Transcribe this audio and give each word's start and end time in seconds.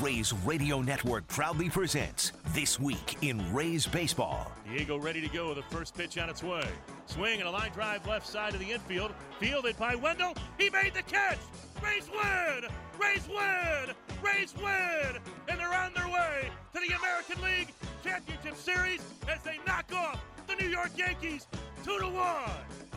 Rays 0.00 0.32
Radio 0.44 0.80
Network 0.80 1.26
proudly 1.28 1.68
presents 1.68 2.32
This 2.48 2.78
Week 2.80 3.16
in 3.22 3.52
Rays 3.52 3.86
Baseball. 3.86 4.50
Diego 4.68 4.98
ready 4.98 5.20
to 5.20 5.28
go 5.28 5.48
with 5.48 5.56
the 5.56 5.76
first 5.76 5.96
pitch 5.96 6.18
on 6.18 6.28
its 6.28 6.42
way. 6.42 6.66
Swing 7.06 7.40
and 7.40 7.48
a 7.48 7.50
line 7.50 7.70
drive 7.72 8.06
left 8.06 8.26
side 8.26 8.54
of 8.54 8.60
the 8.60 8.70
infield. 8.70 9.12
Fielded 9.40 9.76
by 9.76 9.94
Wendle. 9.94 10.34
He 10.58 10.70
made 10.70 10.94
the 10.94 11.02
catch. 11.02 11.38
Rays 11.82 12.08
win! 12.10 12.70
Rays 12.98 13.28
win! 13.28 13.94
Rays 14.22 14.54
win! 14.56 15.20
And 15.48 15.58
they're 15.58 15.74
on 15.74 15.92
their 15.94 16.08
way 16.08 16.50
to 16.74 16.80
the 16.80 16.94
American 16.96 17.42
League 17.42 17.68
Championship 18.02 18.56
Series 18.56 19.02
as 19.28 19.42
they 19.42 19.58
knock 19.66 19.92
off 19.94 20.24
the 20.46 20.56
New 20.56 20.68
York 20.68 20.90
Yankees 20.96 21.46
2 21.84 21.98
to 21.98 22.08
1. 22.08 22.14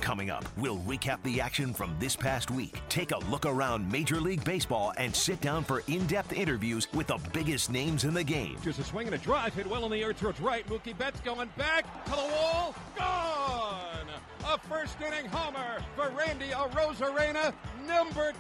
Coming 0.02 0.29
up, 0.29 0.45
we'll 0.57 0.77
recap 0.79 1.21
the 1.23 1.41
action 1.41 1.73
from 1.73 1.95
this 2.00 2.16
past 2.16 2.50
week, 2.52 2.80
take 2.89 3.11
a 3.11 3.18
look 3.30 3.45
around 3.45 3.91
Major 3.91 4.21
League 4.21 4.43
Baseball, 4.43 4.93
and 4.98 5.16
sit 5.16 5.41
down 5.41 5.63
for 5.63 5.84
in 5.88 6.05
depth 6.07 6.34
interviews 6.34 6.88
with 6.93 7.07
the 7.07 7.20
biggest 7.34 7.70
names 7.71 8.04
in 8.04 8.13
the 8.13 8.23
game. 8.23 8.57
Just 8.63 8.80
a 8.80 8.84
swing 8.84 9.07
and 9.07 9.16
a 9.16 9.20
drive 9.20 9.54
hit 9.54 9.68
well 9.68 9.85
in 9.85 9.91
the 9.91 10.02
air 10.02 10.13
towards 10.13 10.40
right. 10.40 10.68
Mookie 10.68 10.98
Betts 10.98 11.20
going 11.21 11.49
back 11.57 12.05
to 12.05 12.12
the 12.12 12.18
wall. 12.18 12.76
Gone! 12.98 14.07
A 14.49 14.57
first 14.70 14.98
inning 15.02 15.26
homer 15.30 15.80
for 15.95 16.09
Randy 16.18 16.49
Arozarena, 16.49 17.54
number 17.85 18.32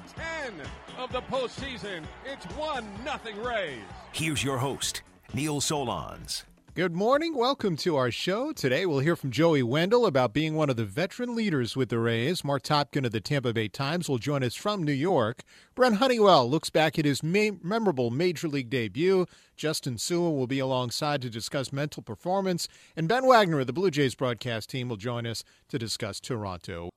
10 0.43 0.53
of 0.97 1.11
the 1.11 1.21
postseason. 1.23 2.03
It's 2.25 2.45
1 2.55 2.85
nothing 3.03 3.41
Rays. 3.43 3.79
Here's 4.13 4.43
your 4.43 4.57
host, 4.57 5.01
Neil 5.33 5.59
Solondz. 5.59 6.43
Good 6.77 6.95
morning. 6.95 7.33
Welcome 7.33 7.75
to 7.77 7.95
our 7.95 8.11
show. 8.11 8.51
Today 8.51 8.85
we'll 8.85 8.99
hear 8.99 9.15
from 9.15 9.31
Joey 9.31 9.63
Wendle 9.63 10.05
about 10.05 10.31
being 10.31 10.53
one 10.53 10.69
of 10.69 10.75
the 10.75 10.85
veteran 10.85 11.33
leaders 11.33 11.75
with 11.75 11.89
the 11.89 11.97
Rays. 11.97 12.43
Mark 12.43 12.61
Topkin 12.61 13.03
of 13.03 13.11
the 13.11 13.19
Tampa 13.19 13.51
Bay 13.51 13.67
Times 13.67 14.07
will 14.07 14.19
join 14.19 14.43
us 14.43 14.53
from 14.53 14.83
New 14.83 14.91
York. 14.91 15.41
Brent 15.73 15.95
Honeywell 15.95 16.47
looks 16.47 16.69
back 16.69 16.99
at 16.99 17.05
his 17.05 17.23
memorable 17.23 18.11
Major 18.11 18.47
League 18.47 18.69
debut. 18.69 19.25
Justin 19.55 19.95
Su'a 19.95 20.29
will 20.29 20.45
be 20.45 20.59
alongside 20.59 21.23
to 21.23 21.31
discuss 21.31 21.73
mental 21.73 22.03
performance. 22.03 22.67
And 22.95 23.07
Ben 23.07 23.25
Wagner 23.25 23.61
of 23.61 23.65
the 23.65 23.73
Blue 23.73 23.89
Jays 23.89 24.13
broadcast 24.13 24.69
team 24.69 24.87
will 24.87 24.97
join 24.97 25.25
us 25.25 25.43
to 25.69 25.79
discuss 25.79 26.19
Toronto. 26.19 26.91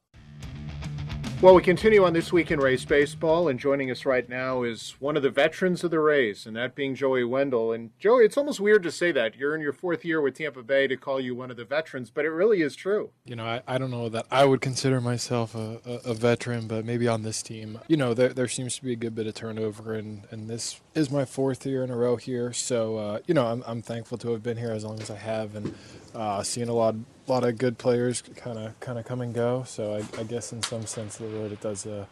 Well, 1.42 1.54
we 1.54 1.62
continue 1.62 2.04
on 2.04 2.12
this 2.12 2.34
week 2.34 2.50
in 2.50 2.60
Rays 2.60 2.84
baseball, 2.84 3.48
and 3.48 3.58
joining 3.58 3.90
us 3.90 4.04
right 4.04 4.28
now 4.28 4.62
is 4.62 4.94
one 4.98 5.16
of 5.16 5.22
the 5.22 5.30
veterans 5.30 5.82
of 5.82 5.90
the 5.90 5.98
Rays, 5.98 6.44
and 6.44 6.54
that 6.54 6.74
being 6.74 6.94
Joey 6.94 7.24
Wendle. 7.24 7.72
And 7.72 7.98
Joey, 7.98 8.26
it's 8.26 8.36
almost 8.36 8.60
weird 8.60 8.82
to 8.82 8.90
say 8.90 9.10
that 9.12 9.36
you're 9.36 9.54
in 9.54 9.62
your 9.62 9.72
fourth 9.72 10.04
year 10.04 10.20
with 10.20 10.36
Tampa 10.36 10.62
Bay 10.62 10.86
to 10.86 10.98
call 10.98 11.18
you 11.18 11.34
one 11.34 11.50
of 11.50 11.56
the 11.56 11.64
veterans, 11.64 12.10
but 12.10 12.26
it 12.26 12.28
really 12.28 12.60
is 12.60 12.76
true. 12.76 13.12
You 13.24 13.36
know, 13.36 13.46
I, 13.46 13.62
I 13.66 13.78
don't 13.78 13.90
know 13.90 14.10
that 14.10 14.26
I 14.30 14.44
would 14.44 14.60
consider 14.60 15.00
myself 15.00 15.54
a, 15.54 15.80
a, 15.86 16.10
a 16.10 16.14
veteran, 16.14 16.66
but 16.66 16.84
maybe 16.84 17.08
on 17.08 17.22
this 17.22 17.42
team, 17.42 17.80
you 17.88 17.96
know, 17.96 18.12
there, 18.12 18.34
there 18.34 18.46
seems 18.46 18.76
to 18.76 18.84
be 18.84 18.92
a 18.92 18.96
good 18.96 19.14
bit 19.14 19.26
of 19.26 19.32
turnover, 19.32 19.94
and, 19.94 20.24
and 20.30 20.46
this 20.46 20.78
is 20.94 21.10
my 21.10 21.24
fourth 21.24 21.64
year 21.66 21.84
in 21.84 21.90
a 21.90 21.96
row 21.96 22.16
here. 22.16 22.52
So, 22.52 22.96
uh, 22.96 23.18
you 23.26 23.34
know, 23.34 23.46
I'm, 23.46 23.62
I'm 23.66 23.82
thankful 23.82 24.18
to 24.18 24.32
have 24.32 24.42
been 24.42 24.56
here 24.56 24.72
as 24.72 24.84
long 24.84 25.00
as 25.00 25.10
I 25.10 25.16
have, 25.16 25.54
and 25.54 25.74
uh, 26.14 26.42
seeing 26.42 26.68
a 26.68 26.74
lot 26.74 26.96
lot 27.26 27.44
of 27.44 27.58
good 27.58 27.78
players 27.78 28.22
kind 28.34 28.58
of 28.58 28.78
kind 28.80 28.98
of 28.98 29.04
come 29.04 29.20
and 29.20 29.32
go. 29.32 29.62
So 29.66 29.94
I, 29.94 30.20
I, 30.20 30.24
guess 30.24 30.52
in 30.52 30.62
some 30.62 30.86
sense 30.86 31.20
of 31.20 31.30
the 31.30 31.38
word, 31.38 31.52
it 31.52 31.60
does 31.60 31.86
uh, 31.86 32.06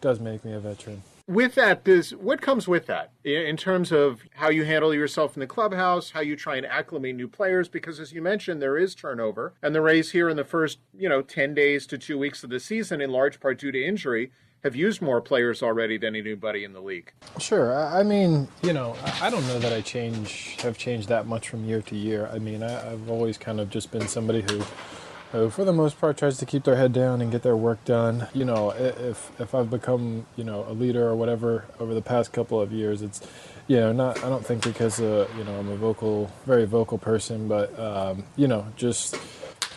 does 0.00 0.20
make 0.20 0.44
me 0.44 0.52
a 0.52 0.60
veteran. 0.60 1.02
With 1.26 1.54
that, 1.54 1.84
does 1.84 2.10
what 2.10 2.42
comes 2.42 2.68
with 2.68 2.84
that 2.86 3.12
in 3.24 3.56
terms 3.56 3.90
of 3.92 4.24
how 4.34 4.50
you 4.50 4.64
handle 4.64 4.92
yourself 4.92 5.36
in 5.36 5.40
the 5.40 5.46
clubhouse, 5.46 6.10
how 6.10 6.20
you 6.20 6.36
try 6.36 6.56
and 6.56 6.66
acclimate 6.66 7.16
new 7.16 7.28
players? 7.28 7.66
Because 7.66 7.98
as 7.98 8.12
you 8.12 8.20
mentioned, 8.20 8.60
there 8.60 8.76
is 8.76 8.94
turnover, 8.94 9.54
and 9.62 9.74
the 9.74 9.80
Rays 9.80 10.10
here 10.10 10.28
in 10.28 10.36
the 10.36 10.44
first 10.44 10.80
you 10.92 11.08
know 11.08 11.22
ten 11.22 11.54
days 11.54 11.86
to 11.86 11.96
two 11.96 12.18
weeks 12.18 12.42
of 12.42 12.50
the 12.50 12.60
season, 12.60 13.00
in 13.00 13.10
large 13.10 13.40
part 13.40 13.58
due 13.58 13.72
to 13.72 13.82
injury, 13.82 14.32
have 14.64 14.74
used 14.74 15.02
more 15.02 15.20
players 15.20 15.62
already 15.62 15.98
than 15.98 16.16
anybody 16.16 16.64
in 16.64 16.72
the 16.72 16.80
league. 16.80 17.12
Sure. 17.38 17.76
I 17.76 18.02
mean, 18.02 18.48
you 18.62 18.72
know, 18.72 18.96
I 19.20 19.28
don't 19.28 19.46
know 19.46 19.58
that 19.58 19.74
I 19.74 19.82
change 19.82 20.56
have 20.62 20.78
changed 20.78 21.08
that 21.10 21.26
much 21.26 21.50
from 21.50 21.66
year 21.66 21.82
to 21.82 21.94
year. 21.94 22.30
I 22.32 22.38
mean, 22.38 22.62
I, 22.62 22.70
have 22.70 23.10
always 23.10 23.36
kind 23.36 23.60
of 23.60 23.68
just 23.68 23.92
been 23.92 24.08
somebody 24.08 24.40
who, 24.40 24.64
who, 25.32 25.50
for 25.50 25.64
the 25.64 25.72
most 25.72 26.00
part, 26.00 26.16
tries 26.16 26.38
to 26.38 26.46
keep 26.46 26.64
their 26.64 26.76
head 26.76 26.94
down 26.94 27.20
and 27.20 27.30
get 27.30 27.42
their 27.42 27.56
work 27.56 27.84
done. 27.84 28.26
You 28.32 28.46
know, 28.46 28.70
if 28.70 29.38
if 29.38 29.54
I've 29.54 29.70
become 29.70 30.26
you 30.34 30.44
know 30.44 30.64
a 30.66 30.72
leader 30.72 31.06
or 31.06 31.14
whatever 31.14 31.66
over 31.78 31.92
the 31.92 32.02
past 32.02 32.32
couple 32.32 32.58
of 32.58 32.72
years, 32.72 33.02
it's 33.02 33.20
you 33.66 33.76
know 33.76 33.92
not 33.92 34.24
I 34.24 34.30
don't 34.30 34.46
think 34.46 34.64
because 34.64 34.98
uh, 34.98 35.28
you 35.36 35.44
know 35.44 35.58
I'm 35.58 35.68
a 35.68 35.76
vocal, 35.76 36.30
very 36.46 36.64
vocal 36.64 36.96
person, 36.96 37.48
but 37.48 37.78
um, 37.78 38.24
you 38.36 38.48
know 38.48 38.66
just 38.76 39.18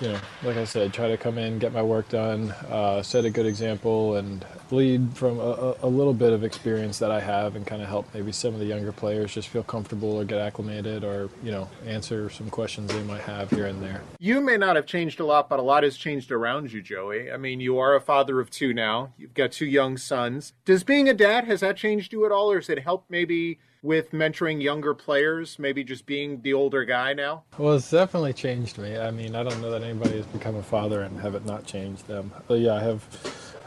you 0.01 0.09
know, 0.09 0.19
like 0.43 0.57
I 0.57 0.65
said, 0.65 0.93
try 0.93 1.07
to 1.07 1.17
come 1.17 1.37
in, 1.37 1.59
get 1.59 1.73
my 1.73 1.81
work 1.81 2.09
done, 2.09 2.51
uh, 2.69 3.01
set 3.01 3.25
a 3.25 3.29
good 3.29 3.45
example, 3.45 4.15
and 4.15 4.45
lead 4.71 5.15
from 5.15 5.39
a, 5.39 5.75
a, 5.81 5.87
little 5.87 6.13
bit 6.13 6.33
of 6.33 6.43
experience 6.43 6.99
that 6.99 7.11
I 7.11 7.19
have, 7.19 7.55
and 7.55 7.65
kind 7.65 7.81
of 7.81 7.87
help 7.87 8.13
maybe 8.13 8.31
some 8.31 8.53
of 8.53 8.59
the 8.59 8.65
younger 8.65 8.91
players 8.91 9.33
just 9.33 9.47
feel 9.47 9.63
comfortable 9.63 10.17
or 10.17 10.25
get 10.25 10.39
acclimated, 10.39 11.03
or 11.03 11.29
you 11.43 11.51
know, 11.51 11.69
answer 11.85 12.29
some 12.29 12.49
questions 12.49 12.91
they 12.91 13.03
might 13.03 13.21
have 13.21 13.49
here 13.49 13.65
and 13.65 13.81
there. 13.81 14.01
You 14.19 14.41
may 14.41 14.57
not 14.57 14.75
have 14.75 14.85
changed 14.85 15.19
a 15.19 15.25
lot, 15.25 15.49
but 15.49 15.59
a 15.59 15.63
lot 15.63 15.83
has 15.83 15.97
changed 15.97 16.31
around 16.31 16.71
you, 16.71 16.81
Joey. 16.81 17.31
I 17.31 17.37
mean, 17.37 17.59
you 17.59 17.77
are 17.79 17.95
a 17.95 18.01
father 18.01 18.39
of 18.39 18.49
two 18.49 18.73
now. 18.73 19.13
You've 19.17 19.33
got 19.33 19.51
two 19.51 19.65
young 19.65 19.97
sons. 19.97 20.53
Does 20.65 20.83
being 20.83 21.09
a 21.09 21.13
dad 21.13 21.45
has 21.45 21.61
that 21.61 21.77
changed 21.77 22.13
you 22.13 22.25
at 22.25 22.31
all, 22.31 22.51
or 22.51 22.55
has 22.55 22.69
it 22.69 22.79
helped 22.79 23.09
maybe? 23.09 23.59
With 23.81 24.11
mentoring 24.11 24.61
younger 24.61 24.93
players, 24.93 25.59
maybe 25.59 25.83
just 25.83 26.05
being 26.05 26.41
the 26.41 26.53
older 26.53 26.85
guy 26.85 27.13
now? 27.13 27.43
Well, 27.57 27.75
it's 27.75 27.91
definitely 27.91 28.33
changed 28.33 28.77
me. 28.77 28.97
I 28.97 29.11
mean, 29.11 29.35
I 29.35 29.43
don't 29.43 29.61
know 29.61 29.71
that 29.71 29.83
anybody 29.83 30.17
has 30.17 30.25
become 30.27 30.55
a 30.55 30.63
father 30.63 31.01
and 31.03 31.19
have 31.19 31.35
it 31.35 31.45
not 31.45 31.65
changed 31.65 32.07
them. 32.07 32.31
But 32.47 32.59
yeah, 32.59 32.73
I 32.73 32.81
have 32.81 33.03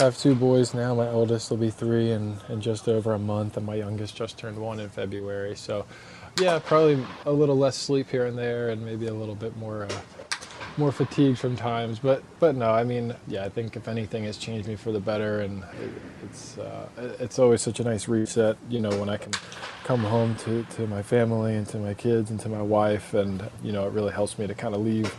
have 0.00 0.19
two 0.19 0.34
boys 0.34 0.72
now. 0.75 0.94
My 0.94 1.09
oldest 1.09 1.50
will 1.50 1.59
be 1.59 1.71
three 1.71 2.10
in, 2.10 2.37
in 2.48 2.60
just 2.60 2.88
over 2.88 3.12
a 3.12 3.19
month, 3.19 3.56
and 3.56 3.66
my 3.66 3.75
youngest 3.75 4.16
just 4.16 4.38
turned 4.38 4.59
one 4.59 4.81
in 4.81 4.88
February. 4.88 5.54
So, 5.56 5.84
yeah, 6.41 6.59
probably 6.59 7.04
a 7.27 7.32
little 7.32 7.56
less 7.56 7.77
sleep 7.77 8.09
here 8.09 8.27
and 8.27 8.37
there, 8.37 8.71
and 8.71 8.84
maybe 8.84 9.06
a 9.09 9.15
little 9.15 9.34
bit 9.34 9.56
more 9.56 9.84
uh, 9.84 10.00
more 10.77 10.92
fatigued 10.92 11.38
from 11.38 11.56
times. 11.56 11.98
But 11.98 12.22
but 12.38 12.56
no, 12.56 12.71
I 12.71 12.84
mean, 12.84 13.15
yeah, 13.28 13.44
I 13.44 13.48
think 13.48 13.77
if 13.77 13.88
anything, 13.88 14.25
it's 14.25 14.38
changed 14.38 14.69
me 14.69 14.77
for 14.77 14.91
the 14.92 15.00
better, 15.00 15.41
and 15.41 15.62
it, 15.62 15.91
it's 16.25 16.59
uh, 16.59 16.88
it's 17.19 17.38
always 17.38 17.60
such 17.60 17.81
a 17.81 17.84
nice 17.84 18.09
reset. 18.09 18.56
You 18.69 18.81
know, 18.81 18.91
when 18.98 19.09
I 19.09 19.16
can 19.16 19.32
come 19.90 20.04
home 20.04 20.36
to 20.36 20.62
to 20.62 20.86
my 20.86 21.02
family 21.02 21.56
and 21.56 21.66
to 21.66 21.76
my 21.76 21.92
kids 21.92 22.30
and 22.30 22.38
to 22.38 22.48
my 22.48 22.62
wife, 22.62 23.12
and 23.12 23.42
you 23.60 23.72
know, 23.72 23.88
it 23.88 23.92
really 23.92 24.12
helps 24.12 24.38
me 24.38 24.46
to 24.46 24.54
kind 24.54 24.72
of 24.72 24.82
leave 24.82 25.12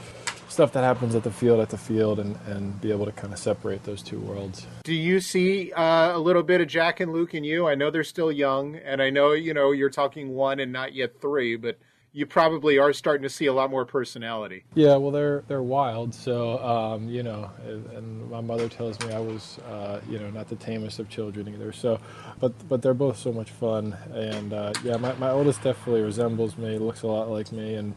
stuff 0.47 0.71
that 0.71 0.81
happens 0.81 1.13
at 1.13 1.23
the 1.23 1.29
field 1.29 1.59
at 1.59 1.69
the 1.69 1.77
field 1.77 2.19
and, 2.19 2.37
and 2.47 2.79
be 2.79 2.89
able 2.89 3.05
to 3.05 3.11
kind 3.11 3.33
of 3.33 3.39
separate 3.39 3.83
those 3.83 4.01
two 4.01 4.17
worlds. 4.21 4.65
Do 4.85 4.93
you 4.93 5.19
see 5.19 5.73
uh, 5.73 6.15
a 6.15 6.19
little 6.19 6.41
bit 6.41 6.61
of 6.61 6.69
Jack 6.69 7.01
and 7.01 7.11
Luke 7.11 7.33
in 7.33 7.43
you? 7.43 7.67
I 7.67 7.75
know 7.75 7.91
they're 7.91 8.05
still 8.05 8.31
young, 8.31 8.77
and 8.77 9.01
I 9.01 9.09
know 9.09 9.33
you 9.33 9.53
know 9.53 9.73
you're 9.73 9.89
talking 9.89 10.35
one 10.35 10.61
and 10.61 10.71
not 10.71 10.93
yet 10.93 11.19
three, 11.19 11.57
but 11.57 11.77
you 12.13 12.25
probably 12.25 12.77
are 12.77 12.91
starting 12.91 13.23
to 13.23 13.29
see 13.29 13.45
a 13.45 13.53
lot 13.53 13.69
more 13.69 13.85
personality. 13.85 14.63
Yeah, 14.75 14.97
well, 14.97 15.11
they're 15.11 15.43
they're 15.47 15.63
wild. 15.63 16.13
So 16.13 16.59
um, 16.59 17.07
you 17.07 17.23
know, 17.23 17.49
and 17.65 18.29
my 18.29 18.41
mother 18.41 18.67
tells 18.67 18.99
me 19.01 19.13
I 19.13 19.19
was 19.19 19.59
uh, 19.59 20.01
you 20.09 20.19
know 20.19 20.29
not 20.29 20.49
the 20.49 20.55
tamest 20.55 20.99
of 20.99 21.09
children 21.09 21.47
either. 21.47 21.71
So, 21.71 21.99
but 22.39 22.53
but 22.67 22.81
they're 22.81 22.93
both 22.93 23.17
so 23.17 23.31
much 23.31 23.49
fun. 23.51 23.95
And 24.13 24.53
uh, 24.53 24.73
yeah, 24.83 24.97
my, 24.97 25.13
my 25.13 25.29
oldest 25.29 25.63
definitely 25.63 26.01
resembles 26.01 26.57
me, 26.57 26.77
looks 26.77 27.03
a 27.03 27.07
lot 27.07 27.29
like 27.29 27.51
me, 27.51 27.75
and 27.75 27.95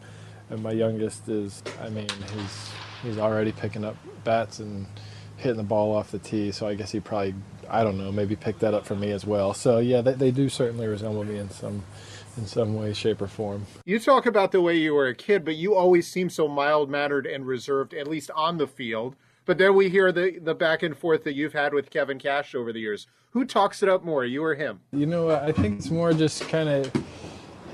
and 0.51 0.63
my 0.63 0.73
youngest 0.73 1.29
is, 1.29 1.63
I 1.81 1.89
mean, 1.89 2.09
he's 2.35 2.71
he's 3.03 3.19
already 3.19 3.53
picking 3.53 3.85
up 3.85 3.97
bats 4.23 4.61
and 4.61 4.87
hitting 5.37 5.57
the 5.57 5.65
ball 5.65 5.95
off 5.95 6.13
the 6.13 6.19
tee. 6.19 6.53
So 6.53 6.69
I 6.69 6.75
guess 6.75 6.93
he 6.93 7.01
probably 7.01 7.35
I 7.69 7.83
don't 7.83 7.99
know 7.99 8.13
maybe 8.13 8.37
picked 8.37 8.61
that 8.61 8.75
up 8.75 8.87
from 8.87 9.01
me 9.01 9.11
as 9.11 9.27
well. 9.27 9.55
So 9.55 9.79
yeah, 9.79 10.03
they, 10.03 10.13
they 10.13 10.31
do 10.31 10.49
certainly 10.49 10.87
resemble 10.87 11.25
me 11.25 11.39
in 11.39 11.51
some 11.51 11.83
in 12.37 12.47
some 12.47 12.75
way, 12.75 12.93
shape, 12.93 13.23
or 13.23 13.27
form. 13.27 13.67
You 13.85 13.99
talk 13.99 14.27
about 14.27 14.53
the 14.53 14.61
way 14.61 14.77
you 14.77 14.95
were 14.95 15.09
a 15.09 15.15
kid, 15.15 15.45
but 15.45 15.57
you 15.57 15.75
always 15.75 16.07
seem 16.07 16.31
so 16.31 16.49
mild 16.49 16.91
mannered 16.91 17.27
and 17.27 17.47
reserved, 17.47 17.95
at 17.95 18.09
least 18.09 18.31
on 18.33 18.59
the 18.59 18.67
field. 18.67 19.17
But 19.47 19.59
then 19.59 19.75
we 19.75 19.91
hear 19.91 20.11
the, 20.11 20.39
the 20.39 20.55
back 20.55 20.83
and 20.83 20.97
forth 20.97 21.25
that 21.25 21.35
you've 21.35 21.53
had 21.53 21.75
with 21.75 21.91
Kevin 21.91 22.19
Cash 22.19 22.55
over 22.55 22.73
the 22.73 22.81
years. 22.81 23.07
Who 23.31 23.45
talks 23.45 23.83
it 23.83 23.89
up 23.89 24.05
more, 24.05 24.25
you 24.25 24.43
or 24.43 24.55
him? 24.55 24.81
You 24.93 25.07
know, 25.07 25.31
I 25.31 25.53
think 25.53 25.79
it's 25.79 25.91
more 25.91 26.13
just 26.13 26.49
kind 26.49 26.69
of 26.69 26.93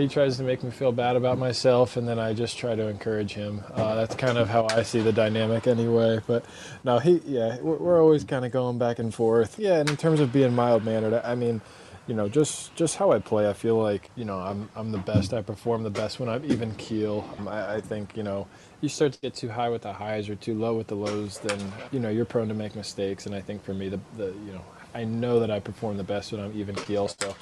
he 0.00 0.08
tries 0.08 0.36
to 0.38 0.42
make 0.42 0.62
me 0.64 0.70
feel 0.70 0.92
bad 0.92 1.16
about 1.16 1.38
myself, 1.38 1.96
and 1.96 2.08
then 2.08 2.18
I 2.18 2.32
just 2.32 2.56
try 2.56 2.74
to 2.74 2.88
encourage 2.88 3.34
him. 3.34 3.62
Uh, 3.74 3.94
that's 3.94 4.14
kind 4.14 4.38
of 4.38 4.48
how 4.48 4.66
I 4.70 4.82
see 4.82 5.00
the 5.00 5.12
dynamic, 5.12 5.66
anyway. 5.66 6.20
But 6.26 6.44
no, 6.84 6.98
he, 6.98 7.20
yeah, 7.26 7.58
we're, 7.60 7.76
we're 7.76 8.02
always 8.02 8.24
kind 8.24 8.44
of 8.44 8.52
going 8.52 8.78
back 8.78 8.98
and 8.98 9.14
forth. 9.14 9.58
Yeah, 9.58 9.78
and 9.78 9.90
in 9.90 9.96
terms 9.96 10.20
of 10.20 10.32
being 10.32 10.54
mild 10.54 10.84
mannered, 10.84 11.14
I 11.14 11.34
mean, 11.34 11.60
you 12.10 12.16
know, 12.16 12.28
just 12.28 12.74
just 12.74 12.96
how 12.96 13.12
I 13.12 13.20
play, 13.20 13.48
I 13.48 13.52
feel 13.52 13.80
like 13.80 14.10
you 14.16 14.24
know 14.24 14.36
I'm 14.36 14.68
I'm 14.74 14.90
the 14.90 14.98
best. 14.98 15.32
I 15.32 15.42
perform 15.42 15.84
the 15.84 15.90
best 15.90 16.18
when 16.18 16.28
I'm 16.28 16.44
even 16.44 16.74
keel. 16.74 17.24
Um, 17.38 17.46
I, 17.46 17.76
I 17.76 17.80
think 17.80 18.16
you 18.16 18.24
know 18.24 18.48
you 18.80 18.88
start 18.88 19.12
to 19.12 19.20
get 19.20 19.32
too 19.32 19.48
high 19.48 19.68
with 19.68 19.82
the 19.82 19.92
highs 19.92 20.28
or 20.28 20.34
too 20.34 20.58
low 20.58 20.74
with 20.74 20.88
the 20.88 20.96
lows, 20.96 21.38
then 21.38 21.72
you 21.92 22.00
know 22.00 22.08
you're 22.08 22.24
prone 22.24 22.48
to 22.48 22.54
make 22.54 22.74
mistakes. 22.74 23.26
And 23.26 23.34
I 23.34 23.40
think 23.40 23.62
for 23.62 23.74
me, 23.74 23.88
the 23.88 24.00
the 24.16 24.34
you 24.44 24.52
know 24.52 24.64
I 24.92 25.04
know 25.04 25.38
that 25.38 25.52
I 25.52 25.60
perform 25.60 25.98
the 25.98 26.02
best 26.02 26.32
when 26.32 26.40
I'm 26.40 26.52
even 26.58 26.74
keel. 26.74 27.06
So, 27.06 27.36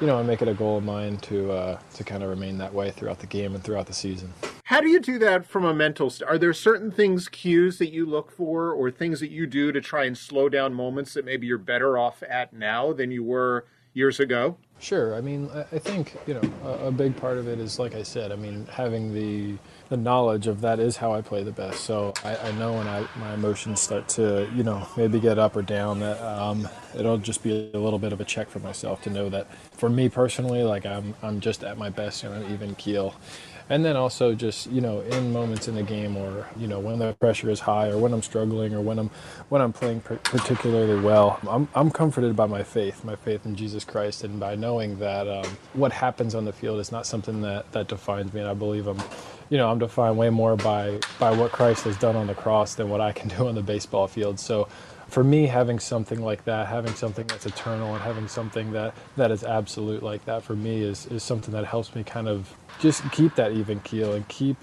you 0.00 0.06
know, 0.06 0.16
I 0.16 0.22
make 0.22 0.40
it 0.40 0.46
a 0.46 0.54
goal 0.54 0.78
of 0.78 0.84
mine 0.84 1.16
to 1.22 1.50
uh, 1.50 1.78
to 1.94 2.04
kind 2.04 2.22
of 2.22 2.30
remain 2.30 2.58
that 2.58 2.72
way 2.72 2.92
throughout 2.92 3.18
the 3.18 3.26
game 3.26 3.56
and 3.56 3.64
throughout 3.64 3.86
the 3.86 3.92
season. 3.92 4.32
How 4.66 4.80
do 4.80 4.88
you 4.88 5.00
do 5.00 5.18
that 5.18 5.46
from 5.46 5.64
a 5.64 5.74
mental? 5.74 6.10
St- 6.10 6.30
are 6.30 6.38
there 6.38 6.52
certain 6.52 6.92
things, 6.92 7.28
cues 7.28 7.78
that 7.78 7.90
you 7.90 8.06
look 8.06 8.30
for, 8.30 8.70
or 8.70 8.88
things 8.88 9.18
that 9.18 9.32
you 9.32 9.48
do 9.48 9.72
to 9.72 9.80
try 9.80 10.04
and 10.04 10.16
slow 10.16 10.48
down 10.48 10.74
moments 10.74 11.12
that 11.14 11.24
maybe 11.24 11.48
you're 11.48 11.58
better 11.58 11.98
off 11.98 12.22
at 12.22 12.52
now 12.52 12.92
than 12.92 13.10
you 13.10 13.24
were? 13.24 13.66
Years 13.94 14.20
ago? 14.20 14.56
Sure. 14.82 15.14
I 15.14 15.20
mean, 15.20 15.48
I 15.54 15.78
think 15.78 16.16
you 16.26 16.34
know 16.34 16.42
a, 16.64 16.90
big 16.90 17.16
part 17.16 17.38
of 17.38 17.46
it 17.46 17.60
is, 17.60 17.78
like 17.78 17.94
I 17.94 18.02
said, 18.02 18.32
I 18.32 18.34
mean, 18.34 18.66
having 18.66 19.14
the 19.14 19.56
the 19.90 19.96
knowledge 19.96 20.48
of 20.48 20.60
that 20.62 20.80
is 20.80 20.96
how 20.96 21.12
I 21.12 21.20
play 21.20 21.44
the 21.44 21.52
best. 21.52 21.84
So 21.84 22.12
I, 22.24 22.36
I 22.36 22.52
know 22.52 22.72
when 22.72 22.88
I 22.88 23.06
my 23.16 23.34
emotions 23.34 23.80
start 23.80 24.08
to 24.10 24.50
you 24.52 24.64
know 24.64 24.88
maybe 24.96 25.20
get 25.20 25.38
up 25.38 25.54
or 25.54 25.62
down, 25.62 26.00
that 26.00 26.20
um, 26.20 26.68
it'll 26.96 27.18
just 27.18 27.44
be 27.44 27.70
a 27.72 27.78
little 27.78 28.00
bit 28.00 28.12
of 28.12 28.20
a 28.20 28.24
check 28.24 28.50
for 28.50 28.58
myself 28.58 29.02
to 29.02 29.10
know 29.10 29.28
that 29.28 29.46
for 29.70 29.88
me 29.88 30.08
personally, 30.08 30.64
like 30.64 30.84
I'm 30.84 31.14
I'm 31.22 31.38
just 31.38 31.62
at 31.62 31.78
my 31.78 31.88
best 31.88 32.24
on 32.24 32.32
an 32.32 32.52
even 32.52 32.74
keel 32.74 33.14
and 33.72 33.84
then 33.84 33.96
also 33.96 34.34
just 34.34 34.70
you 34.70 34.82
know 34.82 35.00
in 35.02 35.32
moments 35.32 35.68
in 35.68 35.76
the 35.76 35.84
game 35.84 36.16
or 36.16 36.46
you 36.58 36.68
know 36.68 36.80
when 36.80 37.00
the 37.00 37.14
pressure 37.14 37.50
is 37.50 37.60
high 37.60 37.88
or 37.90 37.98
when 37.98 38.14
I'm 38.14 38.22
struggling 38.22 38.74
or 38.74 38.82
when 38.82 39.00
I'm 39.00 39.10
when 39.50 39.62
I'm 39.62 39.72
playing 39.74 40.02
particularly 40.24 41.00
well 41.00 41.40
I'm, 41.48 41.68
I'm 41.74 41.90
comforted 41.90 42.36
by 42.36 42.46
my 42.46 42.62
faith 42.64 43.04
my 43.04 43.16
faith 43.16 43.46
in 43.46 43.56
Jesus 43.56 43.84
Christ 43.84 44.24
and 44.24 44.40
by 44.40 44.56
knowing 44.56 44.98
that 45.00 45.28
um, 45.28 45.46
what 45.74 45.92
happens 45.92 46.34
on 46.34 46.44
the 46.44 46.52
field 46.52 46.80
is 46.80 46.92
not 46.92 47.06
something 47.06 47.42
that 47.42 47.72
that 47.72 47.88
defines 47.88 48.32
me. 48.34 48.40
And 48.40 48.50
I 48.50 48.54
believe 48.54 48.86
I'm 48.88 49.00
you 49.50 49.58
know 49.58 49.70
I'm 49.70 49.78
defined 49.78 50.18
way 50.18 50.30
more 50.30 50.56
by 50.56 51.00
by 51.18 51.32
what 51.32 51.52
Christ 51.52 51.84
has 51.84 51.96
done 51.96 52.16
on 52.16 52.26
the 52.28 52.34
cross 52.34 52.74
than 52.76 52.90
what 52.90 53.00
I 53.00 53.12
can 53.12 53.28
do 53.36 53.48
on 53.48 53.54
the 53.56 53.62
baseball 53.62 54.08
field. 54.08 54.40
So 54.40 54.68
for 55.12 55.22
me, 55.22 55.46
having 55.46 55.78
something 55.78 56.22
like 56.22 56.42
that, 56.46 56.66
having 56.68 56.94
something 56.94 57.26
that's 57.26 57.44
eternal, 57.44 57.92
and 57.94 58.02
having 58.02 58.26
something 58.26 58.72
that 58.72 58.94
that 59.16 59.30
is 59.30 59.44
absolute 59.44 60.02
like 60.02 60.24
that, 60.24 60.42
for 60.42 60.56
me 60.56 60.82
is 60.82 61.04
is 61.06 61.22
something 61.22 61.52
that 61.52 61.66
helps 61.66 61.94
me 61.94 62.02
kind 62.02 62.28
of 62.28 62.50
just 62.80 63.08
keep 63.12 63.34
that 63.34 63.52
even 63.52 63.78
keel 63.80 64.14
and 64.14 64.26
keep 64.28 64.56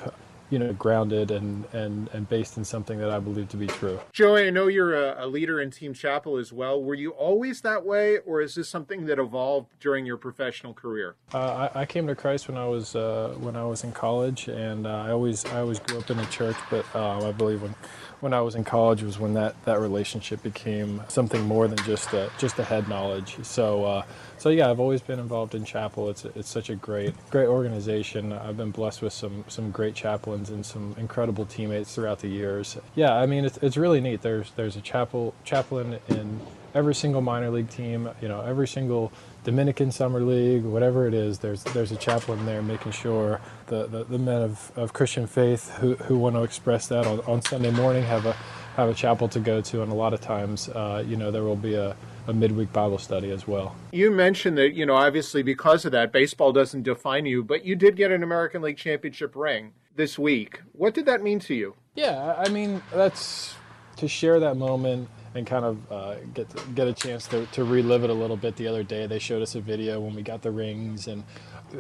you 0.50 0.57
know, 0.57 0.74
grounded 0.74 1.30
and, 1.30 1.63
and, 1.74 2.10
and 2.12 2.28
based 2.28 2.57
in 2.57 2.66
something 2.66 2.98
that 2.98 3.12
I 3.12 3.19
believe 3.19 3.50
to 3.50 3.57
be 3.57 3.68
true. 3.68 4.00
Joey, 4.12 4.48
I 4.48 4.50
know 4.50 4.66
you're 4.68 4.96
a, 4.96 5.25
a, 5.25 5.28
leader 5.28 5.62
in 5.62 5.69
Team 5.69 5.94
Chapel 5.94 6.38
as 6.38 6.51
well. 6.51 6.81
Were 6.81 6.96
you 6.96 7.12
always 7.12 7.62
that 7.62 7.86
way, 7.86 8.18
or 8.25 8.42
is 8.42 8.56
this 8.56 8.68
something 8.68 9.06
that 9.06 9.19
evolved 9.19 9.68
during 9.80 10.07
your 10.07 10.18
professional 10.18 10.74
career? 10.74 11.16
Uh, 11.34 11.69
I, 11.75 11.81
I, 11.81 11.86
came 11.86 12.07
to 12.07 12.16
Christ 12.16 12.48
when 12.48 12.57
I 12.57 12.66
was 12.66 12.96
uh, 12.96 13.36
when 13.40 13.56
I 13.56 13.63
was 13.63 13.84
in 13.84 13.92
college, 13.92 14.48
and 14.48 14.88
uh, 14.88 14.90
I 14.90 15.12
always 15.12 15.46
I 15.46 15.60
always 15.60 15.80
grew 15.80 16.00
up 16.00 16.10
in 16.10 16.18
the 16.18 16.25
church. 16.25 16.57
But 16.72 16.86
uh, 16.96 17.28
I 17.28 17.31
believe 17.31 17.62
when 17.62 17.75
when 18.21 18.33
I 18.33 18.42
was 18.42 18.56
in 18.56 18.63
college 18.63 19.01
was 19.01 19.18
when 19.18 19.33
that, 19.36 19.56
that 19.66 19.80
relationship 19.80 20.44
became 20.44 21.01
something 21.07 21.42
more 21.44 21.68
than 21.68 21.77
just 21.86 22.13
a, 22.13 22.30
just 22.38 22.60
a 22.60 22.63
head 22.63 22.89
knowledge. 22.89 23.38
So 23.44 23.86
uh, 23.86 24.04
so 24.38 24.50
yeah, 24.50 24.69
I've 24.69 24.80
always 24.80 25.01
been 25.01 25.19
involved 25.19 25.56
in 25.56 25.66
chapel. 25.66 26.10
It's 26.10 26.25
it's 26.25 26.50
such 26.50 26.69
a 26.69 26.75
great 26.75 27.13
great 27.30 27.48
organization. 27.48 28.33
I've 28.33 28.57
been 28.57 28.71
blessed 28.71 29.01
with 29.01 29.13
some 29.13 29.45
some 29.48 29.71
great 29.71 29.95
chaplains 29.95 30.50
and 30.50 30.66
some 30.66 30.95
incredible 30.98 31.45
teammates 31.45 31.95
throughout 31.95 32.19
the 32.19 32.30
years. 32.30 32.77
Yeah, 32.95 33.13
I 33.13 33.25
mean 33.25 33.45
it's 33.45 33.57
it's 33.57 33.77
really 33.77 34.01
neat. 34.01 34.22
There's 34.22 34.51
there's 34.51 34.75
a 34.75 34.81
chapel 34.81 35.33
chaplain 35.44 36.00
in 36.07 36.42
every 36.74 36.95
single 36.95 37.21
minor 37.21 37.50
league 37.50 37.69
team. 37.69 38.10
You 38.21 38.27
know, 38.27 38.42
every 38.42 38.68
single 38.68 39.12
Dominican 39.44 39.92
Summer 39.92 40.19
League, 40.21 40.63
whatever 40.63 41.07
it 41.07 41.13
is, 41.13 41.39
there's 41.39 41.63
there's 41.63 41.92
a 41.92 41.95
chaplain 41.95 42.45
there 42.45 42.62
making 42.62 42.92
sure 42.92 43.42
the, 43.68 43.88
the, 43.88 44.04
the 44.04 44.18
men 44.18 44.42
of, 44.42 44.71
of 44.75 44.94
Christian 44.94 45.27
faith 45.27 45.69
who, 45.75 45.95
who 45.95 46.18
want 46.18 46.36
to 46.36 46.44
express 46.44 46.88
that 46.88 47.07
on, 47.07 47.19
on 47.21 47.42
Sunday 47.42 47.71
morning 47.71 48.04
have 48.04 48.25
a 48.25 48.36
have 48.75 48.89
a 48.89 48.94
chapel 48.94 49.27
to 49.27 49.39
go 49.39 49.62
to, 49.62 49.81
and 49.81 49.92
a 49.92 49.95
lot 49.95 50.13
of 50.13 50.21
times, 50.21 50.69
uh, 50.69 51.04
you 51.06 51.18
know, 51.18 51.31
there 51.31 51.44
will 51.44 51.56
be 51.56 51.74
a, 51.75 51.95
a 52.27 52.33
midweek 52.33 52.72
Bible 52.72 52.98
study 52.98 53.30
as 53.31 53.48
well. 53.48 53.75
You 53.92 54.10
mentioned 54.10 54.57
that, 54.57 54.74
you 54.74 54.86
know, 54.86 54.95
obviously 54.95 55.44
because 55.44 55.83
of 55.83 55.92
that, 55.92 56.13
baseball 56.13 56.54
doesn't 56.54 56.83
define 56.83 57.25
you, 57.25 57.44
but 57.44 57.65
you 57.65 57.75
did 57.75 57.98
get 57.98 58.12
an 58.12 58.24
American 58.24 58.62
League 58.62 58.77
championship 58.77 59.36
ring 59.36 59.74
this 59.95 60.18
week. 60.18 60.62
What 60.72 60.94
did 60.94 61.06
that 61.07 61.22
mean 61.22 61.39
to 61.42 61.56
you? 61.56 61.75
Yeah, 61.95 62.36
I 62.38 62.48
mean, 62.50 62.81
that's 62.94 63.54
to 63.98 64.07
share 64.07 64.39
that 64.39 64.56
moment 64.56 65.10
and 65.39 65.47
kind 65.47 65.65
of 65.65 65.91
uh, 65.91 66.15
get 66.33 66.50
to, 66.50 66.63
get 66.75 66.88
a 66.88 66.94
chance 66.94 67.27
to, 67.27 67.45
to 67.47 67.63
relive 67.63 68.03
it 68.03 68.09
a 68.09 68.13
little 68.13 68.38
bit 68.38 68.56
the 68.56 68.68
other 68.68 68.83
day. 68.83 69.07
They 69.07 69.19
showed 69.19 69.41
us 69.41 69.56
a 69.56 69.62
video 69.62 70.00
when 70.00 70.13
we 70.13 70.21
got 70.21 70.44
the 70.44 70.51
rings, 70.51 71.07
and 71.07 71.24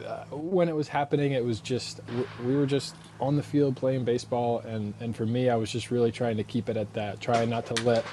uh, 0.05 0.23
when 0.31 0.67
it 0.67 0.75
was 0.75 0.87
happening, 0.87 1.33
it 1.33 1.45
was 1.45 1.59
just 1.59 2.01
we 2.43 2.55
were 2.55 2.65
just 2.65 2.95
on 3.19 3.35
the 3.35 3.43
field 3.43 3.75
playing 3.75 4.05
baseball, 4.05 4.59
and 4.59 4.95
and 4.99 5.15
for 5.15 5.25
me, 5.25 5.49
I 5.49 5.55
was 5.55 5.71
just 5.71 5.91
really 5.91 6.11
trying 6.11 6.37
to 6.37 6.43
keep 6.43 6.69
it 6.69 6.77
at 6.77 6.91
that, 6.93 7.21
trying 7.21 7.49
not 7.49 7.67
to 7.67 7.75
let 7.83 8.03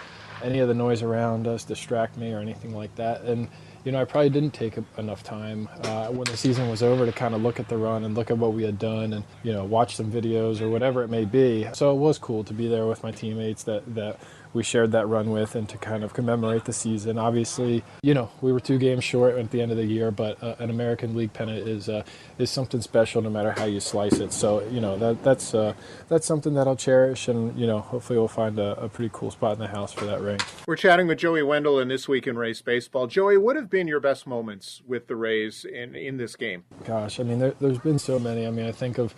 any 0.42 0.58
of 0.58 0.68
the 0.68 0.74
noise 0.74 1.02
around 1.02 1.46
us 1.46 1.64
distract 1.64 2.18
me 2.18 2.32
or 2.32 2.40
anything 2.40 2.74
like 2.74 2.94
that, 2.96 3.22
and 3.22 3.48
you 3.86 3.92
know, 3.92 4.00
I 4.00 4.04
probably 4.04 4.30
didn't 4.30 4.52
take 4.52 4.76
enough 4.98 5.22
time 5.22 5.68
uh, 5.84 6.08
when 6.08 6.24
the 6.24 6.36
season 6.36 6.68
was 6.68 6.82
over 6.82 7.06
to 7.06 7.12
kind 7.12 7.36
of 7.36 7.42
look 7.42 7.60
at 7.60 7.68
the 7.68 7.76
run 7.76 8.02
and 8.02 8.16
look 8.16 8.32
at 8.32 8.36
what 8.36 8.52
we 8.52 8.64
had 8.64 8.80
done 8.80 9.12
and, 9.12 9.24
you 9.44 9.52
know, 9.52 9.64
watch 9.64 9.94
some 9.94 10.10
videos 10.10 10.60
or 10.60 10.68
whatever 10.68 11.04
it 11.04 11.08
may 11.08 11.24
be. 11.24 11.68
So 11.72 11.92
it 11.92 11.98
was 11.98 12.18
cool 12.18 12.42
to 12.44 12.52
be 12.52 12.66
there 12.66 12.84
with 12.88 13.04
my 13.04 13.12
teammates 13.12 13.62
that, 13.62 13.94
that 13.94 14.18
we 14.56 14.62
shared 14.62 14.92
that 14.92 15.06
run 15.06 15.30
with 15.30 15.54
and 15.54 15.68
to 15.68 15.76
kind 15.78 16.02
of 16.02 16.14
commemorate 16.14 16.64
the 16.64 16.72
season. 16.72 17.18
Obviously, 17.18 17.84
you 18.02 18.14
know, 18.14 18.30
we 18.40 18.52
were 18.52 18.58
two 18.58 18.78
games 18.78 19.04
short 19.04 19.36
at 19.36 19.50
the 19.50 19.60
end 19.60 19.70
of 19.70 19.76
the 19.76 19.84
year, 19.84 20.10
but 20.10 20.42
uh, 20.42 20.56
an 20.58 20.70
American 20.70 21.14
League 21.14 21.32
pennant 21.32 21.68
is 21.68 21.88
uh, 21.88 22.02
is 22.38 22.50
something 22.50 22.80
special 22.80 23.20
no 23.20 23.30
matter 23.30 23.52
how 23.52 23.64
you 23.64 23.78
slice 23.78 24.14
it. 24.14 24.32
So, 24.32 24.66
you 24.68 24.80
know, 24.80 24.96
that 24.98 25.22
that's 25.22 25.54
uh, 25.54 25.74
that's 26.08 26.26
something 26.26 26.54
that 26.54 26.66
I'll 26.66 26.76
cherish 26.76 27.28
and, 27.28 27.56
you 27.58 27.66
know, 27.66 27.80
hopefully 27.80 28.18
we'll 28.18 28.28
find 28.28 28.58
a, 28.58 28.80
a, 28.80 28.88
pretty 28.88 29.10
cool 29.12 29.30
spot 29.30 29.52
in 29.52 29.58
the 29.58 29.68
house 29.68 29.92
for 29.92 30.06
that 30.06 30.20
ring. 30.20 30.38
We're 30.66 30.76
chatting 30.76 31.06
with 31.06 31.18
Joey 31.18 31.42
Wendle 31.42 31.78
in 31.78 31.88
This 31.88 32.08
Week 32.08 32.26
in 32.26 32.38
Rays 32.38 32.62
Baseball. 32.62 33.06
Joey, 33.06 33.36
what 33.36 33.56
have 33.56 33.68
been 33.68 33.86
your 33.86 34.00
best 34.00 34.26
moments 34.26 34.80
with 34.86 35.06
the 35.06 35.16
Rays 35.16 35.64
in, 35.64 35.94
in 35.94 36.16
this 36.16 36.34
game? 36.34 36.64
Gosh, 36.84 37.20
I 37.20 37.24
mean, 37.24 37.38
there, 37.38 37.54
there's 37.60 37.78
been 37.78 37.98
so 37.98 38.18
many. 38.18 38.46
I 38.46 38.50
mean, 38.50 38.66
I 38.66 38.72
think 38.72 38.98
of 38.98 39.14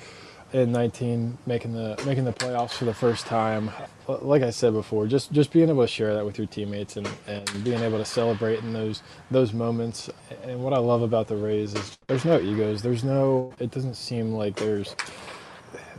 in 0.52 0.72
19 0.72 1.36
making 1.46 1.74
the 1.74 2.02
making 2.06 2.24
the 2.24 2.32
playoffs 2.32 2.72
for 2.72 2.84
the 2.84 2.94
first 2.94 3.26
time. 3.26 3.70
Like 4.06 4.42
i 4.42 4.50
said 4.50 4.72
before 4.72 5.06
just 5.06 5.30
just 5.32 5.52
being 5.52 5.68
able 5.68 5.82
to 5.82 5.88
share 5.88 6.14
that 6.14 6.24
with 6.24 6.38
your 6.38 6.46
teammates 6.46 6.96
and, 6.96 7.08
and 7.26 7.64
being 7.64 7.80
able 7.80 7.98
to 7.98 8.04
celebrate 8.04 8.60
in 8.60 8.72
those 8.72 9.02
those 9.30 9.52
moments. 9.52 10.08
And 10.44 10.62
what 10.62 10.72
i 10.72 10.78
love 10.78 11.02
about 11.02 11.28
the 11.28 11.36
rays 11.36 11.74
is 11.74 11.98
there's 12.06 12.24
no 12.24 12.40
egos. 12.40 12.82
There's 12.82 13.04
no 13.04 13.52
it 13.58 13.70
doesn't 13.70 13.94
seem 13.94 14.32
like 14.32 14.56
there's 14.56 14.96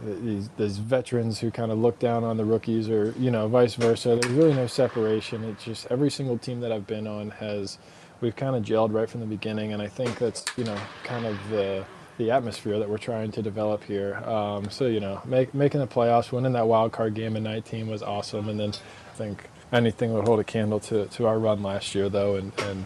these, 0.04 0.50
these 0.57 0.78
veterans 0.78 1.40
who 1.40 1.52
kind 1.52 1.72
of 1.72 1.78
look 1.78 2.00
down 2.00 2.24
on 2.24 2.38
the 2.38 2.45
rookies 2.45 2.90
or 2.90 3.13
you 3.19 3.30
know 3.30 3.48
vice 3.48 3.75
versa. 3.75 4.18
There's 4.19 4.34
really 4.34 4.54
no 4.54 4.66
separation. 4.66 5.44
It's 5.44 5.63
just 5.63 5.88
every 5.92 6.10
single 6.10 6.40
team 6.40 6.60
that 6.62 6.72
i've 6.72 6.88
been 6.88 7.06
on 7.06 7.30
has 7.31 7.78
we've 8.19 8.36
kind 8.36 8.56
of 8.56 8.63
gelled 8.63 8.94
right 8.94 9.07
from 9.07 9.19
the 9.19 9.28
beginning. 9.28 9.74
And 9.74 9.81
i 9.81 9.88
think 9.88 10.18
that's 10.18 10.44
you 10.57 10.63
know 10.63 10.78
kind 11.04 11.28
of 11.28 11.38
the 11.52 11.86
the 12.19 12.31
atmosphere 12.31 12.77
that 12.77 12.89
we're 12.89 13.00
trying 13.00 13.31
to 13.31 13.42
develop 13.42 13.83
here. 13.83 14.18
Um, 14.18 14.69
so 14.69 14.86
you 14.86 15.00
know, 15.00 15.21
make, 15.25 15.56
making 15.56 15.80
the 15.80 15.88
playoffs, 15.88 16.31
winning 16.31 16.54
that 16.54 16.68
wild 16.68 16.92
card 16.92 17.16
game 17.16 17.36
in 17.36 17.44
19 17.44 17.88
was 17.88 18.04
awesome, 18.04 18.50
and 18.50 18.60
then 18.60 18.69
I 18.71 19.16
think 19.16 19.50
anything 19.71 20.13
would 20.13 20.25
hold 20.27 20.39
a 20.39 20.44
candle 20.44 20.80
to, 20.81 21.07
to 21.07 21.25
our 21.25 21.39
run 21.39 21.63
last 21.63 21.95
year 21.95 22.10
though, 22.10 22.36
and, 22.36 22.51
and 22.60 22.86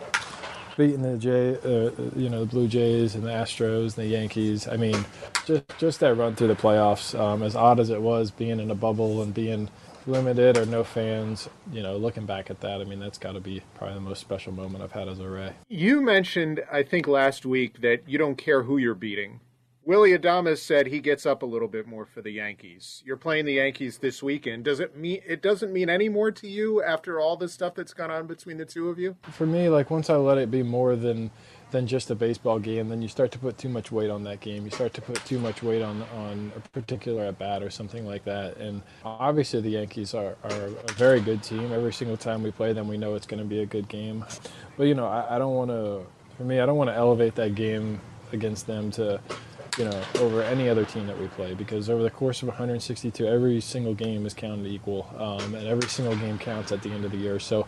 beating 0.78 1.02
the 1.02 1.18
J, 1.18 1.56
uh, 1.56 1.92
you 2.16 2.30
know, 2.30 2.42
the 2.42 2.46
Blue 2.46 2.68
Jays 2.68 3.16
and 3.16 3.24
the 3.24 3.32
Astros 3.32 3.98
and 3.98 4.06
the 4.06 4.08
Yankees. 4.08 4.68
I 4.68 4.78
mean, 4.78 5.04
just 5.46 5.64
just 5.80 6.00
that 6.02 6.16
run 6.16 6.36
through 6.36 6.48
the 6.50 6.56
playoffs, 6.56 7.20
um, 7.20 7.44
as 7.44 7.56
odd 7.56 7.80
as 7.80 7.90
it 7.90 8.02
was, 8.02 8.32
being 8.32 8.60
in 8.60 8.70
a 8.72 8.76
bubble 8.76 9.22
and 9.24 9.34
being 9.34 9.70
limited 10.08 10.58
or 10.58 10.66
no 10.66 10.84
fans, 10.84 11.50
you 11.72 11.82
know, 11.82 11.98
looking 11.98 12.26
back 12.26 12.50
at 12.50 12.62
that, 12.62 12.82
I 12.82 12.84
mean, 12.84 13.00
that's 13.00 13.18
got 13.18 13.34
to 13.34 13.40
be 13.40 13.62
probably 13.76 13.96
the 13.96 14.02
most 14.02 14.22
special 14.22 14.52
moment 14.52 14.84
I've 14.84 14.92
had 14.92 15.08
as 15.08 15.20
a 15.20 15.30
Ray. 15.30 15.54
You 15.70 16.02
mentioned, 16.02 16.64
I 16.72 16.84
think 16.84 17.08
last 17.08 17.46
week, 17.46 17.82
that 17.82 18.08
you 18.08 18.18
don't 18.18 18.38
care 18.38 18.64
who 18.64 18.78
you're 18.78 18.96
beating. 18.96 19.40
Willie 19.86 20.18
Adames 20.18 20.60
said 20.60 20.88
he 20.88 21.02
gets 21.02 21.26
up 21.26 21.44
a 21.44 21.46
little 21.46 21.68
bit 21.68 21.86
more 21.86 22.06
for 22.06 22.22
the 22.22 22.32
Yankees. 22.32 23.04
You're 23.06 23.18
playing 23.18 23.44
the 23.44 23.56
Yankees 23.56 23.98
this 23.98 24.24
weekend. 24.24 24.64
Does 24.64 24.80
it 24.80 24.96
mean 24.96 25.22
it 25.28 25.42
doesn't 25.42 25.74
mean 25.74 25.90
any 25.90 26.08
more 26.08 26.32
to 26.32 26.48
you 26.48 26.82
after 26.82 27.20
all 27.20 27.36
the 27.36 27.50
stuff 27.50 27.76
that's 27.76 27.94
gone 27.94 28.10
on 28.10 28.26
between 28.26 28.58
the 28.58 28.66
two 28.66 28.88
of 28.88 28.98
you? 28.98 29.18
For 29.24 29.46
me, 29.46 29.68
like 29.68 29.92
once 29.92 30.10
I 30.10 30.16
let 30.16 30.38
it 30.38 30.50
be 30.50 30.64
more 30.64 30.96
than 30.96 31.32
than 31.74 31.88
just 31.88 32.10
a 32.12 32.16
baseball 32.16 32.60
game, 32.60 32.88
then 32.88 33.02
you 33.02 33.08
start 33.08 33.32
to 33.32 33.40
put 33.40 33.58
too 33.58 33.68
much 33.68 33.92
weight 33.92 34.10
on 34.10 34.24
that 34.24 34.40
game. 34.40 34.64
You 34.64 34.72
start 34.72 34.94
to 34.94 35.02
put 35.02 35.18
too 35.26 35.40
much 35.40 35.62
weight 35.62 35.82
on 35.82 36.04
on 36.16 36.52
a 36.56 36.60
particular 36.70 37.24
at 37.26 37.40
bat 37.40 37.62
or 37.62 37.70
something 37.70 38.06
like 38.06 38.24
that. 38.26 38.58
And 38.58 38.82
obviously, 39.04 39.60
the 39.60 39.72
Yankees 39.72 40.14
are, 40.14 40.38
are 40.44 40.66
a 40.88 40.94
very 40.94 41.20
good 41.20 41.44
team. 41.44 41.74
Every 41.74 41.92
single 41.92 42.16
time 42.16 42.44
we 42.44 42.52
play 42.52 42.72
them, 42.74 42.88
we 42.88 42.96
know 42.96 43.16
it's 43.16 43.26
going 43.26 43.42
to 43.42 43.50
be 43.50 43.62
a 43.62 43.66
good 43.66 43.90
game. 43.90 44.24
But 44.78 44.84
you 44.84 44.94
know, 44.94 45.08
I, 45.08 45.36
I 45.36 45.40
don't 45.40 45.56
want 45.56 45.72
to. 45.72 46.06
For 46.38 46.44
me, 46.44 46.60
I 46.60 46.66
don't 46.66 46.78
want 46.78 46.90
to 46.90 46.96
elevate 46.96 47.36
that 47.36 47.56
game 47.56 48.00
against 48.32 48.66
them 48.68 48.90
to 48.92 49.20
you 49.78 49.86
know, 49.86 50.04
over 50.20 50.44
any 50.44 50.70
other 50.70 50.86
team 50.86 51.08
that 51.08 51.20
we 51.20 51.28
play 51.30 51.56
because 51.56 51.90
over 51.90 52.04
the 52.04 52.12
course 52.12 52.44
of 52.44 52.48
162, 52.48 53.28
every 53.28 53.60
single 53.60 53.96
game 53.96 54.26
is 54.28 54.34
counted 54.34 54.68
equal, 54.68 55.10
um, 55.18 55.56
and 55.56 55.68
every 55.68 55.90
single 55.90 56.16
game 56.16 56.38
counts 56.38 56.72
at 56.72 56.84
the 56.84 56.92
end 56.92 57.06
of 57.06 57.12
the 57.12 57.18
year. 57.18 57.40
So, 57.40 57.66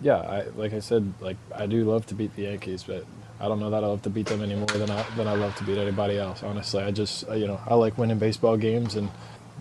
yeah, 0.00 0.16
I, 0.16 0.42
like 0.56 0.72
I 0.72 0.80
said, 0.80 1.12
like 1.20 1.36
I 1.54 1.66
do 1.66 1.84
love 1.84 2.06
to 2.06 2.14
beat 2.16 2.34
the 2.34 2.42
Yankees, 2.42 2.82
but 2.82 3.04
I 3.40 3.48
don't 3.48 3.60
know 3.60 3.70
that 3.70 3.82
I 3.82 3.86
love 3.86 4.02
to 4.02 4.10
beat 4.10 4.26
them 4.26 4.42
any 4.42 4.54
more 4.54 4.66
than 4.66 4.90
I 4.90 5.02
than 5.16 5.26
I 5.26 5.34
love 5.34 5.54
to 5.56 5.64
beat 5.64 5.78
anybody 5.78 6.18
else. 6.18 6.42
Honestly, 6.42 6.82
I 6.82 6.90
just 6.90 7.28
you 7.28 7.46
know 7.46 7.60
I 7.66 7.74
like 7.74 7.98
winning 7.98 8.18
baseball 8.18 8.56
games 8.56 8.94
and 8.94 9.10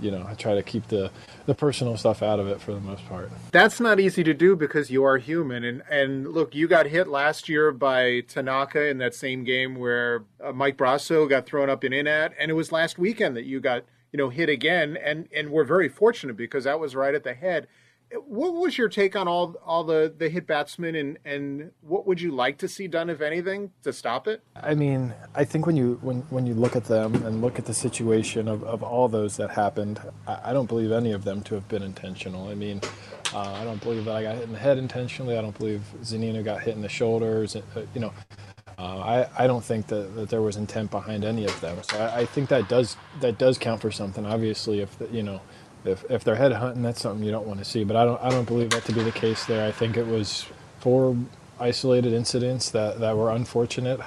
you 0.01 0.11
know 0.11 0.25
I 0.27 0.33
try 0.35 0.55
to 0.55 0.63
keep 0.63 0.87
the 0.87 1.11
the 1.45 1.55
personal 1.55 1.97
stuff 1.97 2.23
out 2.23 2.39
of 2.39 2.47
it 2.47 2.61
for 2.61 2.73
the 2.73 2.79
most 2.79 3.05
part. 3.07 3.29
That's 3.51 3.79
not 3.79 3.99
easy 3.99 4.23
to 4.23 4.33
do 4.33 4.55
because 4.55 4.89
you 4.91 5.03
are 5.03 5.17
human 5.17 5.63
and 5.63 5.83
and 5.89 6.31
look, 6.31 6.55
you 6.55 6.67
got 6.67 6.87
hit 6.87 7.07
last 7.07 7.49
year 7.49 7.71
by 7.71 8.21
Tanaka 8.21 8.87
in 8.87 8.99
that 8.99 9.15
same 9.15 9.43
game 9.43 9.75
where 9.75 10.23
uh, 10.43 10.51
Mike 10.51 10.77
Brosseau 10.77 11.27
got 11.27 11.45
thrown 11.45 11.69
up 11.69 11.83
and 11.83 11.93
in 11.93 12.07
at, 12.07 12.33
and 12.39 12.51
it 12.51 12.55
was 12.55 12.71
last 12.71 12.97
weekend 12.97 13.35
that 13.35 13.45
you 13.45 13.59
got 13.59 13.83
you 14.11 14.17
know 14.17 14.29
hit 14.29 14.49
again, 14.49 14.97
and 14.97 15.27
and 15.35 15.49
we're 15.49 15.63
very 15.63 15.89
fortunate 15.89 16.37
because 16.37 16.63
that 16.65 16.79
was 16.79 16.95
right 16.95 17.15
at 17.15 17.23
the 17.23 17.33
head 17.33 17.67
What 18.25 18.53
was 18.53 18.77
your 18.77 18.89
take 18.89 19.15
on 19.15 19.27
all 19.27 19.55
all 19.65 19.83
the, 19.83 20.13
the 20.15 20.29
hit 20.29 20.45
batsmen 20.45 20.95
and, 20.95 21.17
and 21.25 21.71
what 21.81 22.05
would 22.05 22.21
you 22.21 22.31
like 22.31 22.57
to 22.59 22.67
see 22.67 22.87
done, 22.87 23.09
if 23.09 23.21
anything, 23.21 23.71
to 23.83 23.91
stop 23.91 24.27
it? 24.27 24.43
I 24.55 24.75
mean, 24.75 25.13
I 25.35 25.43
think 25.43 25.65
when 25.65 25.75
you 25.75 25.99
when, 26.01 26.21
when 26.29 26.45
you 26.45 26.53
look 26.53 26.75
at 26.75 26.85
them 26.85 27.15
and 27.25 27.41
look 27.41 27.59
at 27.59 27.65
the 27.65 27.73
situation 27.73 28.47
of, 28.47 28.63
of 28.63 28.83
all 28.83 29.07
those 29.07 29.37
that 29.37 29.51
happened, 29.51 29.99
I, 30.27 30.39
I 30.45 30.53
don't 30.53 30.67
believe 30.67 30.91
any 30.91 31.11
of 31.11 31.23
them 31.23 31.41
to 31.43 31.55
have 31.55 31.67
been 31.67 31.83
intentional. 31.83 32.49
I 32.49 32.55
mean, 32.55 32.81
uh, 33.33 33.53
I 33.53 33.63
don't 33.63 33.81
believe 33.81 34.05
that 34.05 34.15
I 34.15 34.23
got 34.23 34.35
hit 34.35 34.43
in 34.43 34.53
the 34.53 34.59
head 34.59 34.77
intentionally. 34.77 35.37
I 35.37 35.41
don't 35.41 35.57
believe 35.57 35.81
Zunino 36.01 36.43
got 36.43 36.61
hit 36.61 36.75
in 36.75 36.81
the 36.81 36.89
shoulders. 36.89 37.55
Uh, 37.55 37.61
you 37.93 38.01
know, 38.01 38.13
uh, 38.77 39.27
I, 39.37 39.43
I 39.43 39.47
don't 39.47 39.63
think 39.63 39.87
that, 39.87 40.15
that 40.15 40.29
there 40.29 40.41
was 40.41 40.57
intent 40.57 40.91
behind 40.91 41.23
any 41.23 41.45
of 41.45 41.59
them. 41.61 41.81
So 41.83 41.97
I, 41.97 42.21
I 42.21 42.25
think 42.25 42.49
that 42.49 42.69
does 42.69 42.95
that 43.21 43.37
does 43.37 43.57
count 43.57 43.81
for 43.81 43.91
something. 43.91 44.25
Obviously, 44.25 44.81
if 44.81 44.97
the, 44.99 45.07
you 45.07 45.23
know 45.23 45.41
if, 45.85 46.09
if 46.09 46.23
they're 46.23 46.35
head 46.35 46.53
hunting, 46.53 46.83
that's 46.83 47.01
something 47.01 47.25
you 47.25 47.31
don't 47.31 47.47
want 47.47 47.59
to 47.59 47.65
see. 47.65 47.83
But 47.83 47.95
I 47.95 48.05
don't 48.05 48.21
I 48.21 48.29
don't 48.29 48.47
believe 48.47 48.71
that 48.71 48.85
to 48.85 48.93
be 48.93 49.03
the 49.03 49.11
case 49.11 49.45
there. 49.45 49.67
I 49.67 49.71
think 49.71 49.97
it 49.97 50.07
was 50.07 50.45
four 50.79 51.15
isolated 51.59 52.13
incidents 52.13 52.71
that, 52.71 52.99
that 52.99 53.15
were 53.15 53.31
unfortunate, 53.31 53.99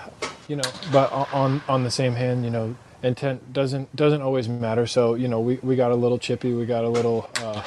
you 0.48 0.56
know. 0.56 0.70
But 0.92 1.12
on 1.12 1.62
on 1.68 1.84
the 1.84 1.90
same 1.90 2.14
hand, 2.14 2.44
you 2.44 2.50
know, 2.50 2.76
intent 3.02 3.52
doesn't 3.52 3.94
doesn't 3.94 4.22
always 4.22 4.48
matter. 4.48 4.86
So 4.86 5.14
you 5.14 5.28
know, 5.28 5.40
we, 5.40 5.56
we 5.56 5.76
got 5.76 5.90
a 5.90 5.96
little 5.96 6.18
chippy, 6.18 6.52
we 6.52 6.66
got 6.66 6.84
a 6.84 6.88
little. 6.88 7.30
Uh, 7.36 7.62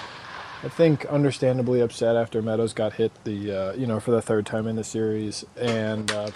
I 0.62 0.68
think 0.68 1.06
understandably 1.06 1.80
upset 1.80 2.18
after 2.18 2.42
Meadows 2.42 2.74
got 2.74 2.94
hit 2.94 3.12
the 3.24 3.51
uh, 3.51 3.74
you 3.74 3.88
know 3.88 4.00
for 4.00 4.12
the 4.12 4.22
third 4.22 4.46
time 4.46 4.68
in 4.68 4.75
the 4.75 4.84
series, 4.84 5.46
and 5.56 6.12
uh, 6.12 6.32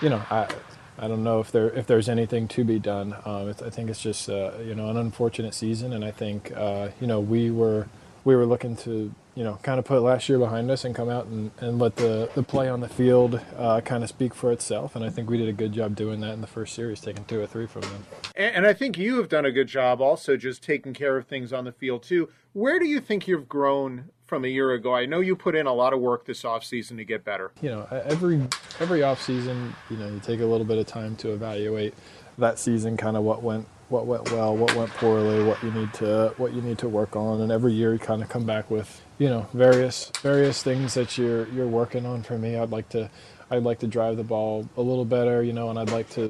you 0.00 0.08
know 0.08 0.22
I 0.30 0.48
I 0.98 1.08
don't 1.08 1.24
know 1.24 1.40
if 1.40 1.52
there 1.52 1.70
if 1.70 1.86
there's 1.86 2.08
anything 2.08 2.48
to 2.48 2.64
be 2.64 2.78
done. 2.78 3.14
Um, 3.24 3.48
I 3.48 3.70
think 3.70 3.90
it's 3.90 4.02
just 4.02 4.28
uh, 4.28 4.52
you 4.64 4.74
know 4.74 4.88
an 4.88 4.96
unfortunate 4.96 5.54
season, 5.54 5.92
and 5.92 6.04
I 6.04 6.10
think 6.10 6.52
uh, 6.56 6.88
you 7.00 7.06
know 7.06 7.20
we 7.20 7.50
were 7.50 7.88
we 8.24 8.34
were 8.34 8.46
looking 8.46 8.76
to 8.76 9.12
you 9.34 9.44
know 9.44 9.58
kind 9.62 9.78
of 9.78 9.84
put 9.84 10.00
last 10.00 10.28
year 10.28 10.38
behind 10.38 10.70
us 10.70 10.84
and 10.84 10.94
come 10.94 11.08
out 11.08 11.26
and, 11.26 11.50
and 11.60 11.78
let 11.78 11.96
the, 11.96 12.30
the 12.34 12.42
play 12.42 12.68
on 12.68 12.80
the 12.80 12.88
field 12.88 13.40
uh, 13.56 13.80
kind 13.82 14.02
of 14.02 14.08
speak 14.08 14.34
for 14.34 14.50
itself. 14.50 14.96
And 14.96 15.04
I 15.04 15.10
think 15.10 15.28
we 15.28 15.36
did 15.36 15.48
a 15.48 15.52
good 15.52 15.72
job 15.72 15.94
doing 15.94 16.20
that 16.20 16.32
in 16.32 16.40
the 16.40 16.46
first 16.46 16.74
series, 16.74 17.00
taking 17.00 17.24
two 17.26 17.40
or 17.40 17.46
three 17.46 17.66
from 17.66 17.82
them. 17.82 18.06
And, 18.34 18.56
and 18.56 18.66
I 18.66 18.72
think 18.72 18.96
you 18.96 19.18
have 19.18 19.28
done 19.28 19.44
a 19.44 19.52
good 19.52 19.68
job 19.68 20.00
also 20.00 20.36
just 20.36 20.62
taking 20.62 20.94
care 20.94 21.16
of 21.16 21.26
things 21.26 21.52
on 21.52 21.64
the 21.64 21.72
field 21.72 22.02
too. 22.02 22.28
Where 22.54 22.78
do 22.78 22.86
you 22.86 23.00
think 23.00 23.28
you've 23.28 23.48
grown 23.48 24.10
from 24.26 24.44
a 24.44 24.48
year 24.48 24.72
ago? 24.72 24.94
I 24.94 25.06
know 25.06 25.20
you 25.20 25.36
put 25.36 25.54
in 25.54 25.66
a 25.66 25.72
lot 25.72 25.92
of 25.92 26.00
work 26.00 26.26
this 26.26 26.42
offseason 26.42 26.96
to 26.96 27.04
get 27.04 27.24
better. 27.24 27.52
You 27.60 27.70
know, 27.70 27.86
every 27.90 28.36
every 28.80 29.00
offseason, 29.00 29.72
you 29.90 29.96
know, 29.96 30.08
you 30.08 30.20
take 30.20 30.40
a 30.40 30.46
little 30.46 30.66
bit 30.66 30.78
of 30.78 30.86
time 30.86 31.16
to 31.16 31.32
evaluate 31.32 31.94
that 32.38 32.58
season, 32.58 32.96
kind 32.96 33.16
of 33.16 33.22
what 33.22 33.42
went 33.42 33.66
what 33.88 34.06
went 34.06 34.30
well, 34.32 34.56
what 34.56 34.74
went 34.74 34.90
poorly, 34.94 35.44
what 35.44 35.62
you 35.62 35.70
need 35.70 35.92
to 35.94 36.34
what 36.36 36.52
you 36.52 36.60
need 36.60 36.78
to 36.78 36.88
work 36.88 37.16
on, 37.16 37.40
and 37.40 37.52
every 37.52 37.72
year 37.72 37.92
you 37.92 37.98
kind 37.98 38.22
of 38.22 38.28
come 38.28 38.44
back 38.44 38.70
with 38.70 39.00
you 39.18 39.28
know 39.28 39.46
various 39.52 40.10
various 40.22 40.62
things 40.62 40.94
that 40.94 41.16
you're 41.16 41.48
you're 41.48 41.68
working 41.68 42.04
on. 42.04 42.22
For 42.22 42.36
me, 42.38 42.56
I'd 42.56 42.70
like 42.70 42.88
to 42.90 43.08
I'd 43.50 43.62
like 43.62 43.78
to 43.80 43.86
drive 43.86 44.16
the 44.16 44.24
ball 44.24 44.68
a 44.76 44.82
little 44.82 45.04
better, 45.04 45.42
you 45.42 45.52
know, 45.52 45.70
and 45.70 45.78
I'd 45.78 45.90
like 45.90 46.10
to 46.10 46.28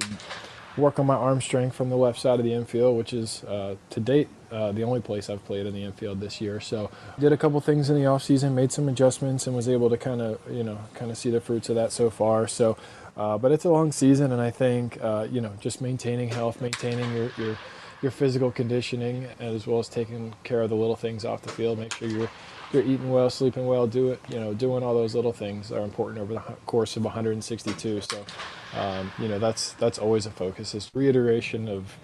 work 0.77 0.99
on 0.99 1.07
my 1.07 1.15
arm 1.15 1.41
strength 1.41 1.75
from 1.75 1.89
the 1.89 1.97
left 1.97 2.21
side 2.21 2.39
of 2.39 2.45
the 2.45 2.53
infield, 2.53 2.97
which 2.97 3.13
is 3.13 3.45
uh, 3.45 3.77
to 3.91 4.01
date 4.01 4.29
uh, 4.51 4.73
the 4.73 4.83
only 4.83 5.01
place 5.01 5.29
I've 5.29 5.45
played 5.45 5.67
in 5.67 5.75
the 5.75 5.83
infield 5.83 6.21
this 6.21 6.41
year. 6.41 6.61
So 6.61 6.91
did 7.19 7.33
a 7.33 7.37
couple 7.37 7.61
things 7.61 7.91
in 7.91 7.97
the 7.97 8.07
off 8.07 8.23
season, 8.23 8.55
made 8.55 8.73
some 8.73 8.89
adjustments, 8.89 9.47
and 9.47 9.57
was 9.57 9.69
able 9.69 9.91
to 9.91 9.97
kind 9.97 10.21
of 10.21 10.41
you 10.51 10.63
know 10.63 10.79
kind 10.95 11.11
of 11.11 11.19
see 11.19 11.31
the 11.31 11.41
fruits 11.41 11.69
of 11.69 11.75
that 11.77 11.93
so 11.93 12.11
far. 12.11 12.47
So, 12.47 12.77
uh, 13.17 13.39
but 13.39 13.53
it's 13.53 13.65
a 13.65 13.71
long 13.71 13.93
season, 13.93 14.33
and 14.33 14.41
I 14.41 14.51
think 14.51 14.99
uh, 15.03 15.27
you 15.31 15.41
know 15.41 15.53
just 15.61 15.81
maintaining 15.81 16.29
health, 16.29 16.61
maintaining 16.61 17.13
your, 17.13 17.31
your 17.39 17.59
your 18.03 18.11
physical 18.11 18.51
conditioning, 18.51 19.27
as 19.41 19.67
well 19.67 19.79
as 19.79 19.89
taking 19.89 20.35
care 20.45 20.63
of 20.63 20.71
the 20.71 20.77
little 20.77 20.97
things 20.97 21.25
off 21.25 21.43
the 21.43 21.53
field. 21.53 21.79
Make 21.79 21.95
sure 21.95 22.09
you're 22.09 22.31
you're 22.73 22.83
eating 22.83 23.11
well, 23.11 23.31
sleeping 23.31 23.67
well, 23.67 23.87
do 23.87 24.11
it. 24.11 24.21
You 24.29 24.41
know, 24.41 24.55
doing 24.55 24.83
all 24.83 24.95
those 24.95 25.15
little 25.15 25.33
things 25.33 25.73
are 25.73 25.83
important 25.83 26.19
over 26.21 26.35
the 26.35 26.41
course 26.67 26.97
of 26.97 27.05
162. 27.05 28.01
So, 28.03 28.25
um, 28.77 29.13
you 29.19 29.29
know, 29.29 29.39
that's 29.39 29.73
that's 29.75 29.99
always 29.99 30.27
a 30.27 30.31
focus. 30.31 30.75
Is 30.75 30.91
reiteration 30.95 31.69
of 31.69 31.97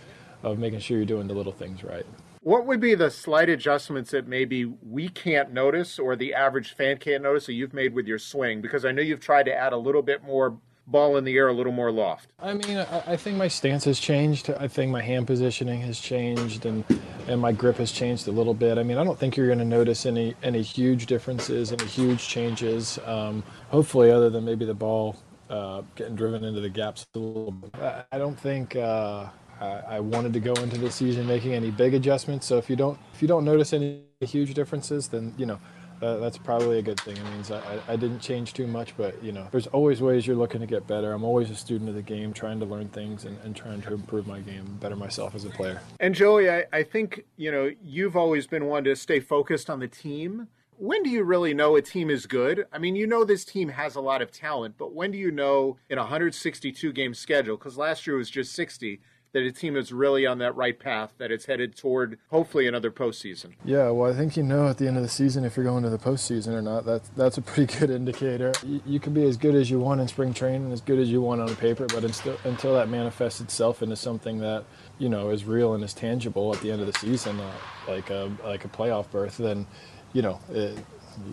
of 0.43 0.59
making 0.59 0.81
sure 0.81 0.97
you're 0.97 1.07
doing 1.07 1.29
the 1.29 1.35
little 1.35 1.52
things 1.52 1.85
right. 1.85 2.07
What 2.41 2.67
would 2.67 2.81
be 2.81 2.97
the 2.97 3.11
slight 3.11 3.49
adjustments 3.49 4.11
that 4.11 4.26
maybe 4.26 4.64
we 4.64 5.09
can't 5.09 5.52
notice 5.52 5.99
or 5.99 6.17
the 6.17 6.35
average 6.35 6.75
fan 6.75 6.99
can't 6.99 7.23
notice 7.23 7.47
that 7.47 7.52
you've 7.52 7.73
made 7.73 7.95
with 7.95 8.09
your 8.09 8.19
swing? 8.19 8.61
Because 8.61 8.85
I 8.85 8.91
know 8.91 9.00
you've 9.00 9.21
tried 9.21 9.45
to 9.45 9.55
add 9.55 9.73
a 9.73 9.76
little 9.76 10.02
bit 10.02 10.25
more 10.25 10.59
ball 10.88 11.17
in 11.17 11.23
the 11.23 11.37
air, 11.37 11.47
a 11.47 11.52
little 11.52 11.73
more 11.73 11.93
loft. 11.93 12.33
I 12.41 12.55
mean, 12.55 12.79
I, 12.79 13.12
I 13.12 13.17
think 13.17 13.37
my 13.37 13.47
stance 13.47 13.85
has 13.85 14.00
changed. 14.00 14.50
I 14.50 14.67
think 14.67 14.91
my 14.91 15.02
hand 15.02 15.29
positioning 15.29 15.83
has 15.83 16.00
changed, 16.00 16.67
and 16.67 16.85
and 17.29 17.41
my 17.41 17.52
grip 17.52 17.76
has 17.76 17.93
changed 17.93 18.26
a 18.26 18.33
little 18.33 18.55
bit. 18.55 18.79
I 18.79 18.83
mean, 18.83 18.99
I 18.99 19.05
don't 19.05 19.19
think 19.19 19.37
you're 19.37 19.47
going 19.47 19.61
to 19.61 19.64
notice 19.64 20.05
any 20.05 20.35
any 20.43 20.62
huge 20.62 21.07
differences, 21.07 21.71
any 21.71 21.87
huge 21.87 22.26
changes. 22.26 22.99
Um, 23.07 23.45
hopefully, 23.69 24.11
other 24.11 24.31
than 24.31 24.45
maybe 24.45 24.64
the 24.64 24.75
ball 24.75 25.17
uh, 25.52 25.82
getting 25.94 26.16
driven 26.16 26.42
into 26.42 26.61
the 26.61 26.68
gaps 26.68 27.06
a 27.14 27.18
little 27.18 27.52
bit. 27.52 27.71
I 28.11 28.18
don't 28.18 28.38
think. 28.38 28.75
Uh, 28.75 29.26
I 29.61 30.00
wanted 30.00 30.32
to 30.32 30.40
go 30.40 30.54
into 30.54 30.76
the 30.76 30.90
season 30.90 31.25
making 31.28 31.54
any 31.54 31.71
big 31.71 31.94
adjustments. 31.94 32.47
So 32.47 32.59
if 32.59 32.68
you 32.68 32.75
don't 32.75 32.99
if 33.14 33.23
you 33.23 33.28
don't 33.28 33.44
notice 33.44 33.73
any 33.73 34.02
huge 34.18 34.54
differences, 34.54 35.06
then 35.06 35.35
you 35.37 35.47
know 35.47 35.61
that, 36.00 36.16
that's 36.16 36.37
probably 36.37 36.80
a 36.80 36.82
good 36.82 36.99
thing. 36.99 37.16
It 37.16 37.25
means 37.30 37.52
I, 37.52 37.78
I 37.87 37.94
didn't 37.94 38.18
change 38.18 38.54
too 38.54 38.66
much, 38.66 38.97
but 38.97 39.23
you 39.23 39.30
know 39.30 39.47
there's 39.52 39.68
always 39.68 40.02
ways 40.02 40.26
you're 40.26 40.35
looking 40.35 40.61
to 40.62 40.66
get 40.66 40.88
better. 40.88 41.12
I'm 41.12 41.23
always 41.23 41.49
a 41.49 41.54
student 41.54 41.88
of 41.88 41.94
the 41.94 42.02
game, 42.02 42.32
trying 42.32 42.59
to 42.59 42.66
learn 42.66 42.88
things 42.88 43.25
and, 43.25 43.38
and 43.44 43.54
trying 43.54 43.82
to 43.82 43.94
improve 43.94 44.26
my 44.26 44.40
game, 44.40 44.64
better 44.80 44.97
myself 44.97 45.37
as 45.37 45.44
a 45.44 45.50
player. 45.50 45.80
And 46.00 46.12
Joey, 46.12 46.50
I, 46.50 46.64
I 46.73 46.82
think 46.82 47.25
you 47.37 47.52
know 47.52 47.71
you've 47.85 48.16
always 48.16 48.49
been 48.49 48.66
one 48.66 48.82
to 48.85 48.97
stay 48.97 49.21
focused 49.21 49.71
on 49.71 49.78
the 49.78 49.88
team 49.88 50.49
when 50.83 51.05
do 51.05 51.11
you 51.11 51.23
really 51.23 51.55
know 51.55 51.77
a 51.77 51.83
team 51.83 52.11
is 52.11 52.27
good? 52.27 52.67
I 52.73 52.79
mean, 52.79 52.97
you 52.97 53.07
know 53.07 53.23
this 53.23 53.45
team 53.45 53.69
has 53.69 53.95
a 53.95 54.01
lot 54.01 54.21
of 54.21 54.33
talent, 54.33 54.75
but 54.77 54.93
when 54.93 55.12
do 55.12 55.19
you 55.19 55.31
know 55.31 55.77
in 55.89 55.97
a 55.97 56.01
162 56.01 56.93
game 56.93 57.15
schedule? 57.15 57.57
Because 57.57 57.79
last 57.79 58.05
year 58.05 58.17
it 58.17 58.19
was 58.19 58.29
just 58.29 58.53
60 58.53 59.01
that 59.33 59.45
a 59.45 59.53
team 59.53 59.77
is 59.77 59.93
really 59.93 60.27
on 60.27 60.39
that 60.39 60.57
right 60.57 60.79
path, 60.79 61.12
that 61.19 61.31
it's 61.31 61.47
headed 61.47 61.77
toward 61.77 62.19
hopefully 62.31 62.67
another 62.67 62.91
postseason. 62.91 63.53
Yeah, 63.65 63.91
well, 63.91 64.12
I 64.12 64.17
think 64.17 64.37
you 64.37 64.43
know 64.43 64.67
at 64.67 64.79
the 64.79 64.89
end 64.89 64.97
of 64.97 65.05
the 65.05 65.09
season 65.09 65.45
if 65.45 65.57
you're 65.57 65.65
going 65.65 65.85
to 65.85 65.89
the 65.89 65.99
postseason 65.99 66.49
or 66.49 66.62
not. 66.62 66.85
That's 66.85 67.09
that's 67.11 67.39
a 67.39 67.43
pretty 67.43 67.73
good 67.79 67.91
indicator. 67.91 68.53
You, 68.67 68.83
you 68.85 69.01
can 69.01 69.15
be 69.15 69.23
as 69.23 69.37
good 69.37 69.55
as 69.55 69.71
you 69.71 69.79
want 69.79 70.01
in 70.01 70.09
spring 70.09 70.35
training, 70.35 70.73
as 70.73 70.81
good 70.81 70.99
as 70.99 71.09
you 71.09 71.23
want 71.23 71.41
on 71.41 71.55
paper, 71.55 71.87
but 71.87 72.03
until, 72.03 72.37
until 72.43 72.75
that 72.75 72.89
manifests 72.89 73.41
itself 73.41 73.85
into 73.85 73.95
something 73.95 74.39
that 74.41 74.65
you 74.99 75.09
know 75.09 75.31
is 75.31 75.45
real 75.45 75.75
and 75.75 75.85
is 75.85 75.95
tangible 75.95 76.53
at 76.53 76.61
the 76.61 76.73
end 76.73 76.81
of 76.81 76.89
the 76.89 76.99
season, 76.99 77.39
uh, 77.39 77.53
like 77.87 78.11
a 78.11 78.33
like 78.43 78.65
a 78.65 78.69
playoff 78.69 79.09
berth, 79.12 79.37
then 79.37 79.65
you 80.12 80.23
know. 80.23 80.40
It, 80.50 80.78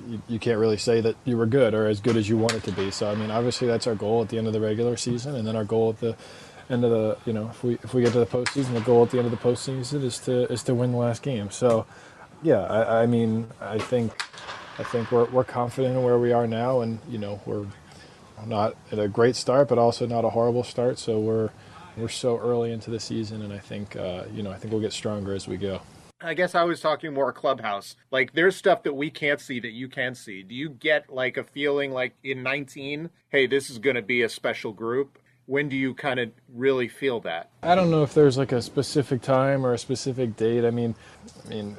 you, 0.10 0.22
you, 0.28 0.40
can't 0.40 0.60
really 0.60 0.78
say 0.78 1.00
that 1.00 1.16
you 1.24 1.38
were 1.38 1.46
good 1.46 1.74
or 1.74 1.88
as 1.88 2.02
good 2.02 2.18
as 2.18 2.28
you 2.28 2.38
want 2.38 2.54
it 2.54 2.64
to 2.64 2.72
be. 2.74 2.92
So 2.92 3.10
I 3.10 3.16
mean, 3.16 3.32
obviously 3.32 3.66
that's 3.66 3.88
our 3.88 3.96
goal 3.96 4.22
at 4.22 4.28
the 4.28 4.38
end 4.38 4.46
of 4.46 4.52
the 4.52 4.60
regular 4.60 4.98
season, 4.98 5.36
and 5.36 5.48
then 5.48 5.56
our 5.56 5.64
goal 5.64 5.92
at 5.92 6.00
the 6.00 6.18
end 6.70 6.84
of 6.84 6.92
the 6.92 7.18
you 7.26 7.34
know 7.34 7.50
if 7.50 7.64
we 7.64 7.76
if 7.76 7.94
we 7.94 8.02
get 8.02 8.14
to 8.14 8.20
the 8.20 8.26
postseason, 8.26 8.74
the 8.74 8.82
goal 8.82 9.04
at 9.04 9.12
the 9.12 9.18
end 9.18 9.26
of 9.26 9.32
the 9.32 9.38
postseason 9.38 10.04
is 10.04 10.20
to 10.20 10.52
is 10.52 10.64
to 10.64 10.76
win 10.76 10.92
the 10.92 10.98
last 10.98 11.22
game. 11.22 11.50
So, 11.50 11.86
yeah, 12.44 12.62
I, 12.62 13.04
I 13.04 13.06
mean 13.06 13.48
I 13.62 13.78
think 13.78 14.12
I 14.78 14.84
think 14.84 15.12
we're 15.12 15.26
we're 15.26 15.44
confident 15.44 15.96
in 15.96 16.04
where 16.04 16.20
we 16.20 16.32
are 16.32 16.48
now, 16.48 16.82
and 16.82 17.00
you 17.10 17.18
know 17.18 17.42
we're 17.46 17.66
not 18.46 18.76
at 18.92 19.00
a 19.00 19.08
great 19.08 19.36
start, 19.36 19.68
but 19.68 19.78
also 19.78 20.06
not 20.06 20.26
a 20.26 20.30
horrible 20.30 20.64
start. 20.64 21.00
So 21.00 21.20
we're 21.20 21.50
we're 21.98 22.10
so 22.10 22.38
early 22.38 22.72
into 22.72 22.90
the 22.90 23.00
season, 23.00 23.42
and 23.42 23.52
I 23.52 23.60
think 23.60 23.96
uh, 23.96 24.24
you 24.34 24.44
know 24.44 24.52
I 24.52 24.56
think 24.56 24.72
we'll 24.72 24.82
get 24.82 24.94
stronger 24.94 25.34
as 25.34 25.48
we 25.48 25.58
go. 25.58 25.82
I 26.22 26.34
guess 26.34 26.54
I 26.54 26.64
was 26.64 26.82
talking 26.82 27.14
more 27.14 27.32
clubhouse. 27.32 27.96
Like 28.12 28.34
there's 28.34 28.56
stuff 28.56 28.84
that 28.84 28.94
we 28.94 29.10
can't 29.10 29.40
see 29.40 29.60
that 29.62 29.72
you 29.72 29.88
can 29.88 30.16
see. 30.16 30.44
Do 30.44 30.54
you 30.54 30.70
get 30.70 31.10
like 31.10 31.38
a 31.38 31.44
feeling 31.44 31.92
like 31.92 32.14
in 32.24 32.44
19, 32.44 33.10
hey, 33.30 33.48
this 33.48 33.70
is 33.70 33.78
going 33.78 33.96
to 33.96 34.02
be 34.02 34.22
a 34.22 34.30
special 34.30 34.74
group? 34.74 35.20
when 35.50 35.68
do 35.68 35.76
you 35.76 35.96
kind 35.96 36.20
of 36.20 36.30
really 36.54 36.88
feel 36.88 37.20
that? 37.22 37.50
I 37.64 37.74
don't 37.74 37.90
know 37.90 38.04
if 38.04 38.14
there's 38.14 38.38
like 38.38 38.52
a 38.52 38.62
specific 38.62 39.24
time 39.24 39.66
or 39.66 39.74
a 39.74 39.80
specific 39.80 40.38
date. 40.38 40.64
I 40.64 40.70
mean, 40.70 40.94
I 41.44 41.50
mean, 41.50 41.78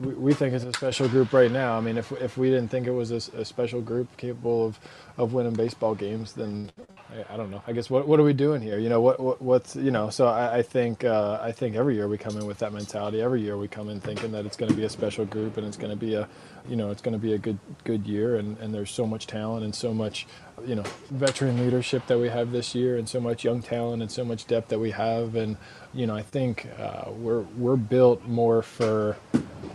we 0.00 0.34
think 0.34 0.54
it's 0.54 0.64
a 0.64 0.72
special 0.72 1.08
group 1.08 1.32
right 1.32 1.50
now. 1.50 1.76
I 1.76 1.80
mean, 1.80 1.98
if 1.98 2.12
if 2.12 2.36
we 2.38 2.48
didn't 2.50 2.68
think 2.68 2.86
it 2.86 2.92
was 2.92 3.10
a, 3.10 3.40
a 3.40 3.44
special 3.44 3.80
group 3.80 4.16
capable 4.16 4.66
of, 4.66 4.78
of 5.16 5.32
winning 5.32 5.54
baseball 5.54 5.94
games, 5.94 6.32
then 6.32 6.70
I, 7.10 7.34
I, 7.34 7.36
don't 7.36 7.50
know. 7.50 7.62
I 7.66 7.72
guess 7.72 7.90
what 7.90 8.06
what 8.06 8.20
are 8.20 8.22
we 8.22 8.32
doing 8.32 8.62
here? 8.62 8.78
You 8.78 8.88
know, 8.88 9.00
what, 9.00 9.18
what 9.18 9.42
what's 9.42 9.74
you 9.74 9.90
know? 9.90 10.10
So 10.10 10.28
I, 10.28 10.58
I 10.58 10.62
think 10.62 11.04
uh, 11.04 11.38
I 11.42 11.52
think 11.52 11.76
every 11.76 11.96
year 11.96 12.08
we 12.08 12.18
come 12.18 12.36
in 12.36 12.46
with 12.46 12.58
that 12.58 12.72
mentality. 12.72 13.20
Every 13.20 13.40
year 13.40 13.56
we 13.56 13.68
come 13.68 13.88
in 13.88 14.00
thinking 14.00 14.32
that 14.32 14.46
it's 14.46 14.56
going 14.56 14.70
to 14.70 14.76
be 14.76 14.84
a 14.84 14.90
special 14.90 15.24
group 15.24 15.56
and 15.56 15.66
it's 15.66 15.76
going 15.76 15.90
to 15.90 15.96
be 15.96 16.14
a 16.14 16.28
you 16.68 16.76
know 16.76 16.90
it's 16.90 17.02
going 17.02 17.12
to 17.12 17.18
be 17.18 17.32
a 17.32 17.38
good 17.38 17.58
good 17.84 18.06
year. 18.06 18.36
And, 18.36 18.58
and 18.58 18.72
there's 18.72 18.90
so 18.90 19.06
much 19.06 19.26
talent 19.26 19.64
and 19.64 19.74
so 19.74 19.92
much 19.94 20.26
you 20.66 20.74
know 20.74 20.84
veteran 21.10 21.58
leadership 21.58 22.06
that 22.06 22.18
we 22.18 22.28
have 22.28 22.52
this 22.52 22.74
year 22.74 22.96
and 22.96 23.08
so 23.08 23.20
much 23.20 23.44
young 23.44 23.62
talent 23.62 24.02
and 24.02 24.10
so 24.10 24.24
much 24.24 24.46
depth 24.46 24.68
that 24.68 24.78
we 24.78 24.90
have. 24.90 25.34
And 25.34 25.56
you 25.94 26.06
know 26.06 26.16
I 26.16 26.22
think 26.22 26.68
uh, 26.78 27.10
we're 27.10 27.42
we're 27.56 27.76
built 27.76 28.24
more 28.24 28.62
for 28.62 29.16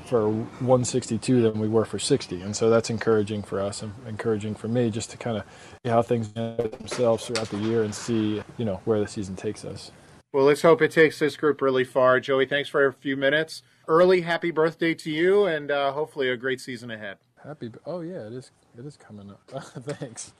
for 0.05 0.29
162 0.29 1.41
than 1.41 1.59
we 1.59 1.67
were 1.67 1.85
for 1.85 1.97
60 1.97 2.41
and 2.41 2.55
so 2.55 2.69
that's 2.69 2.89
encouraging 2.89 3.41
for 3.41 3.59
us 3.59 3.81
and 3.81 3.93
encouraging 4.05 4.53
for 4.53 4.67
me 4.67 4.89
just 4.89 5.09
to 5.12 5.17
kind 5.17 5.38
of 5.38 5.43
see 5.83 5.89
how 5.89 6.01
things 6.01 6.31
themselves 6.33 7.25
throughout 7.25 7.50
the 7.50 7.57
year 7.57 7.83
and 7.83 7.95
see 7.95 8.41
you 8.57 8.65
know 8.65 8.81
where 8.85 9.00
the 9.00 9.07
season 9.07 9.35
takes 9.35 9.65
us. 9.65 9.91
Well 10.31 10.45
let's 10.45 10.62
hope 10.62 10.81
it 10.81 10.91
takes 10.91 11.19
this 11.19 11.38
group 11.38 11.62
really 11.62 11.83
far. 11.83 12.19
Joey 12.19 12.45
thanks 12.45 12.69
for 12.69 12.85
a 12.85 12.93
few 12.93 13.15
minutes 13.15 13.63
early 13.87 14.21
happy 14.21 14.51
birthday 14.51 14.93
to 14.93 15.11
you 15.11 15.45
and 15.45 15.71
uh, 15.71 15.91
hopefully 15.91 16.29
a 16.29 16.37
great 16.37 16.61
season 16.61 16.91
ahead 16.91 17.17
Happy. 17.43 17.69
Oh 17.85 17.99
yeah, 17.99 18.25
it 18.27 18.33
is. 18.33 18.51
It 18.77 18.85
is 18.85 18.95
coming 18.95 19.29
up. 19.29 19.63
Thanks. 19.63 20.33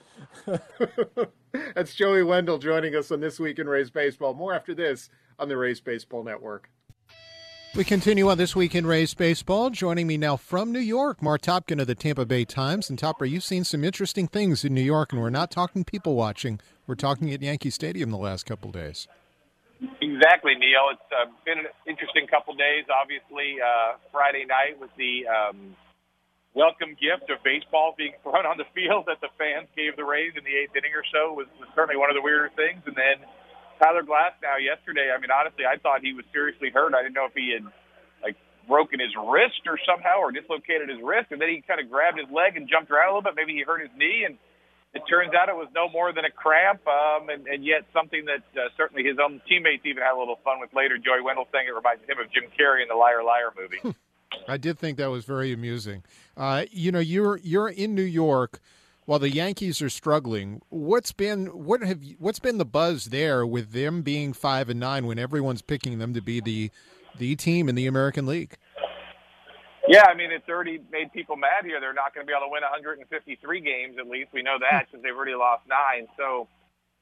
That's 1.74 1.94
Joey 1.94 2.22
Wendle 2.22 2.58
joining 2.58 2.96
us 2.96 3.10
on 3.10 3.20
this 3.20 3.38
week 3.38 3.58
in 3.58 3.68
Rays 3.68 3.90
baseball. 3.90 4.32
More 4.32 4.54
after 4.54 4.74
this 4.74 5.10
on 5.38 5.48
the 5.48 5.56
Rays 5.56 5.80
Baseball 5.80 6.24
Network. 6.24 6.70
We 7.76 7.84
continue 7.84 8.30
on 8.30 8.38
this 8.38 8.56
week 8.56 8.74
in 8.74 8.86
Rays 8.86 9.12
baseball. 9.12 9.68
Joining 9.68 10.06
me 10.06 10.16
now 10.16 10.36
from 10.36 10.72
New 10.72 10.78
York, 10.78 11.20
Mark 11.20 11.42
Topkin 11.42 11.80
of 11.80 11.88
the 11.88 11.94
Tampa 11.94 12.24
Bay 12.24 12.44
Times. 12.44 12.88
And 12.88 12.98
Topper, 12.98 13.24
you've 13.26 13.44
seen 13.44 13.64
some 13.64 13.84
interesting 13.84 14.26
things 14.26 14.64
in 14.64 14.72
New 14.72 14.80
York, 14.80 15.12
and 15.12 15.20
we're 15.20 15.28
not 15.28 15.50
talking 15.50 15.84
people 15.84 16.14
watching. 16.14 16.60
We're 16.86 16.94
talking 16.94 17.32
at 17.34 17.42
Yankee 17.42 17.70
Stadium 17.70 18.10
the 18.12 18.16
last 18.16 18.46
couple 18.46 18.70
days. 18.70 19.08
Exactly, 20.00 20.54
Neil. 20.54 20.92
It's 20.92 21.10
uh, 21.12 21.28
been 21.44 21.64
an 21.66 21.70
interesting 21.86 22.26
couple 22.26 22.54
days. 22.54 22.84
Obviously, 22.88 23.60
uh, 23.60 23.96
Friday 24.12 24.44
night 24.44 24.78
was 24.78 24.90
the 24.96 25.26
um, 25.26 25.76
welcome 26.54 26.96
gift 26.96 27.28
of 27.28 27.42
baseball 27.42 27.94
being 27.98 28.14
thrown 28.22 28.46
on 28.46 28.56
the 28.56 28.68
field 28.72 29.06
that 29.10 29.20
the 29.20 29.28
fans 29.36 29.68
gave 29.76 29.96
the 29.96 30.06
Rays 30.06 30.32
in 30.38 30.44
the 30.44 30.54
eighth 30.54 30.74
inning 30.74 30.94
or 30.94 31.04
so 31.10 31.34
was, 31.34 31.46
was 31.58 31.68
certainly 31.74 31.98
one 31.98 32.08
of 32.08 32.16
the 32.16 32.22
weirder 32.22 32.50
things. 32.54 32.80
And 32.86 32.96
then 32.96 33.22
Tyler 33.82 34.06
Glasnow 34.06 34.62
yesterday, 34.62 35.10
I 35.10 35.18
mean, 35.20 35.34
honestly, 35.34 35.66
I 35.66 35.76
thought 35.82 36.00
he 36.00 36.14
was 36.14 36.24
seriously 36.32 36.70
hurt. 36.70 36.94
I 36.94 37.02
didn't 37.02 37.18
know 37.18 37.26
if 37.26 37.34
he 37.34 37.52
had 37.52 37.66
like 38.22 38.38
broken 38.70 39.02
his 39.02 39.12
wrist 39.18 39.66
or 39.66 39.76
somehow 39.82 40.22
or 40.22 40.30
dislocated 40.30 40.88
his 40.88 41.02
wrist, 41.02 41.34
and 41.34 41.42
then 41.42 41.50
he 41.50 41.60
kind 41.66 41.82
of 41.82 41.90
grabbed 41.90 42.16
his 42.16 42.30
leg 42.30 42.56
and 42.56 42.70
jumped 42.70 42.90
around 42.90 43.10
a 43.10 43.18
little 43.18 43.26
bit. 43.26 43.36
Maybe 43.36 43.58
he 43.58 43.66
hurt 43.66 43.82
his 43.82 43.92
knee, 43.98 44.24
and 44.24 44.38
it 44.94 45.02
turns 45.10 45.34
out 45.34 45.48
it 45.48 45.56
was 45.56 45.68
no 45.74 45.88
more 45.88 46.12
than 46.12 46.24
a 46.24 46.30
cramp, 46.30 46.80
um, 46.86 47.28
and, 47.28 47.46
and 47.46 47.64
yet 47.64 47.82
something 47.92 48.24
that 48.26 48.44
uh, 48.56 48.68
certainly 48.76 49.02
his 49.02 49.18
own 49.18 49.40
teammates 49.48 49.84
even 49.84 50.02
had 50.02 50.14
a 50.14 50.18
little 50.18 50.38
fun 50.44 50.60
with 50.60 50.72
later. 50.72 50.96
Joey 50.98 51.20
Wendle 51.20 51.48
saying 51.52 51.66
it 51.66 51.74
reminded 51.74 52.08
him 52.08 52.18
of 52.18 52.30
Jim 52.32 52.44
Carrey 52.58 52.82
in 52.82 52.88
the 52.88 52.94
Liar 52.94 53.22
Liar 53.24 53.52
movie. 53.58 53.96
I 54.48 54.56
did 54.56 54.78
think 54.78 54.98
that 54.98 55.10
was 55.10 55.24
very 55.24 55.52
amusing. 55.52 56.04
Uh, 56.36 56.64
you 56.70 56.92
know, 56.92 57.00
you're 57.00 57.38
you're 57.38 57.68
in 57.68 57.94
New 57.94 58.02
York 58.02 58.60
while 59.06 59.18
the 59.18 59.30
Yankees 59.30 59.82
are 59.82 59.90
struggling. 59.90 60.60
What's 60.68 61.12
been 61.12 61.46
what 61.46 61.82
have 61.82 62.00
what's 62.18 62.38
been 62.38 62.58
the 62.58 62.64
buzz 62.64 63.06
there 63.06 63.44
with 63.46 63.72
them 63.72 64.02
being 64.02 64.32
five 64.32 64.68
and 64.68 64.80
nine 64.80 65.06
when 65.06 65.18
everyone's 65.18 65.62
picking 65.62 65.98
them 65.98 66.14
to 66.14 66.20
be 66.20 66.40
the 66.40 66.70
the 67.18 67.36
team 67.36 67.68
in 67.68 67.74
the 67.74 67.86
American 67.86 68.26
League? 68.26 68.56
Yeah, 69.88 70.04
I 70.08 70.14
mean 70.14 70.32
it's 70.32 70.48
already 70.48 70.80
made 70.92 71.12
people 71.12 71.36
mad 71.36 71.64
here. 71.64 71.80
They're 71.80 71.94
not 71.94 72.14
going 72.14 72.26
to 72.26 72.30
be 72.30 72.34
able 72.36 72.48
to 72.48 72.52
win 72.52 72.62
153 72.62 73.06
games 73.60 73.96
at 74.00 74.08
least. 74.08 74.30
We 74.34 74.42
know 74.42 74.58
that 74.60 74.86
because 74.88 75.02
they've 75.02 75.16
already 75.16 75.36
lost 75.36 75.64
nine. 75.68 76.08
So. 76.18 76.48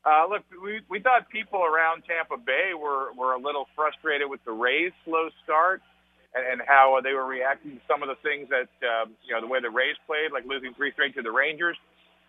Uh, 0.07 0.25
look, 0.31 0.45
we, 0.65 0.81
we 0.89 1.01
thought 1.01 1.29
people 1.29 1.61
around 1.61 2.05
Tampa 2.09 2.41
Bay 2.41 2.73
were, 2.73 3.13
were 3.21 3.35
a 3.35 3.41
little 3.41 3.69
frustrated 3.77 4.31
with 4.31 4.41
the 4.47 4.53
Rays' 4.53 4.93
slow 5.05 5.29
start 5.45 5.83
and, 6.35 6.45
and 6.47 6.63
how 6.67 6.97
they 7.05 7.13
were 7.13 7.27
reacting 7.27 7.77
to 7.77 7.83
some 7.89 8.03
of 8.03 8.09
the 8.09 8.17
things 8.25 8.49
that 8.49 8.73
um, 8.87 9.13
you 9.27 9.35
know 9.37 9.43
the 9.43 9.49
way 9.51 9.61
the 9.61 9.71
Rays 9.71 9.97
played, 10.09 10.33
like 10.33 10.47
losing 10.49 10.73
three 10.75 10.93
straight 10.97 11.15
to 11.17 11.23
the 11.23 11.33
Rangers. 11.33 11.77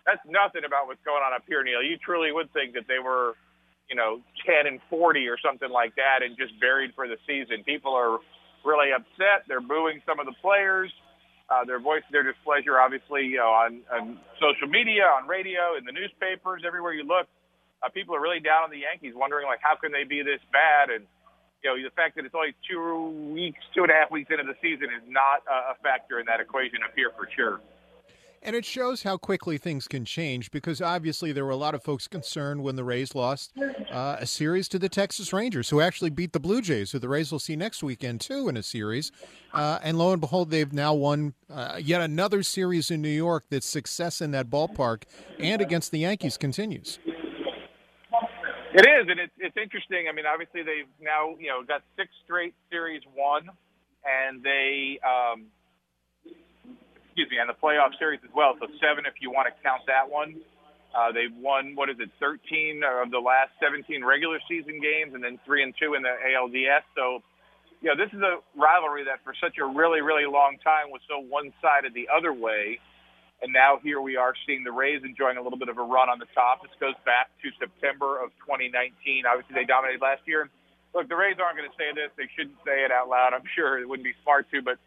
That's 0.06 0.20
nothing 0.28 0.66
about 0.68 0.88
what's 0.88 1.04
going 1.06 1.22
on 1.24 1.32
up 1.32 1.44
here, 1.48 1.64
Neil. 1.64 1.82
You 1.82 1.96
truly 2.02 2.32
would 2.32 2.52
think 2.52 2.74
that 2.74 2.90
they 2.90 2.98
were, 2.98 3.38
you 3.88 3.96
know, 3.96 4.20
10 4.44 4.66
and 4.66 4.80
40 4.90 5.28
or 5.30 5.38
something 5.38 5.70
like 5.70 5.94
that, 5.96 6.20
and 6.26 6.36
just 6.36 6.58
buried 6.60 6.92
for 6.98 7.08
the 7.08 7.16
season. 7.24 7.64
People 7.64 7.94
are 7.94 8.18
really 8.64 8.92
upset. 8.92 9.44
They're 9.46 9.60
booing 9.60 10.00
some 10.06 10.18
of 10.18 10.26
the 10.26 10.34
players. 10.40 10.92
Uh, 11.48 11.64
they're 11.64 11.80
voicing 11.80 12.08
their 12.10 12.24
displeasure, 12.24 12.80
obviously, 12.80 13.28
you 13.28 13.36
know, 13.36 13.52
on, 13.52 13.84
on 13.92 14.18
social 14.40 14.66
media, 14.66 15.04
on 15.04 15.28
radio, 15.28 15.76
in 15.76 15.84
the 15.84 15.92
newspapers, 15.92 16.64
everywhere 16.66 16.96
you 16.96 17.04
look. 17.04 17.28
Uh, 17.84 17.92
people 17.92 18.16
are 18.16 18.20
really 18.20 18.40
down 18.40 18.64
on 18.64 18.70
the 18.72 18.80
Yankees, 18.80 19.12
wondering 19.14 19.44
like, 19.44 19.60
how 19.60 19.76
can 19.76 19.92
they 19.92 20.08
be 20.08 20.24
this 20.24 20.40
bad? 20.48 20.88
And 20.88 21.04
you 21.60 21.68
know, 21.68 21.76
the 21.76 21.92
fact 21.92 22.16
that 22.16 22.24
it's 22.24 22.34
only 22.34 22.56
two 22.64 23.32
weeks, 23.32 23.60
two 23.76 23.84
and 23.84 23.92
a 23.92 23.94
half 23.94 24.10
weeks 24.10 24.32
into 24.32 24.44
the 24.44 24.56
season 24.60 24.88
is 24.88 25.04
not 25.08 25.44
a 25.48 25.76
factor 25.84 26.20
in 26.20 26.24
that 26.26 26.40
equation 26.40 26.80
up 26.84 26.92
here 26.96 27.12
for 27.16 27.28
sure. 27.36 27.60
And 28.46 28.54
it 28.54 28.66
shows 28.66 29.04
how 29.04 29.16
quickly 29.16 29.56
things 29.56 29.88
can 29.88 30.04
change 30.04 30.50
because 30.50 30.82
obviously 30.82 31.32
there 31.32 31.46
were 31.46 31.50
a 31.50 31.56
lot 31.56 31.74
of 31.74 31.82
folks 31.82 32.06
concerned 32.06 32.62
when 32.62 32.76
the 32.76 32.84
Rays 32.84 33.14
lost 33.14 33.54
uh, 33.90 34.16
a 34.20 34.26
series 34.26 34.68
to 34.68 34.78
the 34.78 34.90
Texas 34.90 35.32
Rangers, 35.32 35.70
who 35.70 35.80
actually 35.80 36.10
beat 36.10 36.34
the 36.34 36.40
Blue 36.40 36.60
Jays, 36.60 36.92
who 36.92 36.98
the 36.98 37.08
Rays 37.08 37.32
will 37.32 37.38
see 37.38 37.56
next 37.56 37.82
weekend 37.82 38.20
too 38.20 38.50
in 38.50 38.58
a 38.58 38.62
series. 38.62 39.10
Uh, 39.54 39.78
and 39.82 39.98
lo 39.98 40.12
and 40.12 40.20
behold, 40.20 40.50
they've 40.50 40.74
now 40.74 40.92
won 40.92 41.32
uh, 41.48 41.80
yet 41.82 42.02
another 42.02 42.42
series 42.42 42.90
in 42.90 43.00
New 43.00 43.08
York. 43.08 43.44
That 43.48 43.64
success 43.64 44.20
in 44.20 44.32
that 44.32 44.50
ballpark 44.50 45.04
and 45.38 45.62
against 45.62 45.90
the 45.90 46.00
Yankees 46.00 46.36
continues. 46.36 46.98
It 48.74 48.86
is, 48.86 49.06
and 49.08 49.20
it's 49.20 49.32
it's 49.38 49.56
interesting. 49.56 50.06
I 50.10 50.12
mean, 50.12 50.26
obviously 50.26 50.62
they've 50.62 50.90
now 51.00 51.34
you 51.38 51.48
know 51.48 51.62
got 51.62 51.82
six 51.96 52.10
straight 52.24 52.54
series 52.70 53.00
won, 53.16 53.48
and 54.04 54.42
they 54.42 54.98
um, 55.02 55.46
excuse 57.14 57.30
me, 57.30 57.38
and 57.38 57.46
the 57.46 57.54
playoff 57.54 57.94
series 57.94 58.18
as 58.26 58.34
well. 58.34 58.58
So 58.58 58.66
seven 58.82 59.06
if 59.06 59.22
you 59.22 59.30
want 59.30 59.46
to 59.46 59.54
count 59.62 59.86
that 59.86 60.10
one. 60.10 60.34
Uh, 60.90 61.14
they've 61.14 61.34
won 61.38 61.78
what 61.78 61.86
is 61.86 61.94
it, 62.02 62.10
13 62.18 62.82
of 62.82 63.14
the 63.14 63.22
last 63.22 63.54
17 63.62 64.02
regular 64.02 64.42
season 64.50 64.82
games, 64.82 65.14
and 65.14 65.22
then 65.22 65.38
three 65.46 65.62
and 65.62 65.74
two 65.78 65.94
in 65.94 66.02
the 66.02 66.10
ALDS. 66.10 66.82
So, 66.98 67.22
you 67.78 67.86
know, 67.86 67.94
this 67.94 68.10
is 68.10 68.18
a 68.18 68.42
rivalry 68.58 69.06
that 69.06 69.22
for 69.22 69.30
such 69.38 69.58
a 69.62 69.66
really, 69.66 70.02
really 70.02 70.26
long 70.26 70.58
time 70.58 70.90
was 70.90 71.02
so 71.06 71.22
one-sided 71.22 71.94
the 71.94 72.10
other 72.10 72.34
way. 72.34 72.82
And 73.42 73.52
now 73.52 73.78
here 73.78 74.00
we 74.00 74.16
are 74.18 74.34
seeing 74.46 74.62
the 74.62 74.74
Rays 74.74 75.02
enjoying 75.06 75.38
a 75.38 75.42
little 75.42 75.58
bit 75.58 75.70
of 75.70 75.78
a 75.78 75.86
run 75.86 76.10
on 76.10 76.18
the 76.18 76.30
top. 76.34 76.62
This 76.62 76.74
goes 76.78 76.98
back 77.06 77.30
to 77.42 77.50
September 77.58 78.18
of 78.18 78.30
2019. 78.42 79.26
Obviously, 79.26 79.54
they 79.54 79.66
dominated 79.66 80.02
last 80.02 80.22
year. 80.26 80.50
Look, 80.94 81.06
the 81.10 81.18
Rays 81.18 81.38
aren't 81.42 81.58
going 81.58 81.70
to 81.70 81.78
say 81.78 81.94
this. 81.94 82.10
They 82.18 82.30
shouldn't 82.34 82.58
say 82.66 82.82
it 82.86 82.90
out 82.90 83.06
loud. 83.06 83.34
I'm 83.34 83.46
sure 83.54 83.78
it 83.78 83.86
wouldn't 83.86 84.06
be 84.06 84.14
smart 84.22 84.50
to, 84.50 84.62
but 84.62 84.78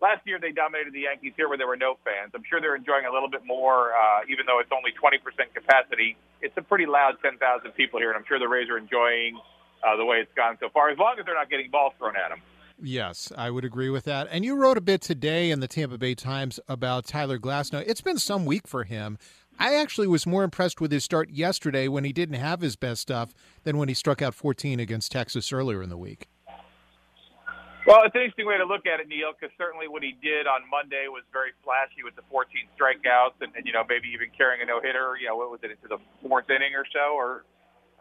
last 0.00 0.26
year 0.26 0.38
they 0.40 0.52
dominated 0.52 0.92
the 0.92 1.08
Yankees 1.08 1.32
here 1.36 1.48
where 1.48 1.58
there 1.58 1.66
were 1.66 1.76
no 1.76 1.96
fans. 2.04 2.32
I'm 2.34 2.44
sure 2.48 2.60
they're 2.60 2.76
enjoying 2.76 3.06
a 3.06 3.12
little 3.12 3.30
bit 3.30 3.44
more, 3.44 3.92
uh, 3.92 4.28
even 4.28 4.46
though 4.46 4.60
it's 4.60 4.72
only 4.72 4.92
20% 4.92 5.20
capacity. 5.54 6.16
It's 6.40 6.56
a 6.56 6.62
pretty 6.62 6.86
loud 6.86 7.16
10,000 7.22 7.38
people 7.72 8.00
here, 8.00 8.10
and 8.10 8.18
I'm 8.18 8.24
sure 8.26 8.38
the 8.38 8.48
Rays 8.48 8.68
are 8.68 8.78
enjoying 8.78 9.38
uh, 9.84 9.96
the 9.96 10.04
way 10.04 10.18
it's 10.18 10.32
gone 10.36 10.56
so 10.60 10.68
far, 10.72 10.90
as 10.90 10.98
long 10.98 11.16
as 11.18 11.24
they're 11.24 11.34
not 11.34 11.50
getting 11.50 11.70
balls 11.70 11.92
thrown 11.98 12.16
at 12.16 12.28
them. 12.28 12.40
Yes, 12.82 13.32
I 13.36 13.50
would 13.50 13.64
agree 13.64 13.88
with 13.88 14.04
that. 14.04 14.28
And 14.30 14.44
you 14.44 14.54
wrote 14.54 14.76
a 14.76 14.82
bit 14.82 15.00
today 15.00 15.50
in 15.50 15.60
the 15.60 15.68
Tampa 15.68 15.96
Bay 15.96 16.14
Times 16.14 16.60
about 16.68 17.06
Tyler 17.06 17.38
Glasnow. 17.38 17.82
It's 17.86 18.02
been 18.02 18.18
some 18.18 18.44
week 18.44 18.68
for 18.68 18.84
him. 18.84 19.16
I 19.58 19.76
actually 19.76 20.08
was 20.08 20.26
more 20.26 20.44
impressed 20.44 20.82
with 20.82 20.92
his 20.92 21.02
start 21.02 21.30
yesterday 21.30 21.88
when 21.88 22.04
he 22.04 22.12
didn't 22.12 22.34
have 22.34 22.60
his 22.60 22.76
best 22.76 23.00
stuff 23.00 23.32
than 23.64 23.78
when 23.78 23.88
he 23.88 23.94
struck 23.94 24.20
out 24.20 24.34
14 24.34 24.78
against 24.78 25.10
Texas 25.10 25.50
earlier 25.52 25.82
in 25.82 25.88
the 25.88 25.96
week. 25.96 26.28
Well, 27.86 28.02
it's 28.02 28.18
an 28.18 28.26
interesting 28.26 28.50
way 28.50 28.58
to 28.58 28.66
look 28.66 28.82
at 28.82 28.98
it, 28.98 29.06
Neil, 29.06 29.30
because 29.30 29.54
certainly 29.54 29.86
what 29.86 30.02
he 30.02 30.18
did 30.18 30.50
on 30.50 30.66
Monday 30.66 31.06
was 31.06 31.22
very 31.30 31.54
flashy 31.62 32.02
with 32.02 32.18
the 32.18 32.26
14 32.34 32.50
strikeouts 32.74 33.38
and, 33.38 33.54
and 33.54 33.62
you 33.62 33.70
know, 33.70 33.86
maybe 33.86 34.10
even 34.10 34.26
carrying 34.34 34.58
a 34.58 34.66
no 34.66 34.82
hitter. 34.82 35.14
You 35.14 35.30
know, 35.30 35.38
what 35.38 35.54
was 35.54 35.62
it 35.62 35.70
into 35.70 35.86
the 35.86 36.02
fourth 36.18 36.50
inning 36.50 36.74
or 36.74 36.82
so? 36.90 37.14
Or, 37.14 37.46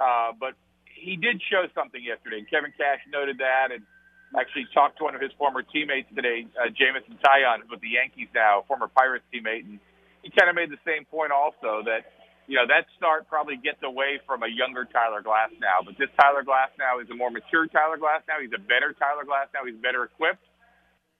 uh, 0.01 0.33
but 0.33 0.57
he 0.89 1.13
did 1.21 1.37
show 1.53 1.69
something 1.77 2.01
yesterday. 2.01 2.41
and 2.41 2.49
Kevin 2.49 2.73
Cash 2.73 3.05
noted 3.13 3.37
that, 3.37 3.69
and 3.69 3.85
actually 4.33 4.65
talked 4.73 4.97
to 4.97 5.05
one 5.05 5.13
of 5.13 5.21
his 5.21 5.29
former 5.37 5.61
teammates 5.61 6.09
today, 6.17 6.49
uh, 6.57 6.73
Jameson 6.73 7.21
Taillon, 7.21 7.69
with 7.69 7.77
the 7.85 7.93
Yankees 7.93 8.27
now, 8.33 8.65
former 8.65 8.89
Pirates 8.89 9.23
teammate, 9.29 9.69
and 9.69 9.77
he 10.25 10.33
kind 10.33 10.49
of 10.49 10.57
made 10.57 10.73
the 10.73 10.81
same 10.81 11.05
point 11.05 11.29
also 11.29 11.85
that 11.85 12.09
you 12.47 12.55
know 12.55 12.67
that 12.67 12.85
start 12.97 13.27
probably 13.27 13.57
gets 13.57 13.81
away 13.83 14.21
from 14.25 14.43
a 14.43 14.49
younger 14.49 14.85
Tyler 14.85 15.21
Glass 15.21 15.49
now. 15.59 15.81
but 15.85 15.97
this 15.97 16.09
Tyler 16.19 16.43
Glasnow 16.45 17.01
is 17.01 17.09
a 17.09 17.15
more 17.15 17.29
mature 17.29 17.67
Tyler 17.67 17.97
Glasnow. 17.97 18.41
He's 18.41 18.53
a 18.53 18.61
better 18.61 18.93
Tyler 18.93 19.25
Glasnow. 19.25 19.65
He's 19.65 19.79
better 19.81 20.05
equipped. 20.05 20.45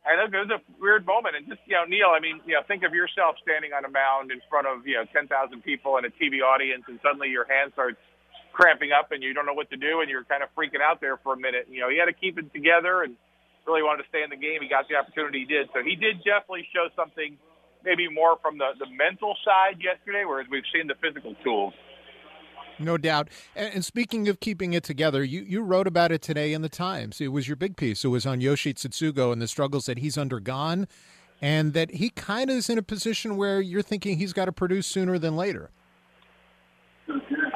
And 0.05 0.21
it 0.21 0.38
was 0.38 0.53
a 0.53 0.61
weird 0.77 1.01
moment. 1.01 1.33
And 1.33 1.49
just, 1.49 1.65
you 1.65 1.73
know, 1.73 1.89
Neil, 1.89 2.13
I 2.13 2.21
mean, 2.21 2.38
you 2.45 2.53
know, 2.53 2.61
think 2.69 2.85
of 2.85 2.93
yourself 2.93 3.41
standing 3.41 3.73
on 3.73 3.89
a 3.89 3.89
mound 3.89 4.29
in 4.29 4.38
front 4.53 4.69
of, 4.69 4.85
you 4.85 5.01
know, 5.01 5.05
10,000 5.09 5.25
people 5.65 5.97
and 5.97 6.05
a 6.05 6.13
TV 6.13 6.45
audience, 6.45 6.85
and 6.85 7.01
suddenly 7.01 7.33
your 7.33 7.49
hand 7.49 7.73
starts 7.73 7.97
cramping 8.53 8.93
up 8.93 9.11
and 9.11 9.25
you 9.25 9.33
don't 9.33 9.49
know 9.49 9.57
what 9.57 9.67
to 9.73 9.75
do 9.75 9.99
and 9.99 10.07
you're 10.07 10.23
kind 10.23 10.45
of 10.45 10.47
freaking 10.55 10.79
out 10.79 11.01
there 11.01 11.17
for 11.25 11.33
a 11.33 11.39
minute. 11.41 11.67
You 11.69 11.81
know, 11.81 11.89
he 11.89 11.97
had 11.97 12.05
to 12.05 12.13
keep 12.13 12.38
it 12.38 12.53
together 12.53 13.01
and 13.01 13.17
really 13.65 13.81
wanted 13.83 14.05
to 14.05 14.09
stay 14.09 14.23
in 14.23 14.29
the 14.29 14.39
game. 14.39 14.61
He 14.61 14.69
got 14.69 14.88
the 14.88 14.95
opportunity 14.95 15.43
he 15.43 15.49
did. 15.49 15.67
So 15.73 15.81
he 15.81 15.97
did 15.97 16.21
definitely 16.23 16.69
show 16.71 16.88
something 16.95 17.35
maybe 17.86 18.10
more 18.10 18.38
from 18.41 18.58
the, 18.58 18.71
the 18.80 18.88
mental 18.91 19.36
side 19.45 19.82
yesterday, 19.82 20.24
whereas 20.26 20.48
we've 20.50 20.63
seen 20.74 20.88
the 20.88 20.95
physical 20.95 21.36
tools. 21.43 21.74
No 22.78 22.98
doubt. 22.98 23.30
And, 23.56 23.86
speaking 23.86 24.28
of 24.28 24.39
keeping 24.39 24.74
it 24.74 24.84
together, 24.84 25.24
you, 25.24 25.41
you 25.41 25.62
wrote 25.62 25.88
about 25.88 26.12
it 26.12 26.21
today 26.21 26.52
in 26.52 26.62
the 26.62 26.69
Times. 26.69 27.21
It 27.21 27.30
was 27.30 27.48
your 27.48 27.56
big 27.56 27.78
piece. 27.78 28.04
It 28.04 28.10
was 28.10 28.26
on 28.26 28.41
Yoshi 28.41 28.74
Tsutsugo 28.74 29.32
and 29.32 29.41
the 29.41 29.48
struggles 29.48 29.86
that 29.86 30.00
he's 30.00 30.17
undergone, 30.17 30.88
and 31.41 31.74
that 31.74 31.91
he 31.91 32.10
kind 32.10 32.50
of 32.50 32.58
is 32.58 32.69
in 32.69 32.78
a 32.78 32.84
position 32.84 33.38
where 33.38 33.62
you're 33.62 33.82
thinking 33.82 34.17
he's 34.17 34.34
got 34.34 34.45
to 34.45 34.52
produce 34.52 34.88
sooner 34.88 35.17
than 35.17 35.38
later. 35.38 35.69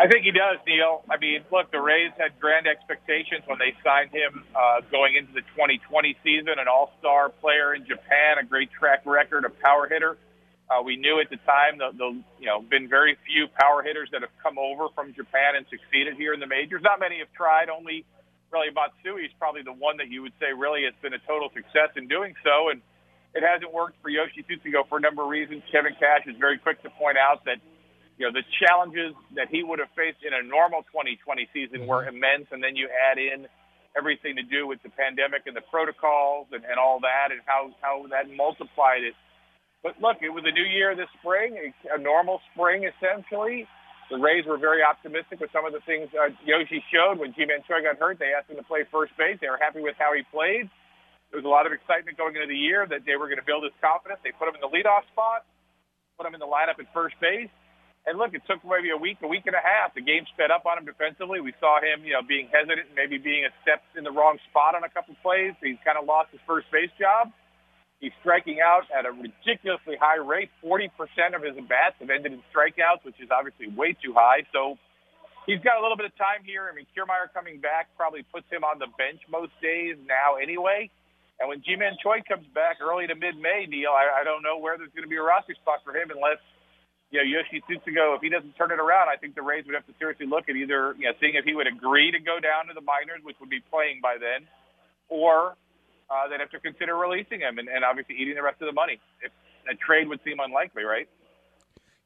Think 0.09 0.25
he 0.25 0.31
does, 0.33 0.57
Neil. 0.65 1.05
I 1.05 1.21
mean, 1.21 1.45
look, 1.53 1.69
the 1.69 1.77
Rays 1.79 2.09
had 2.17 2.33
grand 2.41 2.65
expectations 2.65 3.45
when 3.45 3.61
they 3.61 3.77
signed 3.85 4.09
him 4.09 4.41
uh, 4.57 4.81
going 4.89 5.13
into 5.13 5.29
the 5.37 5.45
2020 5.53 6.17
season, 6.25 6.57
an 6.57 6.65
all-star 6.65 7.29
player 7.29 7.77
in 7.77 7.85
Japan, 7.85 8.41
a 8.41 8.43
great 8.43 8.73
track 8.73 9.05
record, 9.05 9.45
a 9.45 9.53
power 9.53 9.85
hitter. 9.85 10.17
Uh, 10.65 10.81
we 10.81 10.97
knew 10.97 11.21
at 11.21 11.29
the 11.29 11.37
time 11.45 11.77
the, 11.77 11.93
the 11.93 12.09
you 12.41 12.49
know 12.49 12.57
been 12.57 12.89
very 12.89 13.17
few 13.21 13.45
power 13.53 13.85
hitters 13.85 14.09
that 14.11 14.21
have 14.21 14.33
come 14.41 14.57
over 14.57 14.89
from 14.97 15.13
Japan 15.13 15.53
and 15.53 15.65
succeeded 15.69 16.17
here 16.17 16.33
in 16.33 16.39
the 16.39 16.49
majors. 16.49 16.81
Not 16.81 16.99
many 16.99 17.19
have 17.19 17.29
tried. 17.37 17.69
Only 17.69 18.01
really 18.49 18.73
Matsui 18.73 19.29
is 19.29 19.33
probably 19.37 19.61
the 19.61 19.77
one 19.77 19.97
that 19.97 20.09
you 20.09 20.25
would 20.25 20.33
say 20.41 20.57
really 20.57 20.89
has 20.89 20.93
been 21.05 21.13
a 21.13 21.21
total 21.29 21.53
success 21.53 21.93
in 21.97 22.09
doing 22.09 22.33
so. 22.41 22.73
And 22.73 22.81
it 23.37 23.45
hasn't 23.45 23.69
worked 23.69 24.01
for 24.01 24.09
Yoshi 24.09 24.41
Tsutsugo 24.41 24.89
for 24.89 24.97
a 24.97 25.01
number 25.01 25.21
of 25.21 25.29
reasons. 25.29 25.61
Kevin 25.71 25.93
Cash 26.01 26.25
is 26.25 26.37
very 26.37 26.57
quick 26.57 26.81
to 26.81 26.89
point 26.97 27.17
out 27.17 27.45
that 27.45 27.61
you 28.19 28.27
know 28.27 28.35
the 28.35 28.43
challenges 28.59 29.15
that 29.39 29.47
he 29.47 29.63
would 29.63 29.79
have 29.79 29.89
faced 29.95 30.19
in 30.27 30.35
a 30.35 30.43
normal 30.43 30.83
2020 30.91 31.47
season 31.55 31.87
were 31.87 32.03
immense, 32.03 32.51
and 32.51 32.59
then 32.59 32.75
you 32.75 32.91
add 32.91 33.15
in 33.15 33.47
everything 33.95 34.35
to 34.35 34.43
do 34.43 34.67
with 34.67 34.83
the 34.83 34.91
pandemic 34.91 35.47
and 35.47 35.55
the 35.55 35.63
protocols 35.71 36.51
and, 36.51 36.67
and 36.67 36.75
all 36.75 36.99
that, 36.99 37.31
and 37.31 37.39
how 37.47 37.71
how 37.79 38.03
that 38.11 38.27
multiplied 38.27 39.07
it. 39.07 39.15
But 39.81 39.95
look, 40.03 40.19
it 40.19 40.29
was 40.35 40.43
a 40.43 40.51
new 40.51 40.67
year 40.67 40.99
this 40.99 41.07
spring, 41.23 41.55
a, 41.55 41.95
a 41.95 41.97
normal 41.97 42.43
spring 42.51 42.83
essentially. 42.83 43.63
The 44.11 44.17
Rays 44.17 44.43
were 44.43 44.57
very 44.57 44.83
optimistic 44.83 45.39
with 45.39 45.53
some 45.53 45.63
of 45.63 45.71
the 45.71 45.85
things 45.85 46.09
uh, 46.17 46.33
Yoshi 46.43 46.83
showed 46.91 47.21
when 47.21 47.31
Ji-Man 47.31 47.61
Choi 47.69 47.85
got 47.85 48.01
hurt. 48.01 48.17
They 48.17 48.33
asked 48.33 48.49
him 48.49 48.57
to 48.57 48.65
play 48.65 48.81
first 48.91 49.13
base. 49.15 49.37
They 49.39 49.47
were 49.47 49.61
happy 49.61 49.85
with 49.85 49.95
how 50.01 50.17
he 50.17 50.25
played. 50.33 50.67
There 51.29 51.37
was 51.37 51.45
a 51.45 51.53
lot 51.53 51.69
of 51.69 51.71
excitement 51.71 52.17
going 52.17 52.33
into 52.33 52.49
the 52.49 52.57
year 52.57 52.89
that 52.89 53.05
they 53.05 53.15
were 53.15 53.29
going 53.29 53.37
to 53.37 53.45
build 53.45 53.63
his 53.63 53.75
confidence. 53.77 54.17
They 54.25 54.33
put 54.33 54.49
him 54.49 54.57
in 54.57 54.65
the 54.65 54.71
leadoff 54.73 55.05
spot, 55.13 55.45
put 56.17 56.25
him 56.25 56.33
in 56.33 56.41
the 56.41 56.49
lineup 56.49 56.81
at 56.81 56.89
first 56.89 57.21
base. 57.21 57.53
And 58.09 58.17
look, 58.17 58.33
it 58.33 58.41
took 58.49 58.65
maybe 58.65 58.89
a 58.89 58.97
week, 58.97 59.21
a 59.21 59.29
week 59.29 59.45
and 59.45 59.53
a 59.53 59.61
half. 59.61 59.93
The 59.93 60.01
game 60.01 60.25
sped 60.33 60.49
up 60.49 60.65
on 60.65 60.81
him 60.81 60.89
defensively. 60.89 61.45
We 61.45 61.53
saw 61.61 61.77
him, 61.77 62.01
you 62.01 62.17
know, 62.17 62.25
being 62.25 62.49
hesitant, 62.49 62.97
maybe 62.97 63.21
being 63.21 63.45
a 63.45 63.53
step 63.61 63.85
in 63.93 64.01
the 64.01 64.09
wrong 64.09 64.41
spot 64.49 64.73
on 64.73 64.81
a 64.81 64.89
couple 64.89 65.13
plays. 65.21 65.53
He's 65.61 65.77
kind 65.85 65.93
of 65.93 66.09
lost 66.09 66.33
his 66.33 66.41
first 66.49 66.65
base 66.73 66.89
job. 66.97 67.29
He's 68.01 68.15
striking 68.25 68.65
out 68.65 68.89
at 68.89 69.05
a 69.05 69.13
ridiculously 69.13 69.93
high 69.99 70.17
rate. 70.17 70.49
40% 70.65 70.89
of 71.37 71.45
his 71.45 71.53
at 71.53 71.69
bats 71.69 72.01
have 72.01 72.09
ended 72.09 72.33
in 72.33 72.41
strikeouts, 72.49 73.05
which 73.05 73.21
is 73.21 73.29
obviously 73.29 73.69
way 73.69 73.93
too 73.93 74.17
high. 74.17 74.41
So 74.49 74.81
he's 75.45 75.61
got 75.61 75.77
a 75.77 75.81
little 75.85 75.99
bit 75.99 76.09
of 76.09 76.15
time 76.17 76.41
here. 76.41 76.65
I 76.65 76.73
mean, 76.73 76.89
Kiermaier 76.97 77.29
coming 77.29 77.61
back 77.61 77.93
probably 77.93 78.25
puts 78.33 78.49
him 78.49 78.65
on 78.65 78.81
the 78.81 78.89
bench 78.97 79.21
most 79.29 79.53
days 79.61 80.01
now 80.09 80.41
anyway. 80.41 80.89
And 81.39 81.47
when 81.47 81.63
Ji-Man 81.63 81.95
Choi 82.03 82.19
comes 82.27 82.47
back 82.51 82.83
early 82.83 83.07
to 83.07 83.15
mid-May, 83.15 83.67
Neil, 83.67 83.95
I, 83.95 84.21
I 84.21 84.23
don't 84.27 84.43
know 84.43 84.59
where 84.59 84.77
there's 84.77 84.91
going 84.91 85.07
to 85.07 85.11
be 85.11 85.15
a 85.15 85.23
roster 85.23 85.55
spot 85.55 85.79
for 85.87 85.95
him 85.95 86.11
unless, 86.11 86.39
you 87.11 87.17
know, 87.17 87.25
Yoshi 87.25 87.61
Tsutsugo, 87.65 88.15
if 88.15 88.21
he 88.21 88.29
doesn't 88.29 88.55
turn 88.55 88.71
it 88.71 88.79
around, 88.79 89.09
I 89.09 89.17
think 89.17 89.35
the 89.35 89.41
Rays 89.41 89.65
would 89.65 89.73
have 89.73 89.85
to 89.87 89.93
seriously 89.97 90.27
look 90.27 90.47
at 90.47 90.55
either, 90.55 90.95
you 90.97 91.05
know, 91.05 91.13
seeing 91.19 91.33
if 91.35 91.45
he 91.45 91.55
would 91.55 91.67
agree 91.67 92.11
to 92.11 92.19
go 92.19 92.39
down 92.39 92.67
to 92.67 92.73
the 92.73 92.81
minors, 92.81 93.21
which 93.23 93.35
would 93.39 93.49
be 93.49 93.61
playing 93.71 93.99
by 94.01 94.17
then, 94.19 94.47
or 95.09 95.55
uh, 96.09 96.27
they'd 96.29 96.39
have 96.39 96.51
to 96.51 96.59
consider 96.59 96.95
releasing 96.95 97.39
him 97.39 97.57
and, 97.57 97.67
and 97.67 97.83
obviously 97.83 98.15
eating 98.15 98.35
the 98.35 98.43
rest 98.43 98.61
of 98.61 98.67
the 98.67 98.73
money. 98.73 98.99
If 99.21 99.31
a 99.69 99.75
trade 99.75 100.07
would 100.07 100.19
seem 100.23 100.39
unlikely, 100.39 100.83
right? 100.83 101.09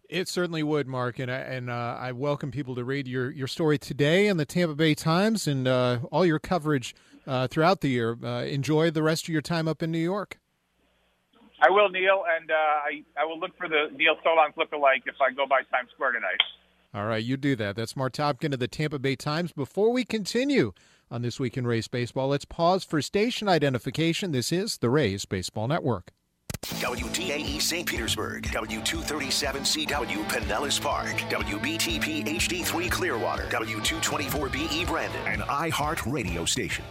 It 0.10 0.28
certainly 0.28 0.64
would, 0.64 0.88
Mark, 0.88 1.20
and 1.20 1.32
I, 1.32 1.38
and 1.38 1.70
uh, 1.70 1.98
I 2.00 2.12
welcome 2.12 2.52
people 2.52 2.76
to 2.76 2.84
read 2.84 3.08
your, 3.08 3.32
your 3.32 3.48
story 3.48 3.78
today 3.78 4.28
in 4.28 4.38
the 4.38 4.46
Tampa 4.46 4.76
Bay 4.76 4.96
Times 4.96 5.48
and 5.48 5.68
uh, 5.68 6.00
all 6.12 6.26
your 6.26 6.40
coverage 6.40 6.94
uh, 7.26 7.48
throughout 7.48 7.82
the 7.82 7.90
year. 7.90 8.18
Uh, 8.24 8.44
enjoy 8.44 8.92
the 8.92 9.04
rest 9.04 9.24
of 9.24 9.30
your 9.30 9.42
time 9.42 9.68
up 9.68 9.82
in 9.82 9.92
New 9.92 9.98
York. 9.98 10.40
I 11.64 11.70
will, 11.70 11.88
Neil, 11.88 12.24
and 12.38 12.52
uh, 12.52 12.54
I, 12.54 13.04
I 13.18 13.24
will 13.24 13.40
look 13.40 13.58
for 13.58 13.70
the 13.70 13.88
Neil 13.96 14.16
Solondz 14.26 14.58
look-alike 14.58 15.04
if 15.06 15.16
I 15.22 15.34
go 15.34 15.46
by 15.48 15.62
Times 15.72 15.90
Square 15.94 16.12
tonight. 16.12 16.42
All 16.94 17.06
right, 17.06 17.24
you 17.24 17.38
do 17.38 17.56
that. 17.56 17.78
That's 17.78 17.96
Mark 17.96 18.14
Topkin 18.14 18.54
of 18.54 18.60
the 18.60 18.68
Tampa 18.68 19.00
Bay 19.00 19.16
Times. 19.16 19.54
Before 19.54 19.92
we 19.92 20.04
continue 20.04 20.74
on 21.10 21.22
This 21.22 21.40
Week 21.40 21.58
in 21.58 21.66
Rays 21.66 21.88
Baseball, 21.88 22.28
let's 22.28 22.44
pause 22.44 22.84
for 22.84 23.02
station 23.02 23.48
identification. 23.48 24.34
This 24.34 24.52
is 24.52 24.78
the 24.80 24.90
Rays 24.90 25.24
Baseball 25.24 25.70
Network. 25.70 26.12
WDAE 26.64 27.62
St. 27.62 27.88
Petersburg, 27.88 28.44
W237CW 28.44 30.24
Pinellas 30.30 30.82
Park, 30.82 31.16
WBTP 31.30 32.26
HD3 32.26 32.92
Clearwater, 32.92 33.44
W224BE 33.44 34.88
Brandon, 34.88 35.28
an 35.28 35.40
iHeart 35.40 36.12
radio 36.12 36.44
station. 36.46 36.84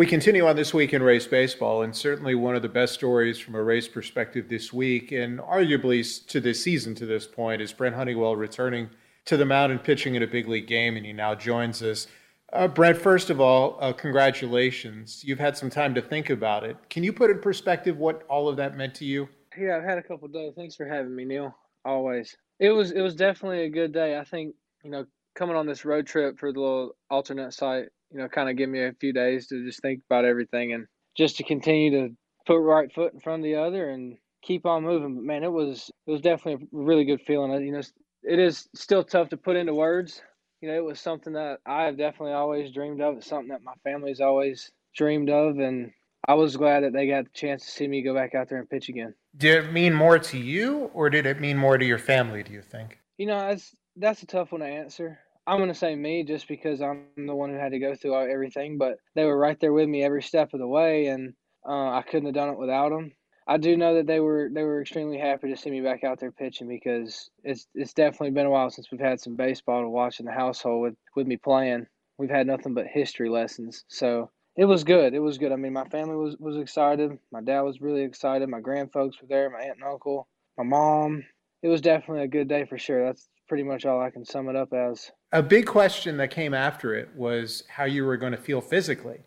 We 0.00 0.06
continue 0.06 0.46
on 0.46 0.56
this 0.56 0.72
week 0.72 0.94
in 0.94 1.02
race 1.02 1.26
baseball, 1.26 1.82
and 1.82 1.94
certainly 1.94 2.34
one 2.34 2.56
of 2.56 2.62
the 2.62 2.70
best 2.70 2.94
stories 2.94 3.38
from 3.38 3.54
a 3.54 3.62
race 3.62 3.86
perspective 3.86 4.48
this 4.48 4.72
week, 4.72 5.12
and 5.12 5.38
arguably 5.40 6.26
to 6.28 6.40
this 6.40 6.64
season 6.64 6.94
to 6.94 7.04
this 7.04 7.26
point, 7.26 7.60
is 7.60 7.70
Brent 7.70 7.94
Honeywell 7.94 8.34
returning 8.34 8.88
to 9.26 9.36
the 9.36 9.44
mound 9.44 9.72
and 9.72 9.84
pitching 9.84 10.14
in 10.14 10.22
a 10.22 10.26
big 10.26 10.48
league 10.48 10.66
game, 10.66 10.96
and 10.96 11.04
he 11.04 11.12
now 11.12 11.34
joins 11.34 11.82
us. 11.82 12.06
Uh, 12.50 12.66
Brent, 12.66 12.96
first 12.96 13.28
of 13.28 13.42
all, 13.42 13.76
uh, 13.78 13.92
congratulations. 13.92 15.22
You've 15.22 15.38
had 15.38 15.54
some 15.54 15.68
time 15.68 15.94
to 15.94 16.00
think 16.00 16.30
about 16.30 16.64
it. 16.64 16.78
Can 16.88 17.04
you 17.04 17.12
put 17.12 17.30
in 17.30 17.38
perspective 17.38 17.98
what 17.98 18.22
all 18.22 18.48
of 18.48 18.56
that 18.56 18.78
meant 18.78 18.94
to 18.94 19.04
you? 19.04 19.28
Yeah, 19.54 19.76
I've 19.76 19.84
had 19.84 19.98
a 19.98 20.02
couple 20.02 20.28
days. 20.28 20.54
Thanks 20.56 20.76
for 20.76 20.86
having 20.86 21.14
me, 21.14 21.26
Neil. 21.26 21.54
Always. 21.84 22.34
It 22.58 22.70
was 22.70 22.92
it 22.92 23.02
was 23.02 23.14
definitely 23.14 23.64
a 23.64 23.68
good 23.68 23.92
day. 23.92 24.16
I 24.16 24.24
think 24.24 24.54
you 24.82 24.92
know 24.92 25.04
coming 25.34 25.56
on 25.56 25.66
this 25.66 25.84
road 25.84 26.06
trip 26.06 26.38
for 26.38 26.54
the 26.54 26.58
little 26.58 26.96
alternate 27.10 27.52
site, 27.52 27.90
you 28.12 28.18
know, 28.18 28.28
kind 28.28 28.48
of 28.48 28.56
give 28.56 28.68
me 28.68 28.84
a 28.84 28.92
few 29.00 29.12
days 29.12 29.46
to 29.48 29.64
just 29.64 29.80
think 29.80 30.02
about 30.08 30.24
everything 30.24 30.72
and 30.72 30.86
just 31.16 31.36
to 31.36 31.44
continue 31.44 31.90
to 31.90 32.14
put 32.46 32.58
right 32.58 32.92
foot 32.92 33.14
in 33.14 33.20
front 33.20 33.40
of 33.40 33.44
the 33.44 33.56
other 33.56 33.90
and 33.90 34.16
keep 34.42 34.66
on 34.66 34.84
moving. 34.84 35.14
But 35.14 35.24
man, 35.24 35.44
it 35.44 35.52
was 35.52 35.90
it 36.06 36.10
was 36.10 36.20
definitely 36.20 36.64
a 36.64 36.68
really 36.72 37.04
good 37.04 37.20
feeling. 37.22 37.52
You 37.64 37.72
know, 37.72 37.82
it 38.22 38.38
is 38.38 38.68
still 38.74 39.04
tough 39.04 39.30
to 39.30 39.36
put 39.36 39.56
into 39.56 39.74
words 39.74 40.22
you 40.60 40.68
know, 40.68 40.76
it 40.76 40.84
was 40.84 41.00
something 41.00 41.32
that 41.34 41.60
I 41.64 41.84
have 41.84 41.96
definitely 41.96 42.32
always 42.32 42.70
dreamed 42.72 43.00
of. 43.00 43.16
It's 43.16 43.26
something 43.26 43.48
that 43.48 43.62
my 43.62 43.72
family's 43.82 44.20
always 44.20 44.70
dreamed 44.94 45.30
of, 45.30 45.58
and 45.58 45.92
I 46.28 46.34
was 46.34 46.56
glad 46.56 46.84
that 46.84 46.92
they 46.92 47.08
got 47.08 47.24
the 47.24 47.30
chance 47.30 47.64
to 47.64 47.70
see 47.70 47.88
me 47.88 48.02
go 48.02 48.14
back 48.14 48.34
out 48.34 48.48
there 48.48 48.58
and 48.58 48.68
pitch 48.68 48.88
again. 48.88 49.14
Did 49.36 49.64
it 49.64 49.72
mean 49.72 49.94
more 49.94 50.18
to 50.18 50.38
you, 50.38 50.90
or 50.92 51.08
did 51.08 51.24
it 51.24 51.40
mean 51.40 51.56
more 51.56 51.78
to 51.78 51.84
your 51.84 51.98
family? 51.98 52.42
Do 52.42 52.52
you 52.52 52.62
think? 52.62 52.98
You 53.16 53.26
know, 53.26 53.38
that's 53.38 53.74
that's 53.96 54.22
a 54.22 54.26
tough 54.26 54.52
one 54.52 54.60
to 54.60 54.66
answer. 54.66 55.18
I'm 55.50 55.56
going 55.56 55.68
to 55.68 55.74
say 55.74 55.96
me 55.96 56.22
just 56.22 56.46
because 56.46 56.80
I'm 56.80 57.06
the 57.16 57.34
one 57.34 57.50
who 57.50 57.56
had 57.56 57.72
to 57.72 57.80
go 57.80 57.96
through 57.96 58.30
everything, 58.30 58.78
but 58.78 58.98
they 59.16 59.24
were 59.24 59.36
right 59.36 59.58
there 59.58 59.72
with 59.72 59.88
me 59.88 60.04
every 60.04 60.22
step 60.22 60.54
of 60.54 60.60
the 60.60 60.68
way, 60.68 61.06
and 61.06 61.34
uh, 61.68 61.90
I 61.90 62.04
couldn't 62.08 62.26
have 62.26 62.36
done 62.36 62.50
it 62.50 62.58
without 62.58 62.90
them. 62.90 63.10
I 63.48 63.56
do 63.56 63.76
know 63.76 63.96
that 63.96 64.06
they 64.06 64.20
were 64.20 64.48
they 64.54 64.62
were 64.62 64.80
extremely 64.80 65.18
happy 65.18 65.48
to 65.48 65.56
see 65.56 65.70
me 65.70 65.80
back 65.80 66.04
out 66.04 66.20
there 66.20 66.30
pitching 66.30 66.68
because 66.68 67.28
it's 67.42 67.66
it's 67.74 67.94
definitely 67.94 68.30
been 68.30 68.46
a 68.46 68.50
while 68.50 68.70
since 68.70 68.92
we've 68.92 69.00
had 69.00 69.18
some 69.18 69.34
baseball 69.34 69.82
to 69.82 69.88
watch 69.88 70.20
in 70.20 70.26
the 70.26 70.30
household 70.30 70.82
with 70.82 70.94
with 71.16 71.26
me 71.26 71.36
playing. 71.36 71.88
We've 72.16 72.30
had 72.30 72.46
nothing 72.46 72.74
but 72.74 72.86
history 72.86 73.28
lessons, 73.28 73.84
so 73.88 74.30
it 74.56 74.66
was 74.66 74.84
good. 74.84 75.14
It 75.14 75.18
was 75.18 75.38
good. 75.38 75.50
I 75.50 75.56
mean, 75.56 75.72
my 75.72 75.88
family 75.88 76.14
was 76.14 76.36
was 76.38 76.58
excited. 76.58 77.18
My 77.32 77.40
dad 77.40 77.62
was 77.62 77.80
really 77.80 78.02
excited. 78.02 78.48
My 78.48 78.60
grandfolks 78.60 79.20
were 79.20 79.26
there. 79.28 79.50
My 79.50 79.62
aunt 79.62 79.78
and 79.78 79.90
uncle. 79.90 80.28
My 80.56 80.62
mom. 80.62 81.24
It 81.60 81.68
was 81.68 81.80
definitely 81.80 82.22
a 82.22 82.28
good 82.28 82.46
day 82.46 82.66
for 82.66 82.78
sure. 82.78 83.04
That's 83.04 83.28
pretty 83.48 83.64
much 83.64 83.84
all 83.84 84.00
I 84.00 84.10
can 84.10 84.24
sum 84.24 84.48
it 84.48 84.54
up 84.54 84.72
as. 84.72 85.10
A 85.32 85.42
big 85.42 85.66
question 85.66 86.16
that 86.16 86.30
came 86.30 86.54
after 86.54 86.94
it 86.94 87.08
was 87.14 87.62
how 87.68 87.84
you 87.84 88.04
were 88.04 88.16
going 88.16 88.32
to 88.32 88.38
feel 88.38 88.60
physically. 88.60 89.20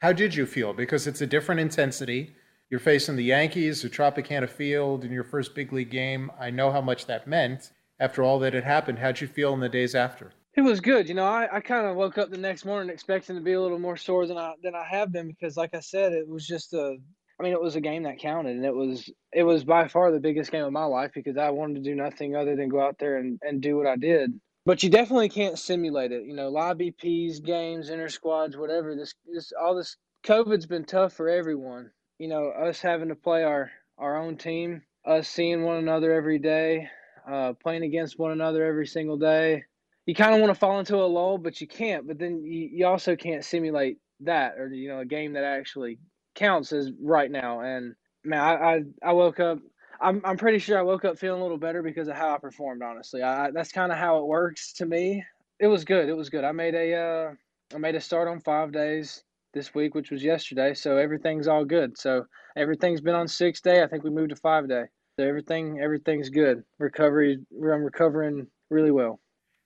How 0.00 0.12
did 0.12 0.34
you 0.34 0.46
feel? 0.46 0.72
Because 0.72 1.06
it's 1.06 1.20
a 1.20 1.26
different 1.26 1.60
intensity 1.60 2.34
you're 2.70 2.78
facing 2.78 3.16
the 3.16 3.24
Yankees, 3.24 3.82
the 3.82 3.90
Tropicana 3.90 4.48
Field 4.48 5.04
in 5.04 5.10
your 5.10 5.24
first 5.24 5.56
big 5.56 5.72
league 5.72 5.90
game. 5.90 6.30
I 6.38 6.50
know 6.50 6.70
how 6.70 6.80
much 6.80 7.06
that 7.06 7.26
meant 7.26 7.72
after 7.98 8.22
all 8.22 8.38
that 8.38 8.54
had 8.54 8.62
happened. 8.62 9.00
How'd 9.00 9.20
you 9.20 9.26
feel 9.26 9.52
in 9.54 9.60
the 9.60 9.68
days 9.68 9.96
after? 9.96 10.32
It 10.56 10.60
was 10.60 10.80
good. 10.80 11.08
You 11.08 11.16
know, 11.16 11.24
I, 11.24 11.48
I 11.56 11.60
kind 11.60 11.86
of 11.86 11.96
woke 11.96 12.16
up 12.16 12.30
the 12.30 12.38
next 12.38 12.64
morning 12.64 12.88
expecting 12.92 13.34
to 13.34 13.42
be 13.42 13.54
a 13.54 13.60
little 13.60 13.80
more 13.80 13.96
sore 13.96 14.26
than 14.26 14.38
I 14.38 14.54
than 14.62 14.74
I 14.76 14.84
have 14.84 15.12
been 15.12 15.26
because, 15.26 15.56
like 15.56 15.74
I 15.74 15.80
said, 15.80 16.12
it 16.12 16.28
was 16.28 16.46
just 16.46 16.72
a. 16.72 16.96
I 17.38 17.42
mean, 17.42 17.52
it 17.52 17.60
was 17.60 17.74
a 17.74 17.80
game 17.80 18.02
that 18.02 18.18
counted, 18.18 18.56
and 18.56 18.64
it 18.64 18.74
was 18.74 19.10
it 19.32 19.42
was 19.42 19.64
by 19.64 19.88
far 19.88 20.12
the 20.12 20.20
biggest 20.20 20.52
game 20.52 20.64
of 20.64 20.72
my 20.72 20.84
life 20.84 21.10
because 21.14 21.36
I 21.36 21.50
wanted 21.50 21.76
to 21.76 21.90
do 21.90 21.96
nothing 21.96 22.36
other 22.36 22.54
than 22.54 22.68
go 22.68 22.80
out 22.80 22.98
there 22.98 23.16
and, 23.16 23.40
and 23.42 23.60
do 23.60 23.76
what 23.76 23.86
I 23.86 23.96
did. 23.96 24.32
But 24.66 24.82
you 24.82 24.90
definitely 24.90 25.30
can't 25.30 25.58
simulate 25.58 26.12
it. 26.12 26.24
You 26.26 26.34
know, 26.34 26.50
live 26.50 26.78
BPs, 26.78 27.44
games, 27.44 27.90
inter 27.90 28.08
squads, 28.08 28.56
whatever. 28.56 28.94
This 28.96 29.14
this 29.32 29.52
all 29.60 29.74
this 29.76 29.96
COVID's 30.24 30.66
been 30.66 30.84
tough 30.84 31.14
for 31.14 31.28
everyone 31.28 31.90
you 32.18 32.28
know, 32.28 32.50
us 32.50 32.80
having 32.80 33.10
to 33.10 33.16
play 33.16 33.44
our, 33.44 33.72
our 33.98 34.16
own 34.18 34.38
team, 34.38 34.82
us 35.06 35.28
seeing 35.28 35.64
one 35.64 35.78
another 35.78 36.12
every 36.14 36.40
day, 36.40 36.88
uh, 37.30 37.54
playing 37.62 37.84
against 37.84 38.18
one 38.18 38.32
another 38.32 38.64
every 38.66 38.86
single 38.88 39.18
day. 39.18 39.64
You 40.06 40.14
kind 40.16 40.34
of 40.34 40.40
want 40.40 40.52
to 40.54 40.60
fall 40.60 40.80
into 40.80 40.96
a 40.96 41.06
lull, 41.06 41.38
but 41.38 41.60
you 41.60 41.68
can't. 41.68 42.08
But 42.08 42.18
then 42.18 42.44
you, 42.44 42.70
you 42.72 42.86
also 42.86 43.16
can't 43.16 43.44
simulate 43.44 43.98
that 44.22 44.58
or, 44.58 44.68
you 44.68 44.88
know, 44.88 45.00
a 45.00 45.06
game 45.06 45.34
that 45.34 45.44
actually 45.44 45.98
counts 46.36 46.72
as 46.72 46.92
right 47.02 47.30
now. 47.30 47.60
And 47.62 47.96
man, 48.24 48.40
I, 48.40 48.54
I, 48.54 48.82
I 49.10 49.12
woke 49.14 49.40
up, 49.40 49.60
I'm, 50.00 50.20
I'm 50.24 50.36
pretty 50.36 50.58
sure 50.58 50.78
I 50.78 50.82
woke 50.82 51.04
up 51.04 51.18
feeling 51.18 51.40
a 51.40 51.42
little 51.42 51.58
better 51.58 51.82
because 51.82 52.08
of 52.08 52.16
how 52.16 52.34
I 52.34 52.38
performed, 52.38 52.82
honestly. 52.82 53.22
I, 53.22 53.50
that's 53.50 53.72
kind 53.72 53.92
of 53.92 53.98
how 53.98 54.18
it 54.18 54.26
works 54.26 54.72
to 54.74 54.86
me. 54.86 55.24
It 55.58 55.66
was 55.66 55.84
good. 55.84 56.08
It 56.08 56.16
was 56.16 56.30
good. 56.30 56.44
I 56.44 56.52
made 56.52 56.74
a, 56.74 56.94
uh, 56.94 57.30
I 57.74 57.78
made 57.78 57.94
a 57.94 58.00
start 58.00 58.26
on 58.26 58.40
five 58.40 58.72
days 58.72 59.22
this 59.52 59.74
week, 59.74 59.94
which 59.94 60.10
was 60.10 60.24
yesterday. 60.24 60.74
So 60.74 60.96
everything's 60.96 61.48
all 61.48 61.64
good. 61.64 61.98
So 61.98 62.24
everything's 62.56 63.00
been 63.00 63.14
on 63.14 63.28
six 63.28 63.60
day. 63.60 63.82
I 63.82 63.86
think 63.86 64.04
we 64.04 64.10
moved 64.10 64.30
to 64.30 64.36
five 64.36 64.68
day. 64.68 64.84
So 65.18 65.26
everything 65.26 65.80
everything's 65.82 66.30
good. 66.30 66.62
Recovery, 66.78 67.38
I'm 67.52 67.84
recovering 67.84 68.46
really 68.70 68.90
well. 68.90 69.20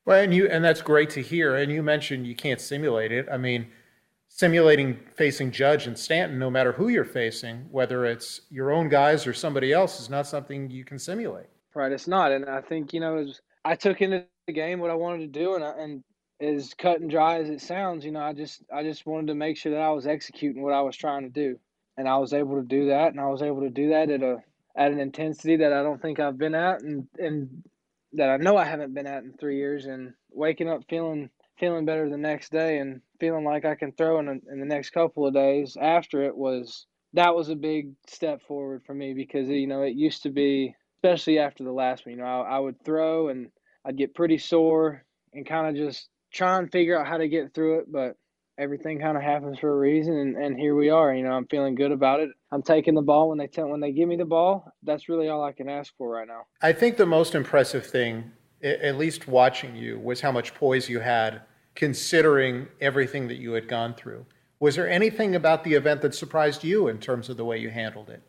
Well, 0.05 0.21
and 0.21 0.35
you 0.35 0.49
and 0.49 0.65
that's 0.65 0.83
great 0.83 1.11
to 1.11 1.23
hear. 1.23 1.55
And 1.55 1.71
you 1.71 1.83
mentioned 1.83 2.27
you 2.27 2.35
can't 2.35 2.61
simulate 2.61 3.13
it. 3.13 3.27
I 3.31 3.37
mean, 3.37 3.69
simulating 4.37 4.99
facing 5.15 5.53
Judge 5.53 5.87
and 5.87 5.97
Stanton, 5.97 6.41
no 6.41 6.51
matter 6.51 6.73
who 6.73 6.89
you're 6.89 7.05
facing, 7.05 7.69
whether 7.71 8.05
it's 8.05 8.41
your 8.51 8.73
own 8.73 8.89
guys 8.89 9.29
or 9.29 9.33
somebody 9.33 9.73
else, 9.73 10.01
is 10.01 10.11
not 10.11 10.27
something 10.27 10.69
you 10.69 10.85
can 10.85 10.99
simulate. 10.99 11.47
Right, 11.73 11.93
it's 11.93 12.09
not. 12.09 12.33
And 12.33 12.45
I 12.47 12.61
think 12.61 12.93
you 12.93 12.99
know, 12.99 13.25
I 13.65 13.77
took 13.77 14.03
into 14.03 14.27
the 14.49 14.53
game 14.53 14.81
what 14.81 14.91
I 14.91 14.95
wanted 14.95 15.21
to 15.33 15.39
do, 15.39 15.55
and 15.55 15.65
I, 15.65 15.71
and 15.79 16.05
as 16.41 16.75
cut 16.75 17.01
and 17.01 17.09
dry 17.09 17.39
as 17.39 17.49
it 17.49 17.61
sounds, 17.61 18.05
you 18.05 18.11
know, 18.11 18.21
I 18.21 18.33
just 18.33 18.65
I 18.75 18.83
just 18.83 19.07
wanted 19.07 19.29
to 19.29 19.35
make 19.35 19.57
sure 19.57 19.73
that 19.73 19.81
I 19.81 19.91
was 19.91 20.07
executing 20.07 20.63
what 20.63 20.75
I 20.75 20.83
was 20.83 20.97
trying 20.97 21.23
to 21.23 21.31
do. 21.31 21.59
and 21.97 22.09
I 22.09 22.19
was 22.19 22.33
able 22.33 22.57
to 22.57 22.67
do 22.67 22.89
that, 22.89 23.13
and 23.13 23.21
I 23.21 23.29
was 23.29 23.43
able 23.43 23.61
to 23.61 23.71
do 23.71 23.91
that 23.91 24.11
at 24.11 24.23
a 24.23 24.39
at 24.77 24.91
an 24.91 24.99
intensity 24.99 25.57
that 25.59 25.73
I 25.73 25.83
don't 25.83 26.03
think 26.03 26.19
I've 26.19 26.39
been 26.39 26.55
at, 26.55 26.81
and 26.81 27.07
and 27.19 27.63
that 28.15 28.31
I 28.31 28.37
know 28.37 28.57
I 28.57 28.65
haven't 28.65 28.95
been 28.95 29.07
at 29.07 29.23
in 29.25 29.35
three 29.35 29.59
years, 29.59 29.87
and 29.87 30.15
waking 30.31 30.69
up 30.69 30.83
feeling 30.89 31.31
feeling 31.59 31.85
better 31.85 32.09
the 32.09 32.17
next 32.17 32.51
day 32.51 32.79
and 32.79 33.01
feeling 33.21 33.45
like 33.45 33.65
I 33.65 33.75
can 33.75 33.93
throw 33.93 34.19
in, 34.19 34.29
a, 34.29 34.53
in 34.53 34.61
the 34.61 34.67
next 34.67 34.91
couple 34.91 35.27
of 35.27 35.35
days 35.35 35.77
after 35.81 36.23
it 36.23 36.37
was 36.37 36.87
that 37.15 37.35
was 37.35 37.49
a 37.49 37.55
big 37.55 37.93
step 38.09 38.43
forward 38.43 38.83
for 38.85 38.95
me 38.95 39.15
because 39.15 39.49
you 39.49 39.67
know 39.67 39.83
it 39.83 39.95
used 39.95 40.23
to 40.25 40.31
be 40.31 40.75
especially 40.99 41.39
after 41.39 41.65
the 41.65 41.73
last 41.73 42.07
one 42.07 42.15
you 42.15 42.21
know 42.21 42.27
I, 42.27 42.57
I 42.57 42.59
would 42.59 42.83
throw 42.85 43.29
and 43.29 43.51
I'd 43.85 43.97
get 43.97 44.15
pretty 44.15 44.39
sore 44.39 45.05
and 45.33 45.47
kind 45.47 45.69
of 45.69 45.77
just 45.77 46.09
try 46.33 46.59
and 46.59 46.71
figure 46.71 46.99
out 46.99 47.07
how 47.07 47.19
to 47.19 47.29
get 47.29 47.55
through 47.55 47.81
it 47.81 47.93
but 47.93 48.17
everything 48.59 49.01
kind 49.01 49.17
of 49.17 49.23
happens 49.23 49.59
for 49.59 49.71
a 49.71 49.77
reason 49.77 50.15
and, 50.15 50.37
and 50.37 50.59
here 50.59 50.75
we 50.75 50.91
are 50.91 51.15
you 51.15 51.23
know 51.23 51.33
i'm 51.33 51.47
feeling 51.47 51.75
good 51.75 51.93
about 51.93 52.21
it. 52.21 52.31
I'm 52.53 52.63
taking 52.63 52.95
the 52.95 53.03
ball 53.03 53.29
when 53.29 53.39
they 53.39 53.49
tell 53.49 53.69
when 53.69 53.81
they 53.81 53.93
give 53.93 54.09
me 54.09 54.17
the 54.17 54.25
ball 54.25 54.73
that's 54.83 55.09
really 55.09 55.29
all 55.29 55.43
i 55.45 55.53
can 55.53 55.69
ask 55.69 55.93
for 55.97 56.09
right 56.09 56.27
now. 56.27 56.43
I 56.61 56.73
think 56.73 56.97
the 56.97 57.07
most 57.07 57.35
impressive 57.35 57.87
thing 57.87 58.33
at 58.63 58.97
least 58.97 59.29
watching 59.29 59.77
you 59.77 59.99
was 59.99 60.21
how 60.21 60.33
much 60.33 60.55
poise 60.55 60.89
you 60.89 61.01
had 61.01 61.43
considering 61.75 62.69
everything 62.81 63.29
that 63.29 63.37
you 63.37 63.53
had 63.53 63.69
gone 63.69 63.95
through. 63.95 64.25
Was 64.61 64.77
there 64.77 64.89
anything 64.89 65.35
about 65.35 65.65
the 65.65 65.75
event 65.75 66.03
that 66.03 66.15
surprised 66.15 66.65
you 66.65 66.89
in 66.89 66.99
terms 66.99 67.29
of 67.29 67.37
the 67.37 67.45
way 67.45 67.59
you 67.59 67.69
handled 67.71 68.09
it? 68.11 68.23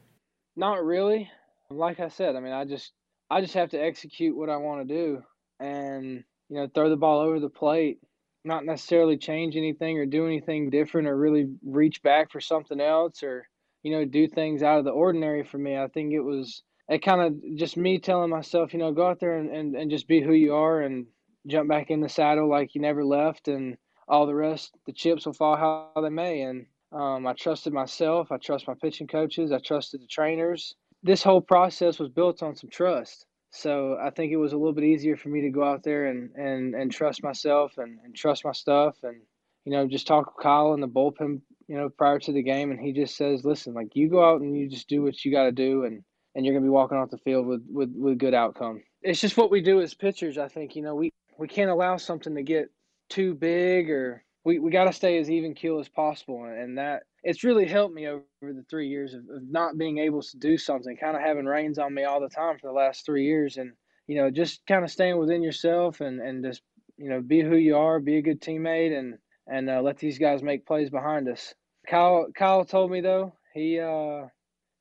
Not 0.56 0.84
really. 0.84 1.30
Like 1.72 2.00
i 2.00 2.10
said 2.10 2.36
i 2.36 2.40
mean 2.40 2.54
i 2.54 2.64
just 2.64 2.92
i 3.32 3.42
just 3.42 3.56
have 3.56 3.72
to 3.72 3.82
execute 3.82 4.38
what 4.38 4.52
i 4.52 4.56
want 4.56 4.88
to 4.88 4.94
do 4.94 5.24
and 5.60 6.24
you 6.48 6.56
know 6.56 6.70
throw 6.76 6.92
the 6.92 6.96
ball 6.96 7.22
over 7.22 7.40
the 7.40 7.50
plate 7.50 7.98
not 8.46 8.66
necessarily 8.66 9.18
change 9.18 9.58
anything 9.58 9.98
or 9.98 10.06
do 10.06 10.26
anything 10.26 10.70
different 10.70 11.08
or 11.08 11.18
really 11.18 11.48
reach 11.66 12.02
back 12.04 12.32
for 12.32 12.40
something 12.40 12.80
else 12.80 13.24
or 13.24 13.48
you 13.84 13.92
know 13.92 14.06
do 14.06 14.28
things 14.28 14.64
out 14.64 14.80
of 14.80 14.86
the 14.86 14.92
ordinary 14.92 15.44
for 15.44 15.58
me. 15.58 15.78
I 15.78 15.88
think 15.88 16.14
it 16.14 16.22
was 16.22 16.64
it 16.90 17.04
kind 17.04 17.22
of 17.22 17.58
just 17.58 17.78
me 17.78 18.00
telling 18.00 18.30
myself 18.30 18.74
you 18.74 18.80
know 18.80 18.92
go 18.92 19.08
out 19.08 19.20
there 19.20 19.38
and, 19.38 19.50
and, 19.50 19.76
and 19.76 19.92
just 19.92 20.08
be 20.08 20.22
who 20.22 20.34
you 20.34 20.54
are 20.54 20.82
and 20.82 21.08
jump 21.48 21.70
back 21.70 21.90
in 21.90 22.02
the 22.02 22.10
saddle 22.10 22.50
like 22.50 22.76
you 22.76 22.82
never 22.82 23.04
left 23.04 23.48
and 23.48 23.78
all 24.08 24.26
the 24.26 24.36
rest. 24.36 24.76
The 24.86 24.94
chips 24.94 25.26
will 25.26 25.34
fall 25.34 25.56
how 25.56 26.02
they 26.02 26.10
may. 26.10 26.42
And 26.42 26.66
um, 26.92 27.28
i 27.28 27.34
trusted 27.34 27.74
myself. 27.74 28.32
I 28.32 28.38
trust 28.38 28.68
my 28.68 28.76
pitching 28.82 29.08
coaches. 29.08 29.52
I 29.52 29.60
trusted 29.60 30.02
the 30.02 30.08
trainers. 30.08 30.76
This 31.04 31.24
whole 31.24 31.42
process 31.42 32.00
was 32.00 32.10
built 32.10 32.42
on 32.42 32.56
some 32.56 32.70
trust. 32.70 33.26
So 33.52 33.98
I 34.02 34.10
think 34.10 34.32
it 34.32 34.38
was 34.38 34.54
a 34.54 34.58
little 34.58 34.74
bit 34.74 34.84
easier 34.84 35.16
for 35.16 35.30
me 35.30 35.42
to 35.42 35.50
go 35.50 35.64
out 35.64 35.84
there 35.84 36.08
and, 36.08 36.32
and, 36.36 36.76
and 36.76 36.92
trust 36.92 37.24
myself 37.24 37.74
and, 37.78 38.00
and 38.04 38.16
trust 38.16 38.44
my 38.44 38.52
stuff 38.52 38.98
and, 39.04 39.22
you 39.64 39.72
know, 39.72 39.88
just 39.88 40.08
talk 40.08 40.26
with 40.26 40.44
Kyle 40.44 40.74
in 40.74 40.82
the 40.82 40.88
bullpen, 40.88 41.42
you 41.68 41.78
know, 41.78 41.90
prior 41.90 42.20
to 42.20 42.34
the 42.34 42.44
game. 42.44 42.72
And 42.72 42.80
he 42.80 42.92
just 42.92 43.16
says, 43.16 43.46
listen, 43.46 43.74
like 43.74 43.96
you 43.96 44.10
go 44.10 44.28
out 44.28 44.42
and 44.42 44.58
you 44.58 44.68
just 44.68 44.90
do 44.90 45.04
what 45.04 45.24
you 45.24 45.32
got 45.32 45.44
to 45.44 45.52
do 45.52 45.86
and, 45.86 46.04
and 46.36 46.46
you're 46.46 46.54
going 46.54 46.64
to 46.64 46.68
be 46.68 46.72
walking 46.72 46.98
off 46.98 47.10
the 47.10 47.18
field 47.18 47.48
with, 47.48 47.66
with, 47.70 47.92
with 47.96 48.18
good 48.20 48.34
outcome. 48.34 48.84
It's 49.02 49.22
just 49.22 49.38
what 49.38 49.52
we 49.52 49.62
do 49.62 49.82
as 49.82 49.94
pitchers. 49.94 50.38
I 50.38 50.48
think, 50.48 50.76
you 50.76 50.82
know, 50.82 50.96
we, 50.96 51.12
we 51.38 51.48
can't 51.48 51.72
allow 51.72 51.98
something 51.98 52.36
to 52.36 52.44
get 52.44 52.70
too 53.10 53.34
big 53.34 53.90
or 53.90 54.24
we, 54.44 54.60
we 54.60 54.72
got 54.72 54.86
to 54.86 54.94
stay 54.94 55.18
as 55.18 55.30
even 55.30 55.56
keel 55.56 55.80
as 55.80 55.90
possible. 55.90 56.44
And 56.44 56.78
that, 56.78 57.04
it's 57.26 57.44
really 57.44 57.66
helped 57.66 57.96
me 57.96 58.08
over 58.08 58.24
the 58.42 58.64
three 58.70 58.88
years 58.88 59.16
of, 59.16 59.22
of 59.22 59.42
not 59.50 59.78
being 59.78 59.98
able 59.98 60.22
to 60.22 60.38
do 60.38 60.58
something, 60.58 60.96
kind 60.96 61.18
of 61.18 61.24
having 61.24 61.46
reins 61.46 61.80
on 61.80 61.94
me 61.94 62.04
all 62.04 62.22
the 62.22 62.30
time 62.30 62.58
for 62.60 62.68
the 62.68 62.74
last 62.74 63.04
three 63.04 63.26
years, 63.26 63.58
and 63.58 63.74
you 64.08 64.16
know, 64.16 64.30
just 64.30 64.62
kind 64.68 64.84
of 64.84 64.92
staying 64.92 65.18
within 65.18 65.42
yourself 65.42 66.02
and 66.02 66.22
and 66.22 66.46
just 66.46 66.62
you 66.98 67.10
know, 67.10 67.22
be 67.22 67.42
who 67.42 67.56
you 67.56 67.76
are, 67.76 68.00
be 68.00 68.18
a 68.18 68.22
good 68.22 68.42
teammate, 68.42 68.98
and 68.98 69.18
and 69.48 69.70
uh, 69.70 69.82
let 69.82 69.98
these 69.98 70.20
guys 70.20 70.44
make 70.44 70.68
plays 70.68 70.92
behind 70.92 71.28
us. 71.28 71.56
Kyle 71.88 72.28
Kyle 72.36 72.64
told 72.64 72.92
me 72.92 73.02
though 73.02 73.34
he 73.56 73.80
uh 73.80 74.28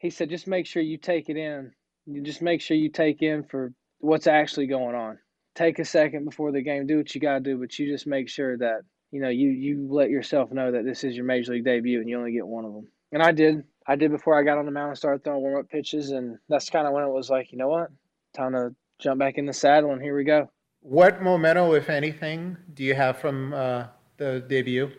he 0.04 0.10
said 0.10 0.28
just 0.28 0.46
make 0.46 0.66
sure 0.66 0.82
you 0.82 0.98
take 0.98 1.30
it 1.30 1.36
in. 1.38 1.72
You 2.04 2.22
just 2.22 2.42
make 2.42 2.60
sure 2.60 2.76
you 2.76 2.90
take 2.90 3.22
in 3.22 3.42
for 3.42 3.72
what's 4.00 4.26
actually 4.26 4.66
going 4.66 4.94
on. 4.94 5.18
Take 5.54 5.78
a 5.78 5.84
second 5.84 6.26
before 6.26 6.52
the 6.52 6.60
game, 6.60 6.86
do 6.86 6.98
what 6.98 7.14
you 7.14 7.22
got 7.22 7.34
to 7.34 7.40
do, 7.40 7.56
but 7.56 7.78
you 7.78 7.90
just 7.90 8.06
make 8.06 8.28
sure 8.28 8.58
that 8.58 8.82
you 9.10 9.20
know, 9.20 9.28
you 9.28 9.48
you 9.48 9.86
let 9.88 10.10
yourself 10.10 10.50
know 10.50 10.72
that 10.72 10.84
this 10.84 11.04
is 11.04 11.14
your 11.14 11.24
major 11.24 11.52
league 11.52 11.64
debut 11.64 12.00
and 12.00 12.08
you 12.10 12.18
only 12.18 12.32
get 12.32 12.46
one 12.46 12.64
of 12.64 12.74
them. 12.74 12.88
And 13.12 13.22
I 13.22 13.32
did. 13.32 13.62
I 13.86 13.96
did 13.96 14.10
before 14.10 14.38
I 14.38 14.42
got 14.42 14.58
on 14.58 14.66
the 14.66 14.72
mound 14.72 14.88
and 14.88 14.98
started 14.98 15.22
throwing 15.22 15.40
warm 15.40 15.60
up 15.60 15.70
pitches, 15.70 16.10
and 16.10 16.36
that's 16.48 16.68
kind 16.68 16.86
of 16.86 16.92
when 16.92 17.04
it 17.04 17.12
was 17.12 17.30
like, 17.30 17.52
you 17.52 17.58
know 17.58 17.68
what, 17.68 17.90
time 18.36 18.52
to 18.52 18.74
jump 18.98 19.20
back 19.20 19.38
in 19.38 19.46
the 19.46 19.52
saddle, 19.52 19.92
and 19.92 20.02
here 20.02 20.16
we 20.16 20.24
go. 20.24 20.50
What 20.80 21.22
memento, 21.22 21.74
if 21.74 21.88
anything, 21.88 22.56
do 22.74 22.82
you 22.82 22.94
have 22.94 23.18
from 23.18 23.54
uh, 23.54 23.86
the 24.16 24.40
debut? 24.40 24.90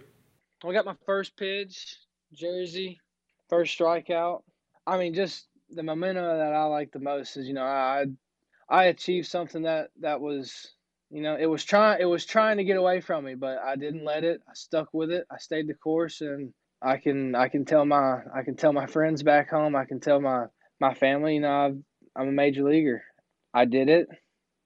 I 0.64 0.72
got 0.72 0.86
my 0.86 0.96
first 1.06 1.36
pitch, 1.36 1.98
jersey, 2.34 3.02
first 3.50 3.78
strikeout. 3.78 4.44
I 4.88 4.98
mean, 4.98 5.14
just 5.14 5.48
the 5.70 5.84
memento 5.84 6.22
that 6.38 6.54
I 6.54 6.66
like 6.66 6.92
the 6.92 7.00
most 7.00 7.38
is, 7.38 7.48
you 7.48 7.54
know, 7.54 7.64
I 7.66 8.06
I 8.70 8.86
achieved 8.86 9.28
something 9.28 9.64
that 9.64 9.90
that 10.02 10.22
was 10.22 10.74
you 11.12 11.22
know, 11.22 11.38
it 11.40 11.46
was 11.46 11.64
trying 11.64 12.02
it 12.02 12.06
was 12.06 12.26
trying 12.26 12.58
to 12.58 12.64
get 12.64 12.78
away 12.78 13.02
from 13.02 13.26
me, 13.26 13.36
but 13.36 13.60
I 13.60 13.76
didn't 13.76 14.06
let 14.06 14.24
it. 14.24 14.42
I 14.50 14.54
stuck 14.54 14.94
with 14.94 15.12
it. 15.12 15.26
I 15.32 15.38
stayed 15.38 15.68
the 15.68 15.74
course 15.76 16.22
and 16.22 16.54
I 16.82 16.98
can 16.98 17.36
I 17.36 17.50
can 17.50 17.66
tell 17.66 17.86
my 17.86 18.20
I 18.36 18.44
can 18.44 18.56
tell 18.56 18.74
my 18.74 18.88
friends 18.88 19.24
back 19.24 19.50
home, 19.50 19.76
I 19.76 19.86
can 19.86 20.00
tell 20.00 20.20
my 20.22 20.46
my 20.80 20.94
family, 20.94 21.36
you 21.36 21.42
know, 21.42 21.66
I've, 21.68 21.78
I'm 22.16 22.30
a 22.30 22.32
major 22.32 22.64
leaguer. 22.64 23.04
I 23.54 23.66
did 23.66 23.90
it, 23.90 24.08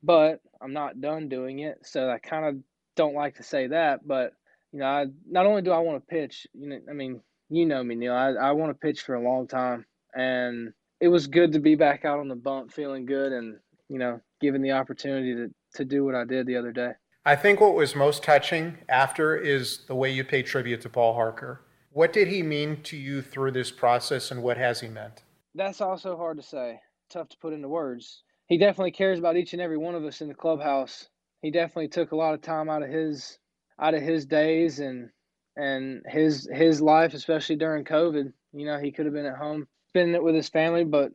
but 0.03 0.39
I'm 0.61 0.73
not 0.73 1.01
done 1.01 1.29
doing 1.29 1.59
it. 1.59 1.79
So 1.83 2.09
I 2.09 2.19
kind 2.19 2.45
of 2.45 2.55
don't 2.95 3.15
like 3.15 3.35
to 3.35 3.43
say 3.43 3.67
that, 3.67 4.07
but 4.07 4.33
you 4.71 4.79
know, 4.79 4.85
I 4.85 5.05
not 5.29 5.45
only 5.45 5.61
do 5.61 5.71
I 5.71 5.79
want 5.79 6.01
to 6.01 6.13
pitch, 6.13 6.47
you 6.53 6.69
know, 6.69 6.79
I 6.89 6.93
mean, 6.93 7.21
you 7.49 7.65
know 7.65 7.83
me, 7.83 7.95
Neil. 7.95 8.13
I 8.13 8.29
I 8.31 8.51
want 8.53 8.71
to 8.71 8.75
pitch 8.87 9.01
for 9.01 9.15
a 9.15 9.23
long 9.23 9.47
time, 9.47 9.85
and 10.15 10.73
it 10.99 11.07
was 11.07 11.27
good 11.27 11.51
to 11.53 11.59
be 11.59 11.75
back 11.75 12.05
out 12.05 12.19
on 12.19 12.27
the 12.27 12.35
bump, 12.35 12.71
feeling 12.71 13.05
good, 13.05 13.31
and 13.31 13.57
you 13.87 13.99
know, 13.99 14.19
given 14.41 14.61
the 14.61 14.71
opportunity 14.71 15.33
to 15.35 15.49
to 15.75 15.85
do 15.85 16.03
what 16.03 16.15
I 16.15 16.25
did 16.25 16.47
the 16.47 16.57
other 16.57 16.71
day. 16.71 16.91
I 17.25 17.35
think 17.35 17.59
what 17.59 17.75
was 17.75 17.95
most 17.95 18.23
touching 18.23 18.77
after 18.87 19.35
is 19.35 19.85
the 19.87 19.95
way 19.95 20.11
you 20.11 20.23
pay 20.23 20.41
tribute 20.41 20.81
to 20.81 20.89
Paul 20.89 21.13
Harker. 21.13 21.61
What 21.91 22.13
did 22.13 22.27
he 22.27 22.41
mean 22.41 22.81
to 22.83 22.97
you 22.97 23.21
through 23.21 23.51
this 23.51 23.71
process 23.71 24.31
and 24.31 24.41
what 24.41 24.57
has 24.57 24.79
he 24.79 24.87
meant? 24.87 25.23
That's 25.53 25.81
also 25.81 26.17
hard 26.17 26.37
to 26.37 26.43
say. 26.43 26.79
Tough 27.09 27.29
to 27.29 27.37
put 27.37 27.53
into 27.53 27.67
words. 27.67 28.23
He 28.47 28.57
definitely 28.57 28.91
cares 28.91 29.19
about 29.19 29.37
each 29.37 29.53
and 29.53 29.61
every 29.61 29.77
one 29.77 29.95
of 29.95 30.05
us 30.05 30.21
in 30.21 30.27
the 30.27 30.33
clubhouse. 30.33 31.09
He 31.41 31.51
definitely 31.51 31.89
took 31.89 32.11
a 32.11 32.15
lot 32.15 32.33
of 32.33 32.41
time 32.41 32.69
out 32.69 32.83
of 32.83 32.89
his 32.89 33.37
out 33.79 33.93
of 33.93 34.01
his 34.01 34.25
days 34.25 34.79
and 34.79 35.09
and 35.55 36.01
his 36.07 36.49
his 36.51 36.81
life, 36.81 37.13
especially 37.13 37.57
during 37.57 37.83
COVID. 37.83 38.31
You 38.53 38.65
know, 38.65 38.79
he 38.79 38.91
could 38.91 39.05
have 39.05 39.13
been 39.13 39.25
at 39.25 39.37
home 39.37 39.67
spending 39.91 40.15
it 40.15 40.23
with 40.23 40.35
his 40.35 40.49
family, 40.49 40.83
but 40.83 41.11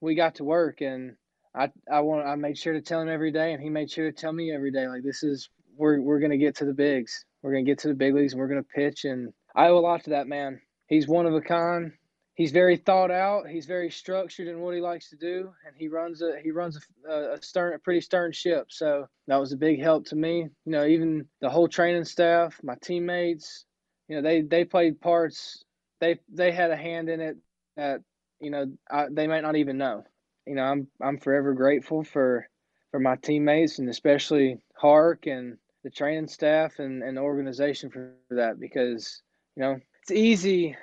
we 0.00 0.14
got 0.14 0.36
to 0.36 0.44
work 0.44 0.80
and 0.80 1.16
I 1.54 1.70
I 1.90 2.00
want 2.00 2.26
I 2.26 2.34
made 2.36 2.56
sure 2.56 2.72
to 2.72 2.80
tell 2.80 3.00
him 3.00 3.08
every 3.08 3.32
day, 3.32 3.52
and 3.52 3.62
he 3.62 3.68
made 3.68 3.90
sure 3.90 4.10
to 4.10 4.16
tell 4.16 4.32
me 4.32 4.52
every 4.52 4.70
day. 4.70 4.86
Like 4.86 5.02
this 5.02 5.22
is 5.22 5.50
we're 5.76 6.00
we're 6.00 6.20
gonna 6.20 6.36
get 6.38 6.56
to 6.56 6.64
the 6.64 6.74
bigs. 6.74 7.24
We're 7.42 7.52
gonna 7.52 7.64
get 7.64 7.78
to 7.80 7.88
the 7.88 7.94
big 7.94 8.14
leagues, 8.14 8.32
and 8.32 8.40
we're 8.40 8.48
gonna 8.48 8.62
pitch. 8.62 9.04
And 9.04 9.32
I 9.54 9.68
owe 9.68 9.78
a 9.78 9.80
lot 9.80 10.04
to 10.04 10.10
that 10.10 10.28
man. 10.28 10.60
He's 10.86 11.08
one 11.08 11.26
of 11.26 11.34
a 11.34 11.40
kind. 11.40 11.92
He's 12.34 12.52
very 12.52 12.76
thought 12.76 13.10
out. 13.10 13.48
He's 13.48 13.66
very 13.66 13.90
structured 13.90 14.46
in 14.46 14.60
what 14.60 14.74
he 14.74 14.80
likes 14.80 15.10
to 15.10 15.16
do, 15.16 15.50
and 15.66 15.74
he 15.76 15.88
runs 15.88 16.22
a 16.22 16.38
he 16.42 16.52
runs 16.52 16.78
a, 17.08 17.34
a 17.34 17.42
stern 17.42 17.74
a 17.74 17.78
pretty 17.78 18.00
stern 18.00 18.32
ship. 18.32 18.66
So 18.68 19.06
that 19.26 19.40
was 19.40 19.52
a 19.52 19.56
big 19.56 19.80
help 19.80 20.06
to 20.06 20.16
me. 20.16 20.48
You 20.64 20.72
know, 20.72 20.86
even 20.86 21.26
the 21.40 21.50
whole 21.50 21.68
training 21.68 22.04
staff, 22.04 22.60
my 22.62 22.76
teammates, 22.82 23.64
you 24.06 24.16
know, 24.16 24.22
they 24.22 24.42
they 24.42 24.64
played 24.64 25.00
parts. 25.00 25.64
They 26.00 26.20
they 26.32 26.52
had 26.52 26.70
a 26.70 26.76
hand 26.76 27.08
in 27.08 27.20
it 27.20 27.36
that 27.76 28.02
you 28.40 28.50
know 28.50 28.66
I, 28.90 29.06
they 29.10 29.26
might 29.26 29.42
not 29.42 29.56
even 29.56 29.78
know 29.78 30.04
you 30.48 30.54
know, 30.54 30.62
I'm 30.62 30.88
I'm 31.00 31.18
forever 31.18 31.52
grateful 31.52 32.02
for 32.02 32.48
for 32.90 32.98
my 32.98 33.16
teammates 33.16 33.78
and 33.78 33.88
especially 33.88 34.58
Hark 34.74 35.26
and 35.26 35.58
the 35.84 35.90
training 35.90 36.28
staff 36.28 36.78
and, 36.78 37.02
and 37.02 37.18
the 37.18 37.20
organization 37.20 37.90
for 37.90 38.14
that 38.30 38.58
because, 38.58 39.22
you 39.54 39.62
know, 39.62 39.78
it's 40.02 40.10
easy 40.10 40.74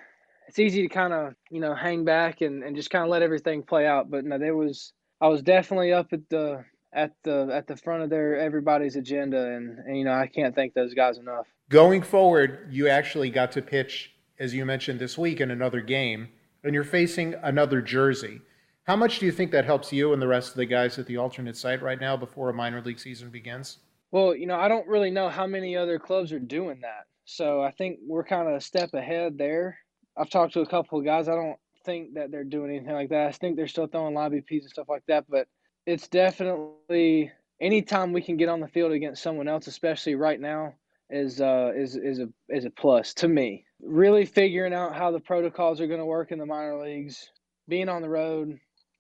it's 0.48 0.60
easy 0.60 0.84
to 0.84 0.88
kind 0.88 1.12
of, 1.12 1.34
you 1.50 1.60
know, 1.60 1.74
hang 1.74 2.06
back 2.06 2.42
and, 2.42 2.64
and 2.64 2.76
just 2.76 2.92
kind 2.92 3.04
of 3.04 3.10
let 3.10 3.24
everything 3.24 3.64
play 3.64 3.88
out. 3.88 4.12
But 4.12 4.24
no, 4.24 4.38
there 4.38 4.56
was 4.56 4.94
I 5.20 5.28
was 5.28 5.42
definitely 5.42 5.92
up 5.92 6.14
at 6.14 6.30
the 6.30 6.64
at 6.94 7.14
the 7.24 7.50
at 7.52 7.66
the 7.66 7.76
front 7.76 8.04
of 8.04 8.12
their 8.12 8.40
everybody's 8.40 8.96
agenda 8.96 9.48
and, 9.48 9.80
and 9.80 9.98
you 9.98 10.06
know, 10.06 10.14
I 10.14 10.28
can't 10.28 10.54
thank 10.54 10.76
those 10.76 10.94
guys 10.94 11.18
enough. 11.18 11.48
Going 11.70 12.04
forward, 12.04 12.68
you 12.70 12.88
actually 12.88 13.32
got 13.32 13.52
to 13.54 13.64
pitch, 13.64 14.12
as 14.38 14.54
you 14.54 14.64
mentioned 14.64 15.00
this 15.00 15.18
week, 15.18 15.42
in 15.42 15.50
another 15.50 15.82
game, 15.82 16.28
and 16.66 16.74
you're 16.74 16.84
facing 16.84 17.36
another 17.44 17.82
jersey. 17.82 18.42
How 18.84 18.96
much 18.96 19.20
do 19.20 19.26
you 19.26 19.32
think 19.32 19.52
that 19.52 19.66
helps 19.66 19.94
you 19.94 20.14
and 20.14 20.22
the 20.22 20.28
rest 20.28 20.50
of 20.50 20.56
the 20.58 20.66
guys 20.66 21.00
at 21.00 21.06
the 21.06 21.18
alternate 21.18 21.56
site 21.56 21.82
right 21.82 22.00
now 22.00 22.18
before 22.18 22.50
a 22.50 22.54
minor 22.54 22.82
league 22.82 23.00
season 23.00 23.30
begins? 23.30 23.78
Well, 24.12 24.36
you 24.36 24.46
know, 24.48 24.58
I 24.58 24.68
don't 24.68 24.88
really 24.88 25.12
know 25.12 25.30
how 25.30 25.48
many 25.48 25.78
other 25.78 26.00
clubs 26.00 26.32
are 26.32 26.40
doing 26.40 26.82
that. 26.82 27.06
So 27.26 27.62
I 27.62 27.72
think 27.72 28.00
we're 28.06 28.24
kind 28.24 28.48
of 28.48 28.56
a 28.56 28.62
step 28.62 28.94
ahead 28.94 29.38
there. 29.38 29.78
I've 30.18 30.30
talked 30.30 30.54
to 30.54 30.62
a 30.62 30.68
couple 30.68 31.00
of 31.00 31.06
guys. 31.06 31.28
I 31.28 31.36
don't 31.36 31.58
think 31.86 32.14
that 32.16 32.32
they're 32.32 32.44
doing 32.44 32.72
anything 32.72 32.94
like 32.94 33.10
that. 33.10 33.28
I 33.28 33.32
think 33.32 33.56
they're 33.56 33.68
still 33.68 33.88
throwing 33.88 34.14
live 34.14 34.32
BPs 34.32 34.62
and 34.62 34.70
stuff 34.70 34.90
like 34.90 35.04
that. 35.08 35.26
But 35.30 35.48
it's 35.86 36.08
definitely 36.08 37.32
anytime 37.60 38.14
we 38.14 38.22
can 38.22 38.38
get 38.38 38.50
on 38.50 38.60
the 38.60 38.68
field 38.68 38.92
against 38.92 39.24
someone 39.24 39.48
else, 39.48 39.68
especially 39.68 40.16
right 40.16 40.40
now, 40.40 40.74
is 41.10 41.40
uh 41.42 41.72
is 41.76 41.96
is 41.96 42.20
a 42.20 42.30
is 42.50 42.66
a 42.66 42.70
plus 42.70 43.14
to 43.16 43.28
me. 43.28 43.66
really 43.82 44.26
figuring 44.26 44.74
out 44.74 44.96
how 44.96 45.12
the 45.12 45.20
protocols 45.20 45.80
are 45.80 45.88
going 45.88 46.00
to 46.00 46.06
work 46.06 46.32
in 46.32 46.40
the 46.40 46.46
minor 46.46 46.82
leagues, 46.82 47.30
being 47.68 47.90
on 47.90 48.02
the 48.02 48.10
road. 48.10 48.58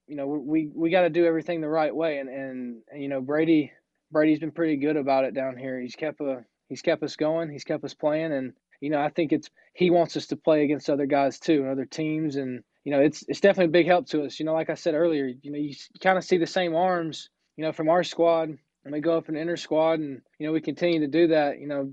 You 0.08 0.16
know, 0.16 0.28
we 0.28 0.70
we 0.74 0.92
got 0.92 1.02
to 1.02 1.10
do 1.10 1.26
everything 1.26 1.62
the 1.62 1.70
right 1.70 1.96
way, 1.96 2.20
and, 2.20 2.30
and 2.30 2.82
you 2.96 3.08
know 3.08 3.22
Brady 3.22 3.72
Brady's 4.12 4.40
been 4.40 4.52
pretty 4.52 4.78
good 4.78 4.98
about 4.98 5.26
it 5.26 5.34
down 5.34 5.58
here. 5.58 5.80
He's 5.80 5.96
kept 5.96 6.22
a 6.22 6.46
he's 6.70 6.82
kept 6.82 7.04
us 7.04 7.16
going. 7.16 7.50
He's 7.50 7.64
kept 7.64 7.84
us 7.84 7.94
playing, 7.96 8.32
and 8.34 8.54
you 8.82 8.92
know 8.92 9.02
I 9.02 9.10
think 9.10 9.32
it's 9.34 9.50
he 9.74 9.90
wants 9.90 10.16
us 10.16 10.28
to 10.28 10.36
play 10.36 10.64
against 10.64 10.90
other 10.90 11.08
guys 11.08 11.40
too 11.40 11.62
and 11.62 11.70
other 11.70 11.86
teams, 11.86 12.36
and 12.36 12.64
you 12.84 12.92
know 12.92 13.00
it's 13.00 13.24
it's 13.28 13.42
definitely 13.42 13.72
a 13.72 13.80
big 13.80 13.88
help 13.88 14.08
to 14.10 14.24
us. 14.24 14.40
You 14.40 14.46
know, 14.46 14.54
like 14.54 14.70
I 14.70 14.76
said 14.76 14.94
earlier, 14.94 15.26
you 15.42 15.52
know 15.52 15.58
you 15.58 15.74
kind 16.02 16.20
of 16.20 16.24
see 16.24 16.38
the 16.38 16.46
same 16.46 16.76
arms, 16.76 17.30
you 17.58 17.64
know, 17.64 17.72
from 17.72 17.90
our 17.90 18.04
squad, 18.04 18.58
and 18.86 18.94
we 18.94 19.02
go 19.02 19.18
up 19.18 19.28
the 19.28 19.36
inner 19.36 19.58
squad, 19.58 20.00
and 20.00 20.22
you 20.40 20.48
know 20.48 20.54
we 20.54 20.62
continue 20.62 21.00
to 21.02 21.08
do 21.08 21.28
that. 21.28 21.60
You 21.60 21.68
know, 21.68 21.92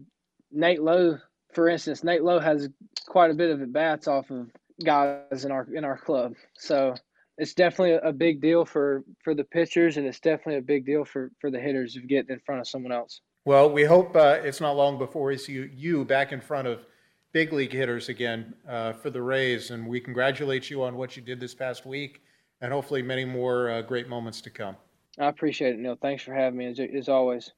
Nate 0.52 0.82
Lowe, 0.82 1.18
for 1.52 1.68
instance, 1.68 2.04
Nate 2.04 2.22
Lowe 2.22 2.38
has 2.38 2.68
quite 3.06 3.30
a 3.30 3.34
bit 3.34 3.50
of 3.50 3.60
at 3.62 3.72
bats 3.72 4.06
off 4.06 4.30
of 4.30 4.50
guys 4.84 5.44
in 5.44 5.50
our 5.50 5.66
in 5.74 5.84
our 5.84 5.96
club, 5.96 6.34
so 6.56 6.94
it's 7.38 7.54
definitely 7.54 7.98
a 8.08 8.12
big 8.12 8.40
deal 8.40 8.64
for 8.64 9.02
for 9.24 9.34
the 9.34 9.44
pitchers, 9.44 9.96
and 9.96 10.06
it's 10.06 10.20
definitely 10.20 10.58
a 10.58 10.62
big 10.62 10.86
deal 10.86 11.04
for 11.04 11.30
for 11.40 11.50
the 11.50 11.58
hitters 11.58 11.96
of 11.96 12.06
getting 12.06 12.34
in 12.34 12.40
front 12.40 12.60
of 12.60 12.68
someone 12.68 12.92
else. 12.92 13.20
Well, 13.44 13.70
we 13.70 13.84
hope 13.84 14.14
uh, 14.14 14.38
it's 14.44 14.60
not 14.60 14.76
long 14.76 14.98
before 14.98 15.26
we 15.26 15.36
see 15.36 15.54
you, 15.54 15.70
you 15.74 16.04
back 16.04 16.30
in 16.30 16.40
front 16.40 16.68
of 16.68 16.86
big 17.32 17.52
league 17.52 17.72
hitters 17.72 18.08
again 18.08 18.54
uh, 18.68 18.92
for 18.92 19.10
the 19.10 19.20
Rays, 19.20 19.70
and 19.70 19.88
we 19.88 19.98
congratulate 19.98 20.70
you 20.70 20.82
on 20.84 20.96
what 20.96 21.16
you 21.16 21.22
did 21.22 21.40
this 21.40 21.54
past 21.54 21.84
week, 21.84 22.22
and 22.60 22.72
hopefully 22.72 23.02
many 23.02 23.24
more 23.24 23.70
uh, 23.70 23.82
great 23.82 24.08
moments 24.08 24.40
to 24.42 24.50
come. 24.50 24.76
I 25.18 25.26
appreciate 25.26 25.74
it, 25.74 25.78
Neil. 25.78 25.98
Thanks 26.00 26.22
for 26.22 26.34
having 26.34 26.58
me 26.58 26.66
as, 26.66 26.80
as 26.80 27.08
always. 27.08 27.52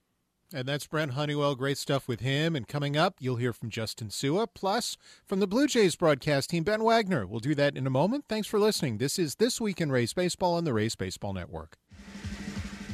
And 0.53 0.69
that's 0.69 0.87
Brent 0.87 1.12
Honeywell. 1.12 1.55
Great 1.55 1.79
stuff 1.79 2.07
with 2.07 2.21
him. 2.21 2.55
And 2.55 2.69
coming 2.69 2.97
up, 2.97 3.17
you'll 3.19 3.37
hear 3.37 3.53
from 3.53 3.71
Justin 3.71 4.09
Su'a, 4.09 4.47
plus 4.53 4.97
from 5.27 5.40
the 5.40 5.47
Blue 5.47 5.67
Jays 5.67 5.97
broadcast 5.97 6.51
team, 6.51 6.62
Ben 6.62 6.85
Wagner. 6.85 7.27
We'll 7.27 7.40
do 7.40 7.55
that 7.55 7.77
in 7.77 7.87
a 7.87 7.90
moment. 7.90 8.27
Thanks 8.29 8.47
for 8.47 8.61
listening. 8.61 8.99
This 8.99 9.19
is 9.19 9.37
This 9.37 9.61
Week 9.61 9.81
in 9.81 9.90
Rays 9.90 10.12
Baseball 10.12 10.55
on 10.55 10.64
the 10.64 10.73
Rays 10.73 10.95
Baseball 10.95 11.33
Network. 11.33 11.77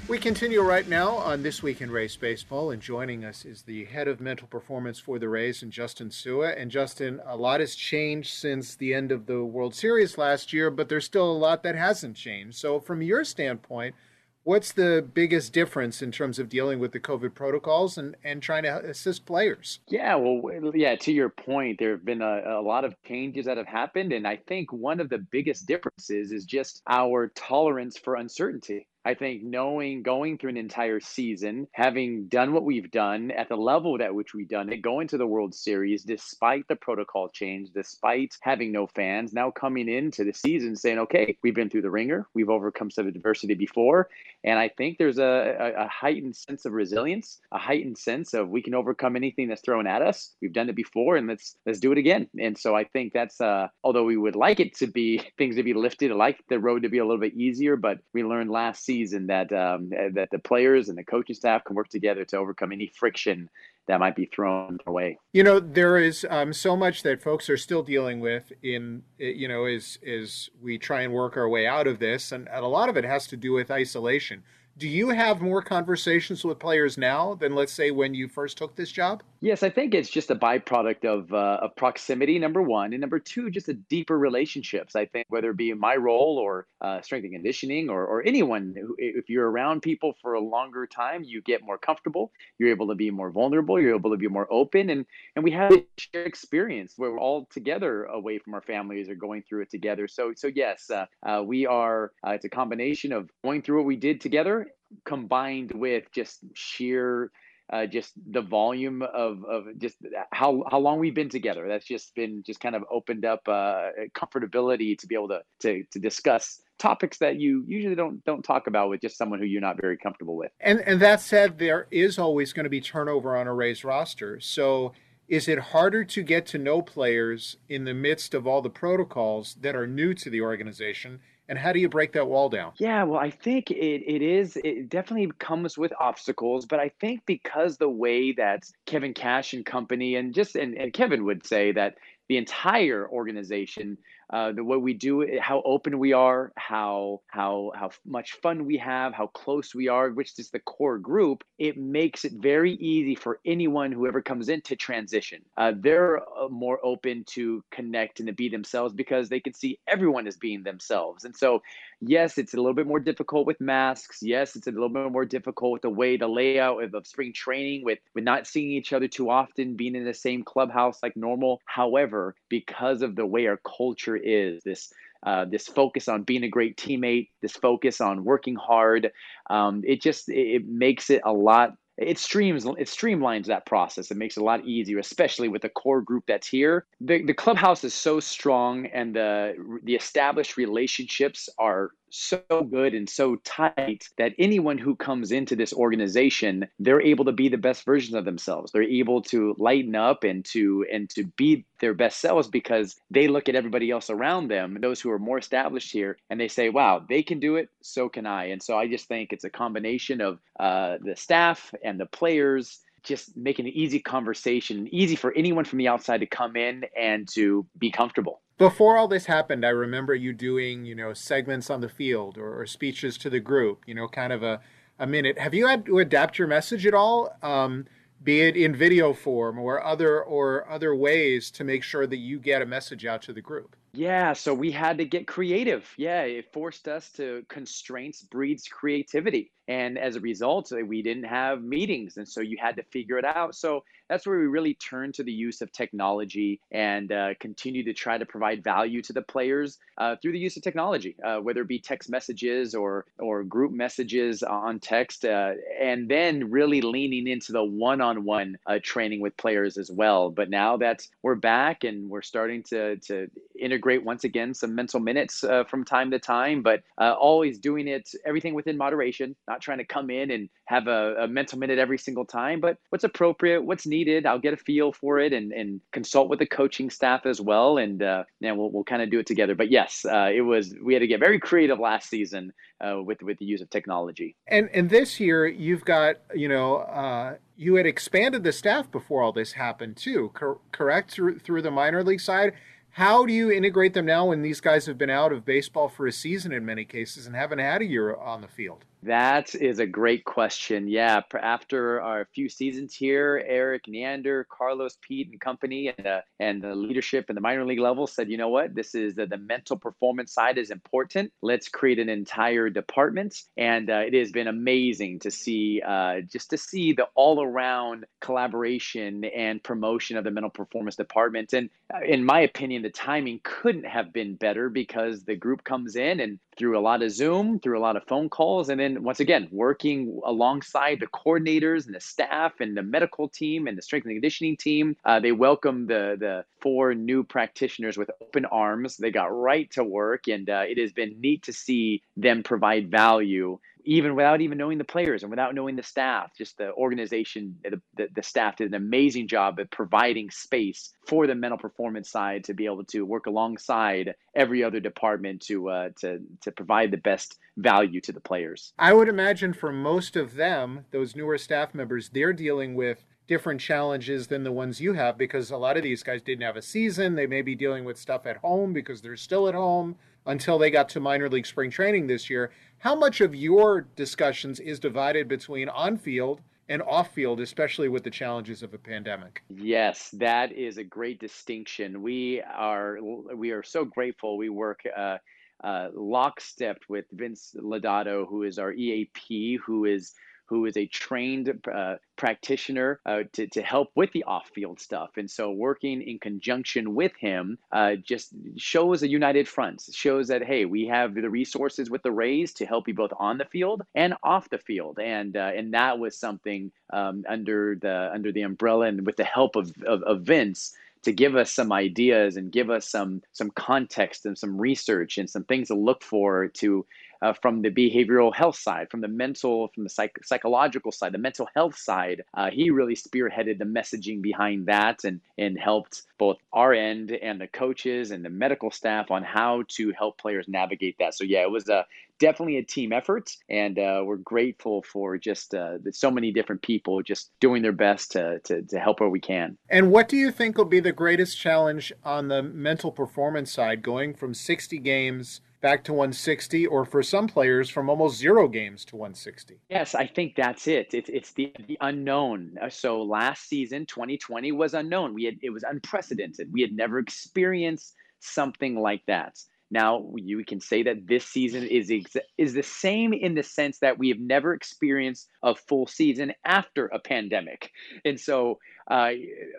We 0.08 0.18
continue 0.18 0.60
right 0.62 0.88
now 0.88 1.10
on 1.10 1.42
This 1.42 1.62
Week 1.62 1.80
in 1.80 1.90
Rays 1.90 2.16
Baseball, 2.16 2.70
and 2.70 2.82
joining 2.82 3.24
us 3.24 3.44
is 3.44 3.62
the 3.62 3.84
head 3.84 4.08
of 4.08 4.20
mental 4.20 4.48
performance 4.48 4.98
for 4.98 5.18
the 5.18 5.28
Rays, 5.28 5.62
and 5.62 5.70
Justin 5.70 6.08
Su'a. 6.08 6.60
And 6.60 6.70
Justin, 6.70 7.20
a 7.24 7.36
lot 7.36 7.60
has 7.60 7.76
changed 7.76 8.34
since 8.34 8.74
the 8.74 8.92
end 8.92 9.12
of 9.12 9.26
the 9.26 9.44
World 9.44 9.74
Series 9.74 10.18
last 10.18 10.52
year, 10.52 10.68
but 10.70 10.88
there's 10.88 11.04
still 11.04 11.30
a 11.30 11.32
lot 11.32 11.62
that 11.62 11.76
hasn't 11.76 12.16
changed. 12.16 12.56
So, 12.56 12.80
from 12.80 13.02
your 13.02 13.22
standpoint, 13.22 13.94
What's 14.42 14.72
the 14.72 15.06
biggest 15.12 15.52
difference 15.52 16.00
in 16.00 16.12
terms 16.12 16.38
of 16.38 16.48
dealing 16.48 16.78
with 16.78 16.92
the 16.92 17.00
COVID 17.00 17.34
protocols 17.34 17.98
and, 17.98 18.16
and 18.24 18.42
trying 18.42 18.62
to 18.62 18.78
assist 18.78 19.26
players? 19.26 19.80
Yeah, 19.88 20.16
well, 20.16 20.72
yeah, 20.74 20.96
to 20.96 21.12
your 21.12 21.28
point, 21.28 21.78
there 21.78 21.92
have 21.92 22.04
been 22.04 22.22
a, 22.22 22.60
a 22.60 22.62
lot 22.62 22.84
of 22.84 22.94
changes 23.06 23.44
that 23.46 23.58
have 23.58 23.66
happened. 23.66 24.12
And 24.12 24.26
I 24.26 24.36
think 24.36 24.72
one 24.72 24.98
of 24.98 25.10
the 25.10 25.18
biggest 25.18 25.66
differences 25.66 26.32
is 26.32 26.44
just 26.44 26.82
our 26.88 27.28
tolerance 27.34 27.98
for 27.98 28.16
uncertainty. 28.16 28.86
I 29.04 29.14
think 29.14 29.42
knowing 29.42 30.02
going 30.02 30.36
through 30.36 30.50
an 30.50 30.56
entire 30.58 31.00
season, 31.00 31.68
having 31.72 32.28
done 32.28 32.52
what 32.52 32.64
we've 32.64 32.90
done 32.90 33.30
at 33.30 33.48
the 33.48 33.56
level 33.56 34.00
at 34.02 34.14
which 34.14 34.34
we've 34.34 34.48
done 34.48 34.70
it, 34.70 34.82
going 34.82 35.08
to 35.08 35.16
the 35.16 35.26
World 35.26 35.54
Series 35.54 36.02
despite 36.02 36.68
the 36.68 36.76
protocol 36.76 37.30
change, 37.30 37.70
despite 37.74 38.36
having 38.42 38.72
no 38.72 38.86
fans, 38.86 39.32
now 39.32 39.50
coming 39.50 39.88
into 39.88 40.22
the 40.24 40.34
season 40.34 40.76
saying, 40.76 40.98
okay, 40.98 41.38
we've 41.42 41.54
been 41.54 41.70
through 41.70 41.82
the 41.82 41.90
ringer, 41.90 42.26
we've 42.34 42.50
overcome 42.50 42.90
some 42.90 43.08
adversity 43.08 43.54
before. 43.54 44.10
And 44.44 44.58
I 44.58 44.68
think 44.68 44.98
there's 44.98 45.18
a, 45.18 45.56
a, 45.58 45.84
a 45.84 45.88
heightened 45.88 46.36
sense 46.36 46.66
of 46.66 46.72
resilience, 46.72 47.38
a 47.52 47.58
heightened 47.58 47.96
sense 47.96 48.34
of 48.34 48.50
we 48.50 48.62
can 48.62 48.74
overcome 48.74 49.16
anything 49.16 49.48
that's 49.48 49.62
thrown 49.62 49.86
at 49.86 50.02
us. 50.02 50.34
We've 50.42 50.52
done 50.52 50.68
it 50.68 50.76
before 50.76 51.16
and 51.16 51.26
let's 51.26 51.56
let's 51.64 51.80
do 51.80 51.92
it 51.92 51.98
again. 51.98 52.28
And 52.38 52.56
so 52.56 52.76
I 52.76 52.84
think 52.84 53.14
that's 53.14 53.40
uh, 53.40 53.68
although 53.82 54.04
we 54.04 54.16
would 54.16 54.36
like 54.36 54.60
it 54.60 54.76
to 54.76 54.86
be 54.86 55.22
things 55.38 55.56
to 55.56 55.62
be 55.62 55.72
lifted, 55.72 56.10
like 56.12 56.44
the 56.50 56.58
road 56.58 56.82
to 56.82 56.90
be 56.90 56.98
a 56.98 57.04
little 57.04 57.20
bit 57.20 57.34
easier, 57.34 57.76
but 57.76 57.98
we 58.12 58.24
learned 58.24 58.50
last 58.50 58.84
season 58.90 59.28
that 59.28 59.52
um, 59.52 59.92
eh, 59.96 60.08
that 60.14 60.30
the 60.32 60.38
players 60.38 60.88
and 60.88 60.98
the 60.98 61.04
coaching 61.04 61.36
staff 61.36 61.64
can 61.64 61.76
work 61.76 61.88
together 61.88 62.24
to 62.24 62.36
overcome 62.36 62.72
any 62.72 62.90
friction 62.98 63.48
that 63.86 64.00
might 64.00 64.16
be 64.16 64.26
thrown 64.26 64.78
away. 64.86 65.18
You 65.32 65.44
know, 65.44 65.60
there 65.60 65.96
is 65.96 66.26
um, 66.28 66.52
so 66.52 66.76
much 66.76 67.02
that 67.02 67.22
folks 67.22 67.48
are 67.48 67.56
still 67.56 67.82
dealing 67.82 68.18
with 68.20 68.52
in 68.62 69.02
eh, 69.20 69.32
you 69.36 69.46
know 69.46 69.64
as 69.64 69.98
as 70.06 70.50
we 70.60 70.76
try 70.78 71.02
and 71.02 71.12
work 71.12 71.36
our 71.36 71.48
way 71.48 71.66
out 71.66 71.86
of 71.86 72.00
this, 72.00 72.32
and, 72.32 72.48
and 72.48 72.64
a 72.64 72.68
lot 72.68 72.88
of 72.88 72.96
it 72.96 73.04
has 73.04 73.26
to 73.28 73.36
do 73.36 73.52
with 73.52 73.70
isolation. 73.70 74.42
Do 74.80 74.88
you 74.88 75.10
have 75.10 75.42
more 75.42 75.60
conversations 75.60 76.42
with 76.42 76.58
players 76.58 76.96
now 76.96 77.34
than, 77.34 77.54
let's 77.54 77.70
say, 77.70 77.90
when 77.90 78.14
you 78.14 78.28
first 78.28 78.56
took 78.56 78.74
this 78.74 78.90
job? 78.90 79.22
Yes, 79.42 79.62
I 79.62 79.68
think 79.68 79.92
it's 79.92 80.08
just 80.08 80.30
a 80.30 80.34
byproduct 80.34 81.04
of, 81.04 81.30
uh, 81.34 81.58
of 81.60 81.76
proximity, 81.76 82.38
number 82.38 82.62
one. 82.62 82.94
And 82.94 83.00
number 83.02 83.18
two, 83.18 83.50
just 83.50 83.68
a 83.68 83.74
deeper 83.74 84.18
relationships. 84.18 84.96
I 84.96 85.04
think 85.04 85.26
whether 85.28 85.50
it 85.50 85.58
be 85.58 85.74
my 85.74 85.96
role 85.96 86.38
or 86.38 86.66
uh, 86.80 87.02
strength 87.02 87.24
and 87.24 87.34
conditioning 87.34 87.90
or, 87.90 88.06
or 88.06 88.22
anyone, 88.26 88.74
if 88.96 89.28
you're 89.28 89.50
around 89.50 89.82
people 89.82 90.14
for 90.22 90.32
a 90.32 90.40
longer 90.40 90.86
time, 90.86 91.24
you 91.24 91.42
get 91.42 91.62
more 91.62 91.76
comfortable. 91.76 92.32
You're 92.58 92.70
able 92.70 92.88
to 92.88 92.94
be 92.94 93.10
more 93.10 93.30
vulnerable. 93.30 93.78
You're 93.78 93.96
able 93.96 94.12
to 94.12 94.16
be 94.16 94.28
more 94.28 94.50
open. 94.50 94.88
And, 94.88 95.04
and 95.36 95.44
we 95.44 95.50
have 95.50 95.72
a 95.72 95.84
shared 95.98 96.26
experience 96.26 96.94
where 96.96 97.10
we're 97.10 97.20
all 97.20 97.46
together 97.52 98.04
away 98.04 98.38
from 98.38 98.54
our 98.54 98.62
families 98.62 99.10
or 99.10 99.14
going 99.14 99.42
through 99.42 99.60
it 99.60 99.70
together. 99.70 100.08
So, 100.08 100.32
so 100.34 100.46
yes, 100.46 100.90
uh, 100.90 101.04
uh 101.22 101.42
we 101.42 101.66
are, 101.66 102.12
uh, 102.26 102.30
it's 102.30 102.46
a 102.46 102.50
combination 102.50 103.12
of 103.12 103.28
going 103.44 103.60
through 103.60 103.76
what 103.76 103.86
we 103.86 103.96
did 103.96 104.22
together 104.22 104.69
combined 105.04 105.72
with 105.72 106.04
just 106.12 106.40
sheer 106.54 107.30
uh, 107.72 107.86
just 107.86 108.12
the 108.30 108.42
volume 108.42 109.02
of, 109.02 109.44
of 109.44 109.64
just 109.78 109.96
how, 110.32 110.64
how 110.68 110.78
long 110.78 110.98
we've 110.98 111.14
been 111.14 111.28
together. 111.28 111.68
That's 111.68 111.86
just 111.86 112.14
been 112.14 112.42
just 112.44 112.60
kind 112.60 112.74
of 112.74 112.82
opened 112.90 113.24
up 113.24 113.42
uh, 113.46 113.90
comfortability 114.12 114.98
to 114.98 115.06
be 115.06 115.14
able 115.14 115.28
to, 115.28 115.42
to, 115.60 115.84
to 115.92 115.98
discuss 115.98 116.60
topics 116.78 117.18
that 117.18 117.36
you 117.38 117.62
usually 117.68 117.94
don't 117.94 118.24
don't 118.24 118.42
talk 118.42 118.66
about 118.66 118.88
with 118.88 119.02
just 119.02 119.18
someone 119.18 119.38
who 119.38 119.44
you're 119.44 119.60
not 119.60 119.80
very 119.80 119.98
comfortable 119.98 120.36
with. 120.36 120.50
And 120.60 120.80
and 120.80 121.00
that 121.00 121.20
said, 121.20 121.58
there 121.58 121.86
is 121.90 122.18
always 122.18 122.52
going 122.52 122.64
to 122.64 122.70
be 122.70 122.80
turnover 122.80 123.36
on 123.36 123.46
a 123.46 123.54
Rays 123.54 123.84
roster. 123.84 124.40
So 124.40 124.92
is 125.28 125.46
it 125.46 125.58
harder 125.58 126.04
to 126.04 126.22
get 126.22 126.46
to 126.46 126.58
know 126.58 126.82
players 126.82 127.56
in 127.68 127.84
the 127.84 127.94
midst 127.94 128.34
of 128.34 128.46
all 128.46 128.62
the 128.62 128.70
protocols 128.70 129.56
that 129.60 129.76
are 129.76 129.86
new 129.86 130.14
to 130.14 130.30
the 130.30 130.40
organization? 130.40 131.20
And 131.50 131.58
how 131.58 131.72
do 131.72 131.80
you 131.80 131.88
break 131.88 132.12
that 132.12 132.28
wall 132.28 132.48
down? 132.48 132.74
Yeah, 132.78 133.02
well, 133.02 133.18
I 133.18 133.30
think 133.30 133.72
it, 133.72 133.74
it 134.06 134.22
is, 134.22 134.56
it 134.62 134.88
definitely 134.88 135.32
comes 135.40 135.76
with 135.76 135.92
obstacles, 135.98 136.64
but 136.64 136.78
I 136.78 136.92
think 137.00 137.26
because 137.26 137.76
the 137.76 137.88
way 137.88 138.30
that 138.34 138.70
Kevin 138.86 139.12
Cash 139.12 139.52
and 139.52 139.66
company, 139.66 140.14
and 140.14 140.32
just, 140.32 140.54
and, 140.54 140.76
and 140.76 140.92
Kevin 140.92 141.24
would 141.24 141.44
say 141.44 141.72
that 141.72 141.96
the 142.28 142.36
entire 142.36 143.10
organization 143.10 143.98
uh, 144.32 144.52
the 144.52 144.62
way 144.62 144.76
we 144.76 144.94
do 144.94 145.26
how 145.40 145.60
open 145.64 145.98
we 145.98 146.12
are, 146.12 146.52
how 146.56 147.20
how 147.26 147.72
how 147.74 147.90
much 148.04 148.32
fun 148.42 148.64
we 148.64 148.76
have, 148.76 149.12
how 149.12 149.26
close 149.26 149.74
we 149.74 149.88
are, 149.88 150.10
which 150.10 150.38
is 150.38 150.50
the 150.50 150.60
core 150.60 150.98
group. 150.98 151.42
It 151.58 151.76
makes 151.76 152.24
it 152.24 152.32
very 152.34 152.74
easy 152.74 153.14
for 153.14 153.40
anyone 153.44 153.90
who 153.90 154.06
ever 154.06 154.22
comes 154.22 154.48
in 154.48 154.60
to 154.62 154.76
transition. 154.76 155.42
Uh, 155.56 155.72
they're 155.76 156.20
uh, 156.20 156.48
more 156.48 156.78
open 156.84 157.24
to 157.30 157.64
connect 157.72 158.20
and 158.20 158.28
to 158.28 158.32
be 158.32 158.48
themselves 158.48 158.94
because 158.94 159.28
they 159.28 159.40
can 159.40 159.54
see 159.54 159.80
everyone 159.88 160.26
as 160.26 160.36
being 160.36 160.62
themselves. 160.62 161.24
And 161.24 161.36
so, 161.36 161.62
yes, 162.00 162.38
it's 162.38 162.54
a 162.54 162.56
little 162.56 162.74
bit 162.74 162.86
more 162.86 163.00
difficult 163.00 163.46
with 163.46 163.60
masks. 163.60 164.18
Yes, 164.22 164.56
it's 164.56 164.66
a 164.66 164.70
little 164.70 164.88
bit 164.88 165.10
more 165.12 165.24
difficult 165.24 165.72
with 165.72 165.82
the 165.82 165.90
way 165.90 166.16
the 166.16 166.28
layout 166.28 166.82
of, 166.82 166.94
of 166.94 167.06
spring 167.06 167.32
training, 167.32 167.84
with 167.84 167.98
with 168.14 168.24
not 168.24 168.46
seeing 168.46 168.70
each 168.72 168.92
other 168.92 169.08
too 169.08 169.30
often, 169.30 169.76
being 169.76 169.94
in 169.94 170.04
the 170.04 170.14
same 170.14 170.42
clubhouse 170.42 170.98
like 171.02 171.16
normal. 171.16 171.60
However, 171.66 172.34
because 172.48 173.02
of 173.02 173.16
the 173.16 173.26
way 173.26 173.46
our 173.46 173.60
culture 173.64 174.16
is 174.16 174.62
this 174.64 174.92
uh, 175.24 175.44
this 175.44 175.66
focus 175.66 176.08
on 176.08 176.22
being 176.22 176.44
a 176.44 176.48
great 176.48 176.76
teammate, 176.76 177.28
this 177.42 177.52
focus 177.52 178.00
on 178.00 178.24
working 178.24 178.56
hard. 178.56 179.12
Um, 179.48 179.82
it 179.84 180.00
just 180.00 180.28
it 180.28 180.66
makes 180.66 181.10
it 181.10 181.22
a 181.24 181.32
lot. 181.32 181.74
It 182.00 182.18
streams 182.18 182.64
it 182.64 182.88
streamlines 182.88 183.46
that 183.46 183.66
process. 183.66 184.10
It 184.10 184.16
makes 184.16 184.36
it 184.36 184.40
a 184.40 184.44
lot 184.44 184.64
easier, 184.64 184.98
especially 184.98 185.48
with 185.48 185.62
the 185.62 185.68
core 185.68 186.00
group 186.00 186.24
that's 186.26 186.48
here. 186.48 186.86
The 187.00 187.22
the 187.22 187.34
clubhouse 187.34 187.84
is 187.84 187.92
so 187.92 188.20
strong, 188.20 188.86
and 188.86 189.14
the 189.14 189.54
the 189.84 189.94
established 189.94 190.56
relationships 190.56 191.48
are 191.58 191.90
so 192.10 192.42
good 192.70 192.94
and 192.94 193.08
so 193.08 193.36
tight 193.36 194.08
that 194.18 194.32
anyone 194.38 194.78
who 194.78 194.96
comes 194.96 195.32
into 195.32 195.56
this 195.56 195.72
organization 195.72 196.68
they're 196.78 197.00
able 197.00 197.24
to 197.24 197.32
be 197.32 197.48
the 197.48 197.56
best 197.58 197.84
versions 197.84 198.14
of 198.14 198.24
themselves. 198.24 198.72
They're 198.72 198.82
able 198.82 199.22
to 199.22 199.54
lighten 199.58 199.94
up 199.94 200.24
and 200.24 200.44
to 200.46 200.84
and 200.92 201.08
to 201.10 201.24
be 201.24 201.64
their 201.80 201.94
best 201.94 202.20
selves 202.20 202.48
because 202.48 202.96
they 203.10 203.28
look 203.28 203.48
at 203.48 203.54
everybody 203.54 203.90
else 203.90 204.10
around 204.10 204.48
them 204.48 204.78
those 204.80 205.00
who 205.00 205.10
are 205.10 205.18
more 205.18 205.38
established 205.38 205.92
here 205.92 206.18
and 206.28 206.40
they 206.40 206.48
say 206.48 206.68
wow 206.68 207.04
they 207.08 207.22
can 207.22 207.40
do 207.40 207.56
it 207.56 207.68
so 207.80 208.08
can 208.08 208.26
i. 208.26 208.46
And 208.46 208.62
so 208.62 208.78
i 208.78 208.88
just 208.88 209.06
think 209.06 209.32
it's 209.32 209.44
a 209.44 209.50
combination 209.50 210.20
of 210.20 210.38
uh, 210.58 210.98
the 211.02 211.16
staff 211.16 211.72
and 211.84 211.98
the 211.98 212.06
players 212.06 212.80
just 213.02 213.36
making 213.36 213.66
an 213.66 213.72
easy 213.72 213.98
conversation 213.98 214.88
easy 214.92 215.16
for 215.16 215.32
anyone 215.32 215.64
from 215.64 215.78
the 215.78 215.88
outside 215.88 216.20
to 216.20 216.26
come 216.26 216.56
in 216.56 216.84
and 216.98 217.28
to 217.28 217.66
be 217.78 217.90
comfortable 217.90 218.40
before 218.60 218.98
all 218.98 219.08
this 219.08 219.24
happened, 219.24 219.64
I 219.64 219.70
remember 219.70 220.14
you 220.14 220.34
doing, 220.34 220.84
you 220.84 220.94
know, 220.94 221.14
segments 221.14 221.70
on 221.70 221.80
the 221.80 221.88
field 221.88 222.36
or, 222.36 222.60
or 222.60 222.66
speeches 222.66 223.16
to 223.16 223.30
the 223.30 223.40
group, 223.40 223.84
you 223.86 223.94
know, 223.94 224.06
kind 224.06 224.34
of 224.34 224.42
a, 224.42 224.60
a 224.98 225.06
minute. 225.06 225.38
Have 225.38 225.54
you 225.54 225.66
had 225.66 225.86
to 225.86 225.98
adapt 225.98 226.38
your 226.38 226.46
message 226.46 226.84
at 226.84 226.92
all 226.92 227.34
um, 227.42 227.86
be 228.22 228.42
it 228.42 228.58
in 228.58 228.76
video 228.76 229.14
form 229.14 229.58
or 229.58 229.82
other 229.82 230.22
or 230.22 230.70
other 230.70 230.94
ways 230.94 231.50
to 231.52 231.64
make 231.64 231.82
sure 231.82 232.06
that 232.06 232.18
you 232.18 232.38
get 232.38 232.60
a 232.60 232.66
message 232.66 233.06
out 233.06 233.22
to 233.22 233.32
the 233.32 233.40
group? 233.40 233.76
Yeah, 233.94 234.34
so 234.34 234.52
we 234.52 234.70
had 234.70 234.98
to 234.98 235.06
get 235.06 235.26
creative. 235.26 235.92
Yeah, 235.96 236.22
it 236.22 236.52
forced 236.52 236.86
us 236.86 237.10
to 237.12 237.46
constraints 237.48 238.22
breeds 238.22 238.68
creativity. 238.68 239.52
And 239.70 239.96
as 239.98 240.16
a 240.16 240.20
result, 240.20 240.72
uh, 240.72 240.84
we 240.84 241.00
didn't 241.00 241.24
have 241.24 241.62
meetings. 241.62 242.16
And 242.16 242.28
so 242.28 242.40
you 242.40 242.58
had 242.60 242.74
to 242.74 242.82
figure 242.82 243.18
it 243.18 243.24
out. 243.24 243.54
So 243.54 243.84
that's 244.08 244.26
where 244.26 244.40
we 244.40 244.46
really 244.46 244.74
turned 244.74 245.14
to 245.14 245.22
the 245.22 245.30
use 245.30 245.60
of 245.62 245.70
technology 245.70 246.60
and 246.72 247.12
uh, 247.12 247.34
continue 247.38 247.84
to 247.84 247.92
try 247.92 248.18
to 248.18 248.26
provide 248.26 248.64
value 248.64 249.00
to 249.02 249.12
the 249.12 249.22
players 249.22 249.78
uh, 249.96 250.16
through 250.20 250.32
the 250.32 250.40
use 250.40 250.56
of 250.56 250.64
technology, 250.64 251.14
uh, 251.24 251.36
whether 251.38 251.60
it 251.60 251.68
be 251.68 251.78
text 251.78 252.10
messages 252.10 252.74
or, 252.74 253.06
or 253.20 253.44
group 253.44 253.70
messages 253.70 254.42
on 254.42 254.80
text. 254.80 255.24
Uh, 255.24 255.52
and 255.80 256.08
then 256.08 256.50
really 256.50 256.80
leaning 256.80 257.28
into 257.28 257.52
the 257.52 257.62
one 257.62 258.00
on 258.00 258.24
one 258.24 258.58
training 258.82 259.20
with 259.20 259.36
players 259.36 259.78
as 259.78 259.88
well. 259.88 260.30
But 260.30 260.50
now 260.50 260.78
that 260.78 261.06
we're 261.22 261.36
back 261.36 261.84
and 261.84 262.10
we're 262.10 262.22
starting 262.22 262.64
to, 262.64 262.96
to 262.96 263.30
integrate 263.56 264.04
once 264.04 264.24
again 264.24 264.52
some 264.54 264.74
mental 264.74 264.98
minutes 264.98 265.44
uh, 265.44 265.62
from 265.62 265.84
time 265.84 266.10
to 266.10 266.18
time, 266.18 266.62
but 266.62 266.82
always 266.98 267.60
doing 267.60 267.86
it, 267.86 268.10
everything 268.26 268.54
within 268.54 268.76
moderation, 268.76 269.36
not 269.46 269.59
trying 269.60 269.78
to 269.78 269.84
come 269.84 270.10
in 270.10 270.30
and 270.30 270.48
have 270.66 270.86
a, 270.86 271.16
a, 271.22 271.28
mental 271.28 271.58
minute 271.58 271.78
every 271.78 271.98
single 271.98 272.24
time, 272.24 272.60
but 272.60 272.76
what's 272.90 273.04
appropriate, 273.04 273.62
what's 273.62 273.86
needed. 273.86 274.26
I'll 274.26 274.38
get 274.38 274.54
a 274.54 274.56
feel 274.56 274.92
for 274.92 275.18
it 275.18 275.32
and, 275.32 275.52
and 275.52 275.80
consult 275.92 276.28
with 276.28 276.38
the 276.38 276.46
coaching 276.46 276.90
staff 276.90 277.26
as 277.26 277.40
well. 277.40 277.78
And, 277.78 278.02
uh, 278.02 278.24
we'll, 278.40 278.70
we'll 278.70 278.84
kind 278.84 279.02
of 279.02 279.10
do 279.10 279.18
it 279.18 279.26
together. 279.26 279.54
But 279.54 279.70
yes, 279.70 280.04
uh, 280.04 280.30
it 280.32 280.42
was, 280.42 280.74
we 280.82 280.94
had 280.94 281.00
to 281.00 281.06
get 281.06 281.20
very 281.20 281.38
creative 281.38 281.78
last 281.78 282.08
season 282.08 282.52
uh, 282.80 283.02
with, 283.02 283.22
with 283.22 283.38
the 283.38 283.44
use 283.44 283.60
of 283.60 283.70
technology. 283.70 284.36
And, 284.46 284.68
and 284.72 284.90
this 284.90 285.20
year 285.20 285.46
you've 285.46 285.84
got, 285.84 286.16
you 286.34 286.48
know, 286.48 286.76
uh, 286.76 287.36
you 287.56 287.74
had 287.74 287.86
expanded 287.86 288.44
the 288.44 288.52
staff 288.52 288.90
before 288.90 289.22
all 289.22 289.32
this 289.32 289.52
happened 289.52 289.96
too, 289.96 290.30
cor- 290.34 290.60
correct? 290.72 291.10
Through, 291.10 291.40
through 291.40 291.62
the 291.62 291.70
minor 291.70 292.02
league 292.02 292.20
side. 292.20 292.54
How 292.94 293.24
do 293.24 293.32
you 293.32 293.52
integrate 293.52 293.94
them 293.94 294.06
now 294.06 294.26
when 294.26 294.42
these 294.42 294.60
guys 294.60 294.86
have 294.86 294.98
been 294.98 295.10
out 295.10 295.32
of 295.32 295.44
baseball 295.44 295.88
for 295.88 296.06
a 296.06 296.12
season 296.12 296.52
in 296.52 296.66
many 296.66 296.84
cases 296.84 297.24
and 297.24 297.36
haven't 297.36 297.60
had 297.60 297.82
a 297.82 297.84
year 297.84 298.14
on 298.16 298.40
the 298.40 298.48
field? 298.48 298.84
That 299.02 299.54
is 299.54 299.78
a 299.78 299.86
great 299.86 300.24
question. 300.24 300.86
Yeah, 300.86 301.22
after 301.40 302.02
our 302.02 302.26
few 302.34 302.50
seasons 302.50 302.94
here, 302.94 303.42
Erik 303.46 303.88
Neander, 303.88 304.46
Carlos 304.50 304.98
Pete, 305.00 305.30
and 305.30 305.40
company, 305.40 305.92
and 305.96 306.06
uh, 306.06 306.20
and 306.38 306.62
the 306.62 306.74
leadership 306.74 307.30
in 307.30 307.34
the 307.34 307.40
minor 307.40 307.64
league 307.64 307.80
level 307.80 308.06
said, 308.06 308.28
you 308.28 308.36
know 308.36 308.50
what, 308.50 308.74
this 308.74 308.94
is 308.94 309.18
uh, 309.18 309.24
the 309.24 309.38
mental 309.38 309.78
performance 309.78 310.34
side 310.34 310.58
is 310.58 310.70
important. 310.70 311.32
Let's 311.40 311.68
create 311.68 311.98
an 311.98 312.10
entire 312.10 312.68
department, 312.68 313.42
and 313.56 313.88
uh, 313.88 314.02
it 314.06 314.12
has 314.12 314.32
been 314.32 314.48
amazing 314.48 315.20
to 315.20 315.30
see 315.30 315.80
uh, 315.86 316.20
just 316.20 316.50
to 316.50 316.58
see 316.58 316.92
the 316.92 317.06
all 317.14 317.42
around 317.42 318.04
collaboration 318.20 319.24
and 319.24 319.62
promotion 319.62 320.18
of 320.18 320.24
the 320.24 320.30
mental 320.30 320.50
performance 320.50 320.96
department. 320.96 321.54
And 321.54 321.70
uh, 321.94 322.04
in 322.04 322.22
my 322.22 322.40
opinion, 322.40 322.82
the 322.82 322.90
timing 322.90 323.40
couldn't 323.44 323.86
have 323.86 324.12
been 324.12 324.34
better 324.34 324.68
because 324.68 325.24
the 325.24 325.36
group 325.36 325.64
comes 325.64 325.96
in 325.96 326.20
and 326.20 326.38
through 326.58 326.78
a 326.78 326.80
lot 326.80 327.02
of 327.02 327.10
Zoom, 327.10 327.58
through 327.58 327.78
a 327.78 327.80
lot 327.80 327.96
of 327.96 328.04
phone 328.04 328.28
calls, 328.28 328.68
and 328.68 328.78
then 328.78 328.89
once 328.98 329.20
again, 329.20 329.48
working 329.50 330.20
alongside 330.24 331.00
the 331.00 331.06
coordinators 331.06 331.86
and 331.86 331.94
the 331.94 332.00
staff 332.00 332.60
and 332.60 332.76
the 332.76 332.82
medical 332.82 333.28
team 333.28 333.66
and 333.66 333.76
the 333.76 333.82
strength 333.82 334.04
and 334.06 334.14
conditioning 334.14 334.56
team. 334.56 334.96
Uh, 335.04 335.20
they 335.20 335.32
welcomed 335.32 335.88
the, 335.88 336.16
the 336.18 336.44
four 336.60 336.94
new 336.94 337.24
practitioners 337.24 337.96
with 337.96 338.10
open 338.20 338.44
arms. 338.46 338.96
They 338.96 339.10
got 339.10 339.26
right 339.26 339.70
to 339.72 339.84
work, 339.84 340.28
and 340.28 340.48
uh, 340.48 340.64
it 340.66 340.78
has 340.78 340.92
been 340.92 341.20
neat 341.20 341.44
to 341.44 341.52
see 341.52 342.02
them 342.16 342.42
provide 342.42 342.90
value 342.90 343.58
even 343.90 344.14
without 344.14 344.40
even 344.40 344.56
knowing 344.56 344.78
the 344.78 344.84
players 344.84 345.24
and 345.24 345.30
without 345.30 345.52
knowing 345.52 345.74
the 345.74 345.82
staff, 345.82 346.30
just 346.38 346.56
the 346.58 346.72
organization, 346.74 347.56
the, 347.64 347.82
the, 347.96 348.08
the, 348.14 348.22
staff 348.22 348.54
did 348.54 348.68
an 348.68 348.74
amazing 348.74 349.26
job 349.26 349.58
at 349.58 349.68
providing 349.72 350.30
space 350.30 350.92
for 351.08 351.26
the 351.26 351.34
mental 351.34 351.58
performance 351.58 352.08
side 352.08 352.44
to 352.44 352.54
be 352.54 352.66
able 352.66 352.84
to 352.84 353.04
work 353.04 353.26
alongside 353.26 354.14
every 354.36 354.62
other 354.62 354.78
department 354.78 355.42
to 355.42 355.68
uh, 355.68 355.88
to 355.98 356.20
to 356.40 356.52
provide 356.52 356.92
the 356.92 356.98
best 356.98 357.40
value 357.56 358.00
to 358.00 358.12
the 358.12 358.20
players. 358.20 358.72
I 358.78 358.92
would 358.92 359.08
imagine 359.08 359.52
for 359.52 359.72
most 359.72 360.14
of 360.14 360.36
them, 360.36 360.84
those 360.92 361.16
newer 361.16 361.36
staff 361.36 361.74
members, 361.74 362.10
they're 362.10 362.32
dealing 362.32 362.76
with 362.76 363.04
different 363.26 363.60
challenges 363.60 364.28
than 364.28 364.44
the 364.44 364.52
ones 364.52 364.80
you 364.80 364.92
have 364.92 365.18
because 365.18 365.50
a 365.50 365.56
lot 365.56 365.76
of 365.76 365.82
these 365.82 366.04
guys 366.04 366.22
didn't 366.22 366.44
have 366.44 366.56
a 366.56 366.62
season. 366.62 367.16
They 367.16 367.26
may 367.26 367.42
be 367.42 367.56
dealing 367.56 367.84
with 367.84 367.98
stuff 367.98 368.24
at 368.24 368.36
home 368.36 368.72
because 368.72 369.02
they're 369.02 369.16
still 369.16 369.48
at 369.48 369.54
home 369.54 369.96
until 370.30 370.58
they 370.58 370.70
got 370.70 370.88
to 370.88 371.00
minor 371.00 371.28
league 371.28 371.46
spring 371.46 371.70
training 371.70 372.06
this 372.06 372.30
year. 372.30 372.52
How 372.78 372.94
much 372.94 373.20
of 373.20 373.34
your 373.34 373.82
discussions 373.96 374.60
is 374.60 374.78
divided 374.78 375.26
between 375.26 375.68
on 375.68 375.98
field 375.98 376.40
and 376.68 376.80
off 376.82 377.12
field, 377.12 377.40
especially 377.40 377.88
with 377.88 378.04
the 378.04 378.10
challenges 378.10 378.62
of 378.62 378.72
a 378.72 378.78
pandemic? 378.78 379.42
Yes, 379.48 380.08
that 380.12 380.52
is 380.52 380.78
a 380.78 380.84
great 380.84 381.18
distinction. 381.18 382.00
We 382.00 382.42
are 382.42 382.98
we 383.34 383.50
are 383.50 383.62
so 383.62 383.84
grateful. 383.84 384.38
We 384.38 384.48
work. 384.48 384.82
Uh, 384.96 385.18
uh, 385.62 385.90
lockstep 385.92 386.78
with 386.88 387.04
Vince 387.12 387.54
Lodato, 387.54 388.26
who 388.26 388.44
is 388.44 388.58
our 388.58 388.72
EAP, 388.72 389.58
who 389.58 389.84
is 389.84 390.14
who 390.50 390.66
is 390.66 390.76
a 390.76 390.86
trained 390.86 391.60
uh, 391.72 391.94
practitioner 392.16 393.00
uh, 393.06 393.20
to, 393.32 393.46
to 393.46 393.62
help 393.62 393.88
with 393.94 394.10
the 394.12 394.24
off 394.24 394.50
field 394.52 394.80
stuff. 394.80 395.10
And 395.16 395.30
so, 395.30 395.52
working 395.52 396.02
in 396.02 396.18
conjunction 396.18 396.94
with 396.94 397.12
him 397.18 397.56
uh, 397.70 397.94
just 397.94 398.34
shows 398.56 399.02
a 399.02 399.08
united 399.08 399.48
front, 399.48 399.82
shows 399.92 400.26
that, 400.28 400.42
hey, 400.42 400.64
we 400.64 400.86
have 400.86 401.14
the 401.14 401.30
resources 401.30 401.88
with 401.88 402.02
the 402.02 402.10
Rays 402.10 402.52
to 402.54 402.66
help 402.66 402.88
you 402.88 402.94
both 402.94 403.12
on 403.18 403.38
the 403.38 403.44
field 403.44 403.82
and 403.94 404.14
off 404.24 404.50
the 404.50 404.58
field. 404.58 404.98
And, 404.98 405.36
uh, 405.36 405.52
and 405.54 405.72
that 405.72 406.00
was 406.00 406.18
something 406.18 406.72
um, 406.92 407.24
under, 407.28 407.76
the, 407.80 408.10
under 408.12 408.32
the 408.32 408.42
umbrella 408.42 408.86
and 408.86 409.06
with 409.06 409.16
the 409.16 409.24
help 409.24 409.54
of, 409.54 409.72
of, 409.86 410.02
of 410.02 410.22
Vince 410.22 410.74
to 411.02 411.12
give 411.12 411.36
us 411.36 411.50
some 411.50 411.72
ideas 411.72 412.36
and 412.36 412.52
give 412.52 412.68
us 412.68 412.86
some 412.86 413.22
some 413.32 413.50
context 413.52 414.26
and 414.26 414.36
some 414.36 414.60
research 414.60 415.16
and 415.16 415.30
some 415.30 415.44
things 415.44 415.68
to 415.68 415.74
look 415.74 416.02
for 416.02 416.48
to 416.48 416.84
uh, 417.22 417.32
from 417.32 417.62
the 417.62 417.70
behavioral 417.70 418.34
health 418.34 418.56
side, 418.56 418.90
from 418.90 419.00
the 419.00 419.08
mental, 419.08 419.68
from 419.74 419.84
the 419.84 419.90
psych- 419.90 420.24
psychological 420.24 420.92
side, 420.92 421.12
the 421.12 421.18
mental 421.18 421.48
health 421.54 421.76
side. 421.76 422.22
Uh, 422.34 422.50
he 422.50 422.70
really 422.70 422.94
spearheaded 422.94 423.58
the 423.58 423.64
messaging 423.64 424.22
behind 424.22 424.66
that 424.66 425.04
and, 425.04 425.20
and 425.38 425.58
helped 425.58 426.02
both 426.18 426.38
our 426.52 426.72
end 426.72 427.12
and 427.12 427.40
the 427.40 427.46
coaches 427.46 428.10
and 428.10 428.24
the 428.24 428.30
medical 428.30 428.70
staff 428.70 429.10
on 429.10 429.22
how 429.22 429.62
to 429.68 429.92
help 429.92 430.18
players 430.18 430.46
navigate 430.48 430.96
that. 430.98 431.14
So, 431.14 431.24
yeah, 431.24 431.42
it 431.42 431.50
was 431.50 431.68
a 431.68 431.86
definitely 432.18 432.58
a 432.58 432.62
team 432.62 432.92
effort, 432.92 433.34
and 433.48 433.78
uh, 433.78 434.02
we're 434.04 434.16
grateful 434.16 434.82
for 434.82 435.16
just 435.16 435.54
uh, 435.54 435.78
so 435.90 436.10
many 436.10 436.30
different 436.30 436.62
people 436.62 437.02
just 437.02 437.30
doing 437.40 437.62
their 437.62 437.72
best 437.72 438.12
to, 438.12 438.38
to, 438.40 438.62
to 438.62 438.78
help 438.78 439.00
where 439.00 439.08
we 439.08 439.18
can. 439.18 439.56
And 439.68 439.90
what 439.90 440.08
do 440.08 440.16
you 440.16 440.30
think 440.30 440.56
will 440.56 440.66
be 440.66 440.80
the 440.80 440.92
greatest 440.92 441.38
challenge 441.38 441.92
on 442.04 442.28
the 442.28 442.42
mental 442.42 442.92
performance 442.92 443.50
side, 443.50 443.82
going 443.82 444.14
from 444.14 444.34
60 444.34 444.78
games 444.78 445.40
back 445.60 445.84
to 445.84 445.92
160, 445.92 446.66
or 446.66 446.84
for 446.84 447.02
some 447.02 447.26
players 447.26 447.68
from 447.68 447.88
almost 447.88 448.18
zero 448.18 448.48
games 448.48 448.84
to 448.86 448.96
160? 448.96 449.60
Yes, 449.68 449.94
I 449.94 450.06
think 450.06 450.36
that's 450.36 450.66
it. 450.66 450.94
It's 450.94 451.08
it's 451.08 451.32
the 451.32 451.52
the 451.66 451.78
unknown. 451.80 452.56
Uh, 452.60 452.68
so 452.68 453.02
last 453.02 453.48
season, 453.48 453.86
2020 453.86 454.52
was 454.52 454.74
unknown. 454.74 455.14
We 455.14 455.24
had 455.24 455.38
it 455.42 455.50
was 455.50 455.62
unprecedented. 455.62 456.52
We 456.52 456.62
had 456.62 456.72
never 456.72 456.98
experienced 456.98 457.94
something 458.20 458.78
like 458.78 459.02
that. 459.06 459.38
Now 459.70 460.12
you 460.16 460.44
can 460.44 460.60
say 460.60 460.82
that 460.84 461.06
this 461.06 461.24
season 461.24 461.64
is 461.64 461.90
ex- 461.90 462.16
is 462.36 462.54
the 462.54 462.62
same 462.62 463.12
in 463.12 463.34
the 463.34 463.42
sense 463.42 463.78
that 463.78 463.98
we 463.98 464.08
have 464.08 464.18
never 464.18 464.52
experienced 464.52 465.28
a 465.42 465.54
full 465.54 465.86
season 465.86 466.32
after 466.44 466.86
a 466.86 466.98
pandemic, 466.98 467.70
and 468.04 468.18
so 468.18 468.58
uh, 468.90 469.10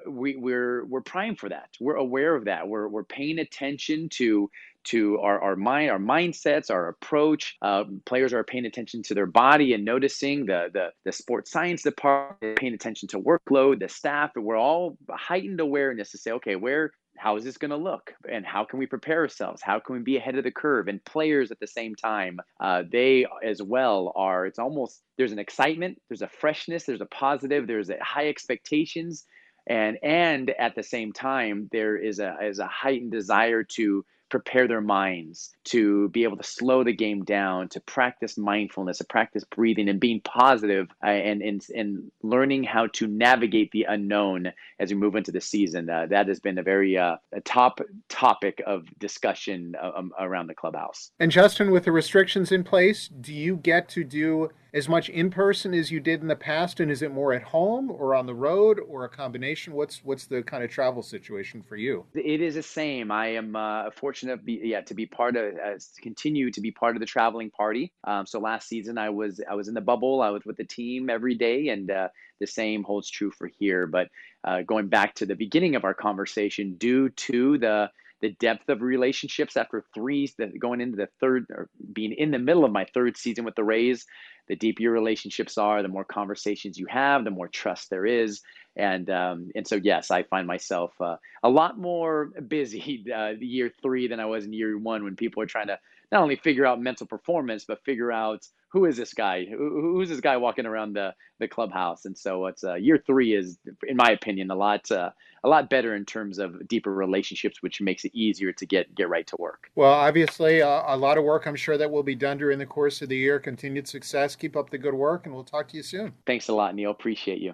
we, 0.07 0.36
we're 0.36 0.86
we're 0.86 1.01
primed 1.01 1.39
for 1.39 1.49
that. 1.49 1.70
We're 1.80 1.95
aware 1.95 2.36
of 2.36 2.45
that. 2.45 2.68
We're 2.68 2.88
we're 2.88 3.03
paying 3.03 3.39
attention 3.39 4.09
to 4.14 4.49
to 4.84 5.20
our, 5.20 5.39
our 5.39 5.55
mind, 5.55 5.91
our 5.91 5.99
mindsets, 5.99 6.72
our 6.72 6.88
approach. 6.88 7.55
Uh, 7.62 7.84
players 8.05 8.34
are 8.34 8.43
paying 8.43 8.66
attention 8.66 9.03
to 9.03 9.14
their 9.14 9.26
body 9.26 9.74
and 9.74 9.86
noticing 9.86 10.45
the, 10.45 10.70
the, 10.74 10.88
the 11.05 11.12
sports 11.12 11.51
science 11.51 11.84
department, 11.84 12.57
paying 12.57 12.74
attention 12.74 13.07
to 13.09 13.20
workload, 13.20 13.80
the 13.80 13.89
staff. 13.89 14.32
We're 14.36 14.57
all 14.57 14.97
heightened 15.09 15.59
awareness 15.59 16.12
to 16.12 16.18
say, 16.18 16.32
okay, 16.32 16.55
where 16.55 16.91
how 17.22 17.36
is 17.36 17.43
this 17.43 17.57
going 17.57 17.69
to 17.69 17.78
look? 17.78 18.15
And 18.28 18.43
how 18.43 18.65
can 18.65 18.80
we 18.80 18.88
prepare 18.88 19.19
ourselves? 19.19 19.61
How 19.61 19.80
can 19.80 19.95
we 19.95 20.01
be 20.01 20.17
ahead 20.17 20.38
of 20.38 20.43
the 20.43 20.51
curve? 20.51 20.88
And 20.88 21.05
players 21.05 21.51
at 21.51 21.59
the 21.59 21.67
same 21.67 21.93
time 21.93 22.39
uh, 22.59 22.82
they 22.91 23.28
as 23.43 23.61
well 23.61 24.11
are 24.15 24.47
it's 24.47 24.57
almost 24.57 25.03
there's 25.17 25.32
an 25.32 25.38
excitement 25.38 26.01
there's 26.09 26.24
a 26.24 26.28
freshness 26.28 26.86
there's 26.86 26.99
a 27.01 27.05
positive 27.05 27.67
there's 27.67 27.91
a 27.91 28.03
high 28.03 28.28
expectations. 28.28 29.26
And 29.67 29.99
and 30.01 30.49
at 30.49 30.74
the 30.74 30.82
same 30.82 31.13
time 31.13 31.69
there 31.72 31.95
is 31.95 32.17
a 32.17 32.38
is 32.41 32.57
a 32.57 32.65
heightened 32.65 33.11
desire 33.11 33.63
to 33.76 34.03
prepare 34.32 34.67
their 34.67 34.82
minds 34.82 35.53
to 35.65 36.09
be 36.09 36.23
able 36.23 36.38
to 36.38 36.43
slow 36.43 36.84
the 36.84 36.93
game 36.93 37.23
down, 37.23 37.67
to 37.69 37.79
practice 37.82 38.38
mindfulness, 38.38 38.97
to 38.97 39.03
practice 39.03 39.43
breathing 39.43 39.89
and 39.89 39.99
being 39.99 40.21
positive, 40.21 40.88
uh, 41.03 41.09
and, 41.09 41.41
and, 41.41 41.67
and 41.75 42.11
learning 42.23 42.63
how 42.63 42.88
to 42.88 43.05
navigate 43.05 43.71
the 43.71 43.84
unknown 43.84 44.51
as 44.79 44.91
we 44.91 44.97
move 44.97 45.15
into 45.15 45.32
the 45.32 45.41
season. 45.41 45.89
Uh, 45.89 46.07
that 46.09 46.27
has 46.27 46.39
been 46.39 46.57
a 46.57 46.63
very 46.63 46.97
uh, 46.97 47.17
a 47.34 47.41
top 47.41 47.82
topic 48.09 48.61
of 48.65 48.86
discussion 48.97 49.75
uh, 49.82 49.91
um, 49.95 50.11
around 50.17 50.47
the 50.47 50.55
clubhouse. 50.55 51.11
And 51.19 51.29
Justin, 51.32 51.69
with 51.69 51.84
the 51.84 51.91
restrictions 51.91 52.51
in 52.51 52.63
place, 52.63 53.09
do 53.09 53.34
you 53.34 53.57
get 53.57 53.89
to 53.89 54.03
do 54.03 54.49
as 54.74 54.88
much 54.88 55.09
in 55.09 55.30
person 55.30 55.74
as 55.74 55.91
you 55.91 55.99
did 55.99 56.22
in 56.22 56.28
the 56.28 56.36
past, 56.36 56.80
and 56.80 56.89
is 56.89 57.01
it 57.01 57.11
more 57.11 57.34
at 57.34 57.43
home 57.43 57.91
or 57.91 58.15
on 58.15 58.26
the 58.26 58.34
road 58.34 58.80
or 58.80 59.03
a 59.03 59.09
combination? 59.09 59.74
What's 59.74 60.03
what's 60.03 60.26
the 60.26 60.41
kind 60.43 60.63
of 60.63 60.69
travel 60.69 61.03
situation 61.03 61.61
for 61.61 61.76
you? 61.76 62.05
It 62.13 62.41
is 62.41 62.55
the 62.55 62.63
same. 62.63 63.11
I 63.11 63.28
am 63.28 63.55
uh, 63.55 63.91
fortunate, 63.91 64.45
be, 64.45 64.61
yeah, 64.63 64.82
to 64.82 64.93
be 64.93 65.05
part 65.05 65.36
of, 65.36 65.55
uh, 65.55 65.78
continue 66.01 66.51
to 66.51 66.61
be 66.61 66.72
part 66.72 66.95
of 66.95 67.01
the 67.01 67.05
traveling 67.05 67.51
party. 67.51 67.91
Um, 68.05 68.26
so 68.26 68.39
last 68.39 68.67
season 68.67 68.97
I 68.97 69.09
was 69.09 69.41
I 69.49 69.55
was 69.55 69.67
in 69.67 69.74
the 69.74 69.82
bubble. 69.82 70.22
I 70.22 70.30
was 70.30 70.45
with 70.45 70.57
the 70.57 70.65
team 70.65 71.09
every 71.09 71.36
day, 71.36 71.67
and 71.69 71.91
uh, 71.91 72.07
the 72.39 72.47
same 72.47 72.84
holds 72.84 73.09
true 73.09 73.32
for 73.32 73.47
here. 73.47 73.88
But 73.88 74.07
uh, 74.43 74.61
going 74.61 74.88
back 74.88 75.15
to 75.15 75.26
the 75.26 75.36
beginning 75.36 75.76
of 75.76 75.84
our 75.84 75.93
conversation, 75.93 76.76
due 76.76 77.09
to 77.09 77.57
the 77.57 77.91
the 78.22 78.30
depth 78.30 78.69
of 78.69 78.82
relationships 78.82 79.57
after 79.57 79.84
three, 79.93 80.32
going 80.59 80.80
into 80.80 80.95
the 80.95 81.09
third, 81.19 81.47
or 81.49 81.69
being 81.91 82.13
in 82.13 82.32
the 82.32 82.39
middle 82.39 82.63
of 82.63 82.72
my 82.72 82.86
third 82.93 83.17
season 83.17 83.43
with 83.43 83.55
the 83.55 83.63
Rays, 83.63 84.05
the 84.52 84.58
deeper 84.58 84.82
your 84.82 84.91
relationships 84.91 85.58
are, 85.58 85.82
the 85.82 85.88
more 85.88 86.04
conversations 86.04 86.78
you 86.78 86.86
have, 86.89 87.24
the 87.24 87.32
more 87.32 87.47
trust 87.47 87.89
there 87.89 88.06
is, 88.06 88.41
and 88.76 89.10
um, 89.10 89.49
and 89.56 89.66
so 89.66 89.80
yes, 89.82 90.12
I 90.12 90.24
find 90.24 90.45
myself 90.45 90.91
uh, 90.99 91.16
a 91.41 91.47
lot 91.49 91.80
more 91.80 92.26
busy 92.26 93.06
uh, 93.16 93.30
year 93.39 93.72
three 93.82 94.10
than 94.10 94.20
I 94.20 94.26
was 94.26 94.43
in 94.43 94.52
year 94.52 94.78
one 94.78 95.06
when 95.06 95.16
people 95.16 95.41
are 95.41 95.45
trying 95.45 95.68
to 95.68 95.80
not 96.12 96.22
only 96.22 96.36
figure 96.36 96.66
out 96.66 96.82
mental 96.82 97.08
performance 97.08 97.64
but 97.66 97.82
figure 97.86 98.12
out 98.12 98.45
who 98.72 98.86
is 98.86 98.97
this 98.97 99.14
guy? 99.14 99.45
Who, 99.45 99.95
who's 99.95 100.10
this 100.10 100.22
guy 100.22 100.38
walking 100.38 100.66
around 100.66 100.93
the, 100.93 101.14
the 101.39 101.47
clubhouse? 101.47 102.06
And 102.06 102.18
so 102.18 102.45
it's 102.47 102.64
uh, 102.64 102.76
year 102.76 102.97
three 103.06 103.36
is, 103.36 103.58
in 103.86 103.97
my 103.97 104.12
opinion, 104.12 104.49
a 104.49 104.56
lot 104.56 104.89
uh, 104.91 105.12
a 105.43 105.49
lot 105.49 105.70
better 105.70 105.95
in 105.95 106.06
terms 106.06 106.38
of 106.38 106.68
deeper 106.68 106.93
relationships, 106.93 107.62
which 107.62 107.82
makes 107.82 108.06
it 108.06 108.12
easier 108.14 108.54
to 108.54 108.66
get 108.66 108.93
get 108.95 109.10
right 109.10 109.28
to 109.28 109.36
work. 109.39 109.70
Well, 109.76 109.91
obviously, 109.91 110.62
uh, 110.62 110.84
a 110.88 110.95
lot 110.95 111.18
of 111.18 111.24
work 111.24 111.47
I'm 111.47 111.56
sure 111.56 111.78
that 111.78 111.91
will 111.91 112.04
be 112.04 112.16
done 112.16 112.38
during 112.38 112.60
the 112.60 112.66
course 112.66 113.02
of 113.02 113.10
the 113.10 113.18
year. 113.18 113.39
Continued 113.39 113.88
success. 113.88 114.36
Keep 114.42 114.58
up 114.58 114.72
the 114.72 114.78
good 114.80 114.96
work, 114.96 115.28
and 115.28 115.36
we'll 115.36 115.44
talk 115.44 115.68
to 115.68 115.78
you 115.78 115.84
soon. 115.84 116.14
Thanks 116.26 116.48
a 116.48 116.54
lot, 116.54 116.74
Neil. 116.74 116.89
Appreciate 116.89 117.39
you. 117.39 117.54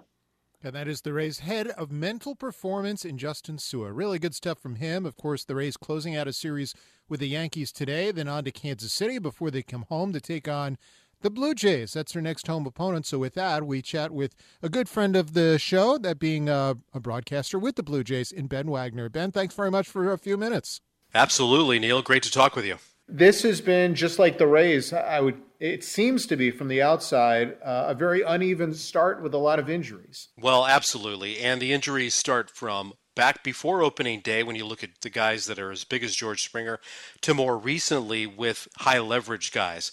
And 0.64 0.74
that 0.74 0.88
is 0.88 1.02
the 1.02 1.12
Rays 1.12 1.40
head 1.40 1.68
of 1.68 1.92
mental 1.92 2.34
performance 2.34 3.04
in 3.04 3.18
Justin 3.18 3.58
Su'a. 3.58 3.94
Really 3.94 4.18
good 4.18 4.34
stuff 4.34 4.58
from 4.58 4.76
him. 4.76 5.04
Of 5.04 5.14
course, 5.14 5.44
the 5.44 5.54
Rays 5.54 5.76
closing 5.76 6.16
out 6.16 6.26
a 6.26 6.32
series 6.32 6.74
with 7.06 7.20
the 7.20 7.28
Yankees 7.28 7.72
today, 7.72 8.10
then 8.10 8.26
on 8.26 8.42
to 8.44 8.50
Kansas 8.50 8.90
City 8.90 9.18
before 9.18 9.50
they 9.50 9.62
come 9.62 9.84
home 9.90 10.14
to 10.14 10.20
take 10.20 10.48
on 10.48 10.78
the 11.20 11.28
Blue 11.28 11.54
Jays. 11.54 11.92
That's 11.92 12.14
their 12.14 12.22
next 12.22 12.46
home 12.46 12.64
opponent. 12.64 13.04
So 13.04 13.18
with 13.18 13.34
that, 13.34 13.64
we 13.64 13.82
chat 13.82 14.10
with 14.10 14.34
a 14.62 14.70
good 14.70 14.88
friend 14.88 15.14
of 15.14 15.34
the 15.34 15.58
show, 15.58 15.98
that 15.98 16.18
being 16.18 16.48
a, 16.48 16.78
a 16.94 17.00
broadcaster 17.00 17.58
with 17.58 17.76
the 17.76 17.82
Blue 17.82 18.02
Jays 18.02 18.32
in 18.32 18.46
Ben 18.46 18.70
Wagner. 18.70 19.10
Ben, 19.10 19.30
thanks 19.30 19.54
very 19.54 19.70
much 19.70 19.86
for 19.86 20.10
a 20.10 20.16
few 20.16 20.38
minutes. 20.38 20.80
Absolutely, 21.14 21.78
Neil. 21.78 22.00
Great 22.00 22.22
to 22.22 22.30
talk 22.30 22.56
with 22.56 22.64
you. 22.64 22.76
This 23.06 23.42
has 23.42 23.60
been 23.60 23.94
just 23.94 24.18
like 24.18 24.38
the 24.38 24.46
Rays. 24.46 24.94
I 24.94 25.20
would. 25.20 25.42
It 25.60 25.82
seems 25.82 26.26
to 26.26 26.36
be 26.36 26.52
from 26.52 26.68
the 26.68 26.80
outside 26.82 27.56
uh, 27.64 27.86
a 27.88 27.94
very 27.94 28.22
uneven 28.22 28.74
start 28.74 29.22
with 29.22 29.34
a 29.34 29.38
lot 29.38 29.58
of 29.58 29.68
injuries. 29.68 30.28
Well, 30.38 30.66
absolutely, 30.66 31.40
and 31.40 31.60
the 31.60 31.72
injuries 31.72 32.14
start 32.14 32.48
from 32.50 32.92
back 33.16 33.42
before 33.42 33.82
opening 33.82 34.20
day 34.20 34.44
when 34.44 34.54
you 34.54 34.64
look 34.64 34.84
at 34.84 35.00
the 35.00 35.10
guys 35.10 35.46
that 35.46 35.58
are 35.58 35.72
as 35.72 35.82
big 35.82 36.04
as 36.04 36.14
George 36.14 36.44
Springer 36.44 36.78
to 37.22 37.34
more 37.34 37.58
recently 37.58 38.24
with 38.24 38.68
high 38.76 39.00
leverage 39.00 39.50
guys 39.50 39.90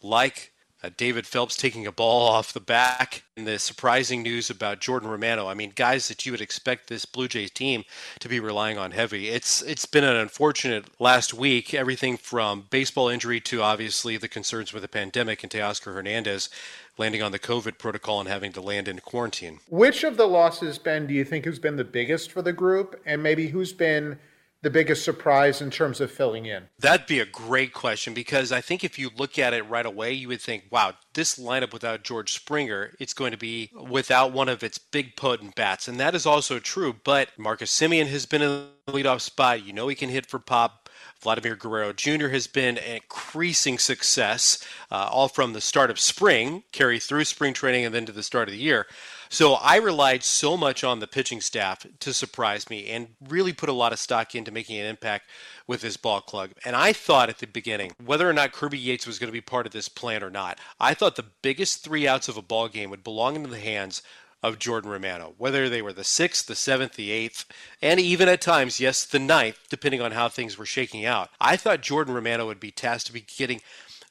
like 0.00 0.52
uh, 0.82 0.90
David 0.96 1.26
Phelps 1.26 1.56
taking 1.56 1.86
a 1.86 1.92
ball 1.92 2.28
off 2.28 2.52
the 2.52 2.60
back, 2.60 3.24
and 3.36 3.46
the 3.46 3.58
surprising 3.58 4.22
news 4.22 4.48
about 4.48 4.80
Jordan 4.80 5.08
Romano. 5.08 5.48
I 5.48 5.54
mean, 5.54 5.72
guys 5.74 6.08
that 6.08 6.24
you 6.24 6.32
would 6.32 6.40
expect 6.40 6.88
this 6.88 7.04
Blue 7.04 7.28
Jays 7.28 7.50
team 7.50 7.84
to 8.20 8.28
be 8.28 8.38
relying 8.38 8.78
on 8.78 8.92
heavy. 8.92 9.28
It's 9.28 9.62
it's 9.62 9.86
been 9.86 10.04
an 10.04 10.16
unfortunate 10.16 10.86
last 11.00 11.34
week. 11.34 11.74
Everything 11.74 12.16
from 12.16 12.66
baseball 12.70 13.08
injury 13.08 13.40
to 13.40 13.62
obviously 13.62 14.16
the 14.16 14.28
concerns 14.28 14.72
with 14.72 14.82
the 14.82 14.88
pandemic 14.88 15.42
and 15.42 15.50
Teoscar 15.50 15.94
Hernandez 15.94 16.48
landing 16.96 17.22
on 17.22 17.32
the 17.32 17.38
COVID 17.38 17.78
protocol 17.78 18.20
and 18.20 18.28
having 18.28 18.52
to 18.52 18.60
land 18.60 18.88
in 18.88 18.98
quarantine. 19.00 19.60
Which 19.68 20.04
of 20.04 20.16
the 20.16 20.26
losses, 20.26 20.78
Ben, 20.78 21.06
do 21.06 21.14
you 21.14 21.24
think 21.24 21.44
has 21.44 21.58
been 21.58 21.76
the 21.76 21.84
biggest 21.84 22.30
for 22.32 22.42
the 22.42 22.52
group, 22.52 23.00
and 23.06 23.22
maybe 23.22 23.48
who's 23.48 23.72
been 23.72 24.18
the 24.62 24.70
biggest 24.70 25.04
surprise 25.04 25.60
in 25.60 25.70
terms 25.70 26.00
of 26.00 26.10
filling 26.10 26.46
in? 26.46 26.64
That'd 26.78 27.06
be 27.06 27.20
a 27.20 27.26
great 27.26 27.72
question 27.72 28.12
because 28.14 28.50
I 28.50 28.60
think 28.60 28.82
if 28.82 28.98
you 28.98 29.10
look 29.16 29.38
at 29.38 29.54
it 29.54 29.62
right 29.62 29.86
away, 29.86 30.12
you 30.12 30.28
would 30.28 30.40
think, 30.40 30.64
wow, 30.70 30.94
this 31.14 31.38
lineup 31.38 31.72
without 31.72 32.02
George 32.02 32.32
Springer, 32.32 32.92
it's 32.98 33.14
going 33.14 33.30
to 33.30 33.38
be 33.38 33.70
without 33.88 34.32
one 34.32 34.48
of 34.48 34.62
its 34.62 34.78
big 34.78 35.16
potent 35.16 35.54
bats. 35.54 35.86
And 35.86 36.00
that 36.00 36.14
is 36.14 36.26
also 36.26 36.58
true. 36.58 36.94
But 37.04 37.30
Marcus 37.38 37.76
Semien 37.76 38.08
has 38.08 38.26
been 38.26 38.42
in 38.42 38.66
the 38.86 38.92
leadoff 38.92 39.20
spot. 39.20 39.64
You 39.64 39.72
know 39.72 39.88
he 39.88 39.94
can 39.94 40.10
hit 40.10 40.26
for 40.26 40.38
pop. 40.38 40.88
Vladimir 41.20 41.56
Guerrero 41.56 41.92
Jr. 41.92 42.28
has 42.28 42.46
been 42.46 42.78
an 42.78 42.96
increasing 42.96 43.78
success, 43.78 44.64
uh, 44.90 45.08
all 45.10 45.28
from 45.28 45.52
the 45.52 45.60
start 45.60 45.90
of 45.90 45.98
spring, 45.98 46.62
carry 46.70 47.00
through 47.00 47.24
spring 47.24 47.52
training, 47.52 47.84
and 47.84 47.94
then 47.94 48.06
to 48.06 48.12
the 48.12 48.22
start 48.22 48.48
of 48.48 48.52
the 48.52 48.60
year. 48.60 48.86
So 49.28 49.54
I 49.54 49.76
relied 49.76 50.24
so 50.24 50.56
much 50.56 50.82
on 50.84 51.00
the 51.00 51.06
pitching 51.06 51.40
staff 51.40 51.86
to 52.00 52.12
surprise 52.12 52.70
me 52.70 52.88
and 52.88 53.08
really 53.28 53.52
put 53.52 53.68
a 53.68 53.72
lot 53.72 53.92
of 53.92 53.98
stock 53.98 54.34
into 54.34 54.50
making 54.50 54.78
an 54.78 54.86
impact 54.86 55.28
with 55.66 55.82
this 55.82 55.96
ball 55.96 56.20
club. 56.20 56.50
And 56.64 56.74
I 56.74 56.92
thought 56.92 57.28
at 57.28 57.38
the 57.38 57.46
beginning, 57.46 57.92
whether 58.04 58.28
or 58.28 58.32
not 58.32 58.52
Kirby 58.52 58.78
Yates 58.78 59.06
was 59.06 59.18
going 59.18 59.28
to 59.28 59.32
be 59.32 59.40
part 59.40 59.66
of 59.66 59.72
this 59.72 59.88
plan 59.88 60.22
or 60.22 60.30
not, 60.30 60.58
I 60.80 60.94
thought 60.94 61.16
the 61.16 61.24
biggest 61.42 61.84
three 61.84 62.08
outs 62.08 62.28
of 62.28 62.36
a 62.36 62.42
ball 62.42 62.68
game 62.68 62.90
would 62.90 63.04
belong 63.04 63.36
into 63.36 63.50
the 63.50 63.60
hands 63.60 64.02
of 64.42 64.58
Jordan 64.58 64.90
Romano, 64.90 65.34
whether 65.36 65.68
they 65.68 65.82
were 65.82 65.92
the 65.92 66.04
sixth, 66.04 66.46
the 66.46 66.54
seventh, 66.54 66.94
the 66.94 67.10
eighth, 67.10 67.44
and 67.82 67.98
even 67.98 68.28
at 68.28 68.40
times, 68.40 68.78
yes, 68.78 69.04
the 69.04 69.18
ninth, 69.18 69.58
depending 69.68 70.00
on 70.00 70.12
how 70.12 70.28
things 70.28 70.56
were 70.56 70.64
shaking 70.64 71.04
out. 71.04 71.30
I 71.40 71.56
thought 71.56 71.80
Jordan 71.80 72.14
Romano 72.14 72.46
would 72.46 72.60
be 72.60 72.70
tasked 72.70 73.08
to 73.08 73.12
be 73.12 73.26
getting 73.36 73.60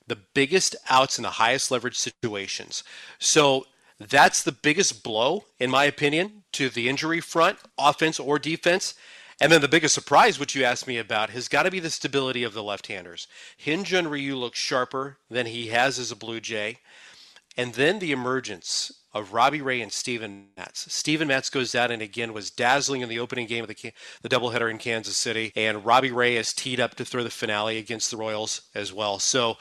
the 0.06 0.18
biggest 0.18 0.76
outs 0.90 1.18
in 1.18 1.24
the 1.24 1.30
highest 1.32 1.72
leverage 1.72 1.98
situations. 1.98 2.84
So 3.20 3.66
that's 4.00 4.44
the 4.44 4.52
biggest 4.52 5.04
blow, 5.04 5.46
in 5.60 5.72
my 5.72 5.86
opinion, 5.86 6.44
to 6.54 6.70
the 6.70 6.88
injury 6.88 7.20
front, 7.20 7.58
offense 7.78 8.20
or 8.20 8.38
defense. 8.38 8.94
And 9.40 9.52
then 9.52 9.62
the 9.62 9.68
biggest 9.68 9.94
surprise, 9.94 10.40
which 10.40 10.56
you 10.56 10.64
asked 10.64 10.88
me 10.88 10.98
about, 10.98 11.30
has 11.32 11.48
got 11.48 11.64
to 11.64 11.72
be 11.72 11.80
the 11.80 11.90
stability 11.90 12.44
of 12.44 12.54
the 12.54 12.64
left-handers. 12.64 13.28
Hyun-Jin 13.64 14.08
Ryu 14.08 14.36
looks 14.36 14.60
sharper 14.60 15.18
than 15.30 15.46
he 15.46 15.68
has 15.68 16.00
as 16.00 16.12
a 16.12 16.16
Blue 16.16 16.40
Jay. 16.40 16.78
And 17.56 17.74
then 17.74 18.00
the 18.00 18.12
emergence 18.12 18.92
of 19.14 19.34
Robbie 19.34 19.62
Ray 19.62 19.82
and 19.82 19.92
Steven 19.92 20.50
Matz. 20.56 20.94
Steven 20.94 21.28
Matz 21.28 21.50
goes 21.50 21.74
out 21.74 21.90
and 21.90 22.04
again 22.04 22.34
was 22.34 22.52
dazzling 22.52 23.02
in 23.02 23.10
the 23.10 23.20
opening 23.20 23.48
game 23.48 23.64
of 23.64 23.68
the 23.68 23.94
the 24.22 24.30
doubleheader 24.30 24.70
in 24.70 24.78
Kansas 24.78 25.18
City, 25.18 25.52
and 25.56 25.84
Robbie 25.84 26.12
Ray 26.12 26.36
is 26.38 26.54
teed 26.54 26.80
up 26.80 26.94
to 26.96 27.06
throw 27.06 27.24
the 27.24 27.32
finale 27.32 27.80
against 27.80 28.12
the 28.12 28.18
Royals 28.18 28.62
as 28.76 28.94
well. 28.94 29.18
So 29.18 29.58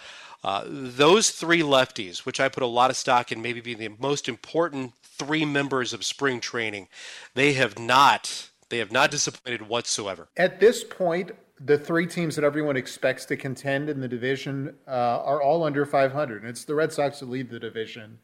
uh, 0.46 0.62
those 0.64 1.30
three 1.30 1.60
lefties, 1.60 2.18
which 2.18 2.38
I 2.38 2.48
put 2.48 2.62
a 2.62 2.68
lot 2.68 2.88
of 2.88 2.96
stock 2.96 3.32
in, 3.32 3.42
maybe 3.42 3.60
being 3.60 3.78
the 3.78 3.90
most 3.98 4.28
important 4.28 4.92
three 5.02 5.44
members 5.44 5.92
of 5.92 6.04
spring 6.04 6.38
training, 6.38 6.86
they 7.34 7.54
have 7.54 7.80
not 7.80 8.50
they 8.68 8.78
have 8.78 8.92
not 8.92 9.10
disappointed 9.10 9.62
whatsoever. 9.62 10.28
At 10.36 10.60
this 10.60 10.84
point, 10.84 11.32
the 11.60 11.76
three 11.76 12.06
teams 12.06 12.36
that 12.36 12.44
everyone 12.44 12.76
expects 12.76 13.24
to 13.26 13.36
contend 13.36 13.88
in 13.88 14.00
the 14.00 14.08
division 14.08 14.76
uh, 14.86 14.90
are 14.90 15.42
all 15.42 15.64
under 15.64 15.84
500. 15.84 16.42
And 16.42 16.50
it's 16.50 16.64
the 16.64 16.74
Red 16.74 16.92
Sox 16.92 17.20
that 17.20 17.28
lead 17.28 17.50
the 17.50 17.58
division. 17.58 18.18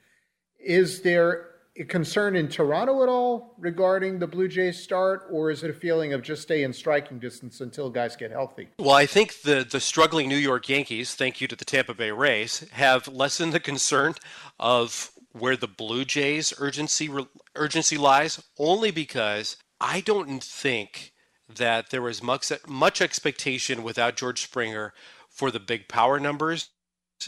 Is 0.61 1.03
there 1.03 1.52
concern 1.89 2.37
in 2.37 2.49
Toronto 2.49 3.03
at 3.03 3.09
all 3.09 3.55
regarding 3.59 4.18
the 4.18 4.27
Blue 4.27 4.49
Jays 4.49 4.79
start, 4.79 5.27
or 5.31 5.51
is 5.51 5.62
it 5.62 5.70
a 5.70 5.75
feeling 5.75 6.12
of 6.12 6.23
just 6.23 6.43
stay 6.43 6.62
in 6.62 6.73
striking 6.73 7.18
distance 7.18 7.61
until 7.61 7.89
guys 7.89 8.14
get 8.14 8.31
healthy? 8.31 8.68
Well, 8.79 8.91
I 8.91 9.07
think 9.07 9.43
the 9.43 9.66
the 9.68 9.81
struggling 9.81 10.29
New 10.29 10.37
York 10.37 10.68
Yankees, 10.68 11.14
thank 11.14 11.41
you 11.41 11.49
to 11.49 11.57
the 11.57 11.64
Tampa 11.64 11.95
Bay 11.95 12.11
Rays, 12.11 12.68
have 12.73 13.09
lessened 13.09 13.53
the 13.53 13.61
concern 13.61 14.14
of 14.61 15.11
where 15.33 15.57
the 15.57 15.68
Blue 15.68 16.05
Jays 16.05 16.53
urgency 16.59 17.11
urgency 17.57 17.97
lies, 17.97 18.43
only 18.59 18.91
because 18.91 19.57
I 19.81 20.01
don't 20.01 20.43
think 20.43 21.12
that 21.49 21.91
there 21.91 22.03
was 22.03 22.23
much 22.23 22.53
much 22.66 23.01
expectation 23.01 23.83
without 23.83 24.16
George 24.16 24.43
Springer 24.43 24.93
for 25.31 25.51
the 25.51 25.61
big 25.61 25.89
power 25.89 26.20
numbers 26.20 26.68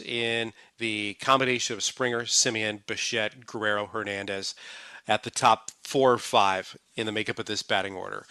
in 0.01 0.53
the 0.77 1.15
combination 1.15 1.75
of 1.75 1.83
Springer, 1.83 2.21
Semien, 2.21 2.85
Bichette, 2.85 3.45
Guerrero, 3.45 3.87
Hernandez 3.87 4.55
at 5.07 5.23
the 5.23 5.31
top 5.31 5.71
four 5.83 6.11
or 6.13 6.17
five 6.17 6.75
in 6.95 7.05
the 7.05 7.11
makeup 7.11 7.39
of 7.39 7.45
this 7.45 7.63
batting 7.63 7.95
order. 7.95 8.25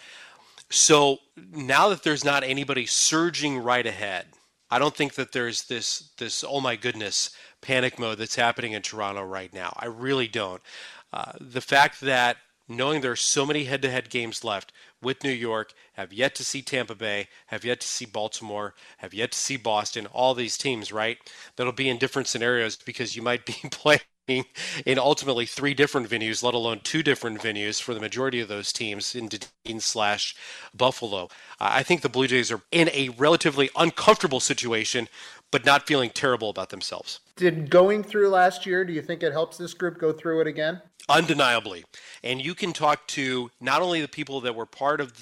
So 0.71 1.19
now 1.53 1.89
that 1.91 2.03
there's 2.03 2.25
not 2.25 2.43
anybody 2.43 2.87
surging 2.87 3.59
right 3.59 3.87
ahead, 3.87 4.27
I 4.71 4.79
don't 4.79 4.97
think 4.97 5.15
that 5.15 5.33
there's 5.33 5.65
this 5.65 6.11
this 6.19 6.45
oh 6.47 6.61
my 6.61 6.75
goodness 6.75 7.31
panic 7.61 7.99
mode 7.99 8.19
that's 8.19 8.35
happening 8.35 8.73
in 8.73 8.83
Toronto 8.83 9.23
right 9.23 9.53
now. 9.53 9.75
I 9.79 9.87
really 9.87 10.29
don't. 10.29 10.61
Uh, 11.13 11.33
the 11.41 11.61
fact 11.61 12.01
that 12.01 12.39
knowing 12.69 13.01
there 13.01 13.13
are 13.13 13.17
so 13.17 13.45
many 13.45 13.65
head-to-head 13.65 14.11
games 14.11 14.45
left 14.45 14.73
with 15.03 15.23
New 15.23 15.31
York, 15.31 15.73
have 15.95 16.13
yet 16.13 16.35
to 16.37 16.45
see 16.45 16.63
Tampa 16.63 16.95
Bay, 16.95 17.29
have 17.47 17.65
yet 17.65 17.81
to 17.81 17.87
see 17.87 18.07
Baltimore, 18.07 18.75
have 18.99 19.13
yet 19.15 19.33
to 19.33 19.39
see 19.39 19.57
Boston, 19.57 20.07
all 20.07 20.35
these 20.35 20.57
teams, 20.57 20.93
right? 20.93 21.19
That'll 21.57 21.73
be 21.73 21.89
in 21.89 21.99
different 21.99 22.29
scenarios 22.29 22.77
because 22.77 23.17
you 23.17 23.23
might 23.23 23.45
be 23.47 23.55
playing 23.71 24.01
in 24.27 24.99
ultimately 24.99 25.47
three 25.47 25.75
different 25.75 26.09
venues, 26.09 26.43
let 26.43 26.55
alone 26.55 26.81
two 26.83 27.03
different 27.03 27.41
venues 27.41 27.81
for 27.81 27.93
the 27.93 28.01
majority 28.01 28.41
of 28.41 28.49
those 28.49 28.73
teams 28.73 29.15
in 29.15 29.29
Dunedin 29.29 29.81
slash 29.81 30.35
Buffalo. 30.75 31.29
I 31.61 31.83
think 31.83 32.01
the 32.01 32.09
Blue 32.09 32.27
Jays 32.27 32.51
are 32.51 32.63
in 32.73 32.89
a 32.91 33.11
relatively 33.11 33.71
uncomfortable 33.77 34.41
situation, 34.41 35.09
but 35.55 35.65
not 35.65 35.87
feeling 35.87 36.11
terrible 36.11 36.51
about 36.51 36.71
themselves. 36.71 37.21
Did 37.37 37.71
going 37.71 38.03
through 38.03 38.29
last 38.29 38.67
year, 38.67 38.85
do 38.85 38.93
you 38.93 39.01
think 39.01 39.23
it 39.23 39.31
helps 39.31 39.57
this 39.57 39.73
group 39.73 39.99
go 39.99 40.13
through 40.13 40.41
it 40.41 40.49
again? 40.49 40.83
Undeniably. 41.09 41.85
And 42.25 42.45
you 42.45 42.57
can 42.57 42.73
talk 42.73 43.07
to 43.09 43.53
not 43.61 43.81
only 43.81 44.01
the 44.01 44.09
people 44.09 44.41
that 44.41 44.57
were 44.57 44.67
part 44.67 45.01
of 45.01 45.13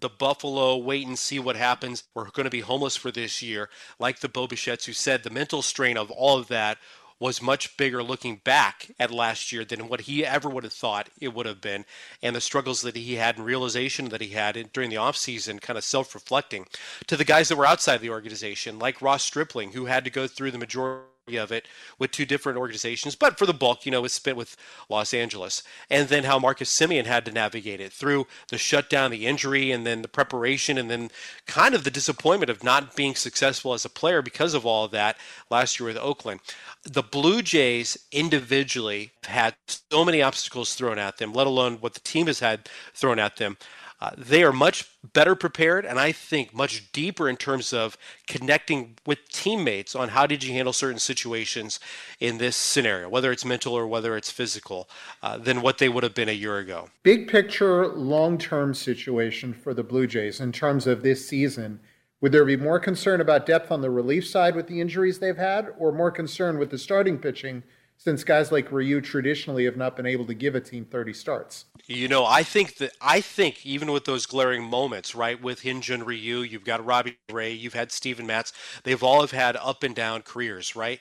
the 0.00 0.08
Buffalo 0.08 0.78
wait 0.78 1.06
and 1.06 1.18
see 1.18 1.38
what 1.38 1.56
happens. 1.56 2.04
We're 2.14 2.30
going 2.30 2.44
to 2.44 2.50
be 2.50 2.60
homeless 2.60 2.96
for 2.96 3.10
this 3.10 3.42
year, 3.42 3.68
like 3.98 4.20
the 4.20 4.30
Bo 4.30 4.48
Bichettes 4.48 4.86
who 4.86 4.94
said 4.94 5.24
the 5.24 5.28
mental 5.28 5.60
strain 5.60 5.98
of 5.98 6.10
all 6.10 6.38
of 6.38 6.48
that 6.48 6.78
was 7.22 7.40
much 7.40 7.76
bigger 7.76 8.02
looking 8.02 8.34
back 8.34 8.90
at 8.98 9.12
last 9.12 9.52
year 9.52 9.64
than 9.64 9.86
what 9.86 10.00
he 10.00 10.26
ever 10.26 10.50
would 10.50 10.64
have 10.64 10.72
thought 10.72 11.08
it 11.20 11.32
would 11.32 11.46
have 11.46 11.60
been. 11.60 11.84
And 12.20 12.34
the 12.34 12.40
struggles 12.40 12.80
that 12.80 12.96
he 12.96 13.14
had 13.14 13.36
and 13.36 13.46
realization 13.46 14.08
that 14.08 14.20
he 14.20 14.30
had 14.30 14.72
during 14.72 14.90
the 14.90 14.96
offseason 14.96 15.60
kind 15.60 15.78
of 15.78 15.84
self-reflecting. 15.84 16.66
To 17.06 17.16
the 17.16 17.24
guys 17.24 17.48
that 17.48 17.56
were 17.56 17.64
outside 17.64 18.00
the 18.00 18.10
organization 18.10 18.80
like 18.80 19.00
ross 19.00 19.22
stripling 19.22 19.70
who 19.70 19.84
had 19.84 20.04
to 20.04 20.10
go 20.10 20.26
through 20.26 20.50
the 20.50 20.58
majority 20.58 21.11
of 21.28 21.52
it 21.52 21.68
with 22.00 22.10
two 22.10 22.26
different 22.26 22.58
organizations, 22.58 23.14
but 23.14 23.38
for 23.38 23.46
the 23.46 23.54
bulk, 23.54 23.86
you 23.86 23.92
know, 23.92 24.04
it's 24.04 24.14
spent 24.14 24.36
with 24.36 24.56
Los 24.88 25.14
Angeles. 25.14 25.62
And 25.88 26.08
then 26.08 26.24
how 26.24 26.40
Marcus 26.40 26.76
Semien 26.76 27.06
had 27.06 27.24
to 27.26 27.30
navigate 27.30 27.80
it 27.80 27.92
through 27.92 28.26
the 28.48 28.58
shutdown, 28.58 29.12
the 29.12 29.26
injury, 29.26 29.70
and 29.70 29.86
then 29.86 30.02
the 30.02 30.08
preparation, 30.08 30.76
and 30.76 30.90
then 30.90 31.12
kind 31.46 31.76
of 31.76 31.84
the 31.84 31.92
disappointment 31.92 32.50
of 32.50 32.64
not 32.64 32.96
being 32.96 33.14
successful 33.14 33.72
as 33.72 33.84
a 33.84 33.88
player 33.88 34.20
because 34.20 34.52
of 34.52 34.66
all 34.66 34.84
of 34.84 34.90
that 34.90 35.16
last 35.48 35.78
year 35.78 35.86
with 35.86 35.96
Oakland. 35.96 36.40
The 36.82 37.04
Blue 37.04 37.40
Jays 37.40 37.96
individually 38.10 39.12
had 39.22 39.54
so 39.92 40.04
many 40.04 40.22
obstacles 40.22 40.74
thrown 40.74 40.98
at 40.98 41.18
them, 41.18 41.32
let 41.32 41.46
alone 41.46 41.76
what 41.76 41.94
the 41.94 42.00
team 42.00 42.26
has 42.26 42.40
had 42.40 42.68
thrown 42.94 43.20
at 43.20 43.36
them. 43.36 43.56
Uh, 44.02 44.10
they 44.18 44.42
are 44.42 44.52
much 44.52 44.90
better 45.12 45.36
prepared 45.36 45.86
and 45.86 45.96
I 45.96 46.10
think 46.10 46.52
much 46.52 46.90
deeper 46.90 47.28
in 47.28 47.36
terms 47.36 47.72
of 47.72 47.96
connecting 48.26 48.96
with 49.06 49.28
teammates 49.28 49.94
on 49.94 50.08
how 50.08 50.26
did 50.26 50.42
you 50.42 50.52
handle 50.52 50.72
certain 50.72 50.98
situations 50.98 51.78
in 52.18 52.38
this 52.38 52.56
scenario, 52.56 53.08
whether 53.08 53.30
it's 53.30 53.44
mental 53.44 53.74
or 53.74 53.86
whether 53.86 54.16
it's 54.16 54.28
physical, 54.28 54.88
uh, 55.22 55.38
than 55.38 55.62
what 55.62 55.78
they 55.78 55.88
would 55.88 56.02
have 56.02 56.16
been 56.16 56.28
a 56.28 56.32
year 56.32 56.58
ago. 56.58 56.88
Big 57.04 57.28
picture, 57.28 57.86
long 57.86 58.38
term 58.38 58.74
situation 58.74 59.54
for 59.54 59.72
the 59.72 59.84
Blue 59.84 60.08
Jays 60.08 60.40
in 60.40 60.50
terms 60.50 60.88
of 60.88 61.04
this 61.04 61.28
season. 61.28 61.78
Would 62.20 62.32
there 62.32 62.44
be 62.44 62.56
more 62.56 62.80
concern 62.80 63.20
about 63.20 63.46
depth 63.46 63.70
on 63.70 63.82
the 63.82 63.90
relief 63.90 64.26
side 64.26 64.56
with 64.56 64.66
the 64.66 64.80
injuries 64.80 65.20
they've 65.20 65.36
had, 65.36 65.68
or 65.78 65.92
more 65.92 66.10
concern 66.10 66.58
with 66.58 66.70
the 66.70 66.78
starting 66.78 67.18
pitching 67.18 67.62
since 68.02 68.24
guys 68.24 68.50
like 68.50 68.72
Ryu 68.72 69.00
traditionally 69.00 69.64
have 69.64 69.76
not 69.76 69.94
been 69.94 70.06
able 70.06 70.26
to 70.26 70.34
give 70.34 70.56
a 70.56 70.60
team 70.60 70.84
30 70.84 71.12
starts? 71.12 71.66
You 71.86 72.08
know, 72.08 72.26
I 72.26 72.42
think 72.42 72.76
that 72.78 72.92
I 73.00 73.20
think 73.20 73.64
even 73.64 73.92
with 73.92 74.06
those 74.06 74.26
glaring 74.26 74.64
moments, 74.64 75.14
right, 75.14 75.40
with 75.40 75.62
Hyun-jin 75.62 76.04
Ryu, 76.04 76.40
you've 76.40 76.64
got 76.64 76.84
Robbie 76.84 77.18
Ray, 77.30 77.52
you've 77.52 77.74
had 77.74 77.92
Steven 77.92 78.26
Matz, 78.26 78.52
they've 78.82 79.02
all 79.02 79.20
have 79.20 79.30
had 79.30 79.56
up 79.56 79.84
and 79.84 79.94
down 79.94 80.22
careers, 80.22 80.74
right, 80.74 81.00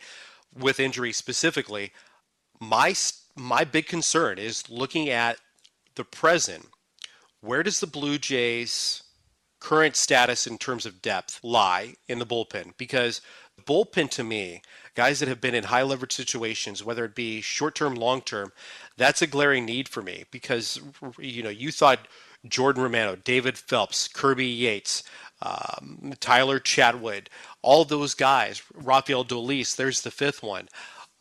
with 0.56 0.80
injury 0.80 1.12
specifically. 1.12 1.91
My 2.60 2.93
my 3.36 3.64
big 3.64 3.88
concern 3.88 4.38
is 4.38 4.70
looking 4.70 5.10
at 5.10 5.38
the 5.95 6.04
present. 6.04 6.68
Where 7.39 7.64
does 7.64 7.80
the 7.80 7.88
Blue 7.88 8.20
Jays 8.20 9.04
current 9.60 9.95
status 9.95 10.45
in 10.45 10.60
terms 10.60 10.86
of 10.86 11.02
depth 11.02 11.39
lie 11.43 11.95
in 12.08 12.20
the 12.20 12.26
bullpen? 12.26 12.74
Because 12.78 13.22
bullpen 13.66 14.10
to 14.12 14.24
me, 14.24 14.62
guys 14.96 15.20
that 15.20 15.30
have 15.30 15.42
been 15.42 15.56
in 15.56 15.66
high 15.66 15.84
leverage 15.84 16.14
situations, 16.14 16.84
whether 16.84 17.06
it 17.06 17.16
be 17.16 17.42
short 17.42 17.76
term, 17.76 17.96
long 17.96 18.22
term, 18.22 18.52
that's 18.98 19.22
a 19.22 19.28
glaring 19.28 19.66
need 19.66 19.88
for 19.88 20.02
me 20.02 20.26
because 20.32 20.80
you 21.20 21.44
know 21.44 21.50
you 21.50 21.72
thought 21.72 22.08
Jordan 22.48 22.84
Romano, 22.84 23.16
David 23.16 23.58
Phelps, 23.58 24.08
Kirby 24.08 24.46
Yates, 24.46 25.04
um, 25.42 26.14
Tyler 26.20 26.60
Chatwood, 26.60 27.28
all 27.62 27.86
those 27.86 28.14
guys, 28.14 28.62
Rafael 28.74 29.26
Dolis, 29.26 29.76
there's 29.76 30.02
the 30.02 30.12
fifth 30.12 30.44
one. 30.44 30.68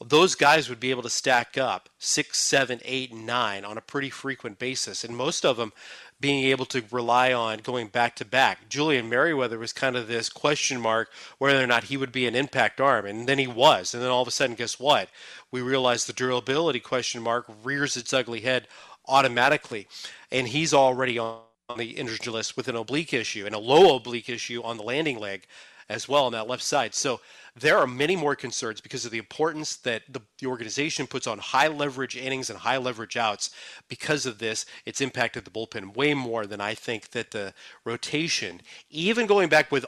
Those 0.03 0.35
guys 0.35 0.71
would 0.71 0.81
be 0.81 0.91
able 0.91 1.03
to 1.03 1.11
stack 1.11 1.59
up 1.59 1.91
six, 1.99 2.39
seven, 2.39 2.81
eight, 2.87 3.13
nine 3.13 3.67
on 3.67 3.77
a 3.77 3.83
pretty 3.83 4.09
frequent 4.09 4.59
basis, 4.59 5.05
and 5.05 5.15
most 5.15 5.45
of 5.45 5.59
them 5.59 5.73
being 6.21 6.45
able 6.45 6.67
to 6.67 6.83
rely 6.91 7.33
on 7.33 7.59
going 7.59 7.89
back 7.89 8.15
to 8.17 8.25
back. 8.25 8.69
Julian 8.69 9.09
Merryweather 9.09 9.59
was 9.59 9.73
kind 9.73 9.97
of 9.97 10.07
this 10.07 10.29
question 10.29 10.81
mark 10.81 11.11
whether 11.39 11.63
or 11.63 11.67
not 11.67 11.85
he 11.85 11.97
would 11.97 12.13
be 12.13 12.27
an 12.27 12.35
impact 12.35 12.81
arm, 12.81 13.07
and 13.07 13.27
then 13.27 13.39
he 13.39 13.47
was. 13.47 13.95
And 13.95 14.03
then 14.03 14.11
all 14.11 14.23
of 14.23 14.29
a 14.29 14.31
sudden, 14.31 14.57
guess 14.57 14.79
what? 14.79 15.09
We 15.51 15.63
realized 15.63 16.07
the 16.07 16.13
durability 16.13 16.81
question 16.81 17.23
mark 17.23 17.47
rears 17.65 17.97
its 17.97 18.13
ugly 18.13 18.41
head 18.41 18.69
automatically, 19.09 19.89
and 20.31 20.49
he's 20.49 20.75
already 20.75 21.19
on 21.19 21.41
the 21.77 21.91
injury 21.93 22.33
list 22.33 22.57
with 22.57 22.69
an 22.69 22.77
oblique 22.77 23.15
issue 23.15 23.47
and 23.47 23.55
a 23.55 23.59
low 23.59 23.97
oblique 23.97 24.29
issue 24.29 24.63
on 24.63 24.77
the 24.77 24.83
landing 24.83 25.19
leg 25.19 25.47
as 25.89 26.09
well 26.09 26.27
on 26.27 26.33
that 26.33 26.49
left 26.49 26.63
side. 26.63 26.95
So 26.95 27.21
there 27.59 27.79
are 27.79 27.87
many 27.87 28.17
more 28.17 28.35
concerns 28.35 28.81
because 28.81 29.05
of 29.05 29.11
the 29.11 29.19
importance 29.19 29.77
that 29.77 30.03
the, 30.09 30.21
the 30.39 30.47
organization 30.47 31.07
puts 31.07 31.27
on 31.27 31.39
high 31.39 31.69
leverage 31.69 32.17
innings 32.17 32.51
and 32.51 32.59
high 32.59 32.77
leverage 32.77 33.17
outs. 33.17 33.51
Because 33.89 34.27
of 34.27 34.39
this, 34.39 34.67
it's 34.87 35.01
impacted 35.01 35.45
the 35.45 35.51
bullpen 35.51 35.97
way 35.97 36.15
more 36.15 36.47
than 36.47 36.61
I 36.61 36.75
think 36.75 37.11
that 37.11 37.31
the 37.31 37.55
rotation, 37.85 38.61
even 38.91 39.27
going 39.27 39.49
back 39.49 39.71
with 39.71 39.87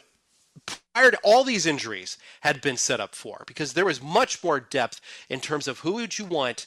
prior 0.92 1.10
to 1.10 1.18
all 1.22 1.44
these 1.44 1.66
injuries, 1.66 2.18
had 2.40 2.60
been 2.60 2.76
set 2.76 3.00
up 3.00 3.14
for 3.14 3.44
because 3.46 3.72
there 3.72 3.84
was 3.84 4.02
much 4.02 4.42
more 4.44 4.60
depth 4.60 5.00
in 5.28 5.40
terms 5.40 5.66
of 5.66 5.80
who 5.80 5.92
would 5.94 6.18
you 6.18 6.24
want 6.24 6.66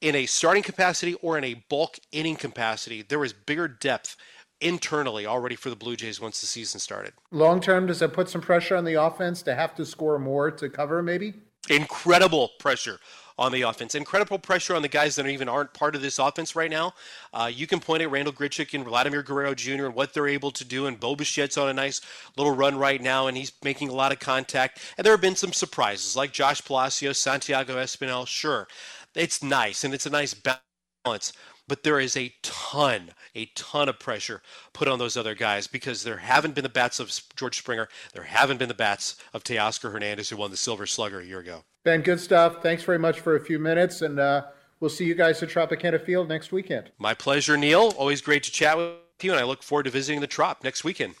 in 0.00 0.14
a 0.14 0.26
starting 0.26 0.62
capacity 0.62 1.14
or 1.14 1.36
in 1.38 1.44
a 1.44 1.54
bulk 1.68 1.98
inning 2.12 2.36
capacity. 2.36 3.02
There 3.02 3.18
was 3.18 3.32
bigger 3.32 3.66
depth 3.66 4.16
internally 4.60 5.26
already 5.26 5.56
for 5.56 5.70
the 5.70 5.76
Blue 5.76 5.96
Jays 5.96 6.20
once 6.20 6.40
the 6.40 6.46
season 6.46 6.80
started. 6.80 7.12
Long 7.30 7.60
term, 7.60 7.86
does 7.86 8.00
that 8.00 8.12
put 8.12 8.28
some 8.28 8.40
pressure 8.40 8.76
on 8.76 8.84
the 8.84 8.94
offense 8.94 9.42
to 9.42 9.54
have 9.54 9.74
to 9.76 9.84
score 9.84 10.18
more 10.18 10.50
to 10.50 10.68
cover, 10.68 11.02
maybe? 11.02 11.34
Incredible 11.70 12.50
pressure 12.58 12.98
on 13.38 13.52
the 13.52 13.62
offense. 13.62 13.94
Incredible 13.94 14.38
pressure 14.38 14.74
on 14.74 14.82
the 14.82 14.88
guys 14.88 15.14
that 15.16 15.26
even 15.26 15.48
aren't 15.48 15.72
part 15.72 15.94
of 15.94 16.02
this 16.02 16.18
offense 16.18 16.56
right 16.56 16.70
now. 16.70 16.92
Uh, 17.32 17.50
you 17.52 17.66
can 17.66 17.78
point 17.78 18.02
at 18.02 18.10
Randall 18.10 18.32
Grichuk 18.32 18.74
and 18.74 18.84
Vladimir 18.84 19.22
Guerrero 19.22 19.54
Jr. 19.54 19.86
and 19.86 19.94
what 19.94 20.12
they're 20.12 20.26
able 20.26 20.50
to 20.50 20.64
do, 20.64 20.86
and 20.86 20.98
Bo 20.98 21.14
Bichette's 21.14 21.56
on 21.56 21.68
a 21.68 21.74
nice 21.74 22.00
little 22.36 22.54
run 22.54 22.76
right 22.76 23.00
now, 23.00 23.26
and 23.26 23.36
he's 23.36 23.52
making 23.62 23.90
a 23.90 23.94
lot 23.94 24.12
of 24.12 24.18
contact. 24.18 24.80
And 24.96 25.04
there 25.04 25.12
have 25.12 25.20
been 25.20 25.36
some 25.36 25.52
surprises, 25.52 26.16
like 26.16 26.32
Josh 26.32 26.64
Palacios, 26.64 27.18
Santiago 27.18 27.76
Espinal. 27.76 28.26
Sure, 28.26 28.66
it's 29.14 29.42
nice, 29.42 29.84
and 29.84 29.94
it's 29.94 30.06
a 30.06 30.10
nice 30.10 30.34
balance 30.34 31.32
but 31.68 31.82
there 31.82 32.00
is 32.00 32.16
a 32.16 32.32
ton, 32.42 33.10
a 33.38 33.50
ton 33.54 33.88
of 33.88 33.98
pressure 33.98 34.42
put 34.72 34.88
on 34.88 34.98
those 34.98 35.16
other 35.16 35.34
guys 35.34 35.66
because 35.66 36.02
there 36.02 36.18
haven't 36.18 36.54
been 36.54 36.64
the 36.64 36.68
bats 36.68 36.98
of 36.98 37.10
George 37.36 37.56
Springer. 37.56 37.88
There 38.12 38.24
haven't 38.24 38.58
been 38.58 38.68
the 38.68 38.74
bats 38.74 39.16
of 39.32 39.44
Teoscar 39.44 39.92
Hernandez, 39.92 40.28
who 40.30 40.36
won 40.36 40.50
the 40.50 40.56
Silver 40.56 40.86
Slugger 40.86 41.20
a 41.20 41.24
year 41.24 41.38
ago. 41.38 41.64
Ben, 41.84 42.02
good 42.02 42.20
stuff. 42.20 42.62
Thanks 42.62 42.82
very 42.82 42.98
much 42.98 43.20
for 43.20 43.36
a 43.36 43.40
few 43.40 43.58
minutes, 43.58 44.02
and 44.02 44.18
uh, 44.18 44.46
we'll 44.80 44.90
see 44.90 45.04
you 45.04 45.14
guys 45.14 45.42
at 45.42 45.48
Tropicana 45.48 46.04
Field 46.04 46.28
next 46.28 46.50
weekend. 46.50 46.90
My 46.98 47.14
pleasure, 47.14 47.56
Neil. 47.56 47.94
Always 47.96 48.20
great 48.20 48.42
to 48.42 48.50
chat 48.50 48.76
with 48.76 48.94
you, 49.22 49.30
and 49.30 49.40
I 49.40 49.44
look 49.44 49.62
forward 49.62 49.84
to 49.84 49.90
visiting 49.90 50.20
the 50.20 50.26
Trop 50.26 50.64
next 50.64 50.82
weekend. 50.82 51.14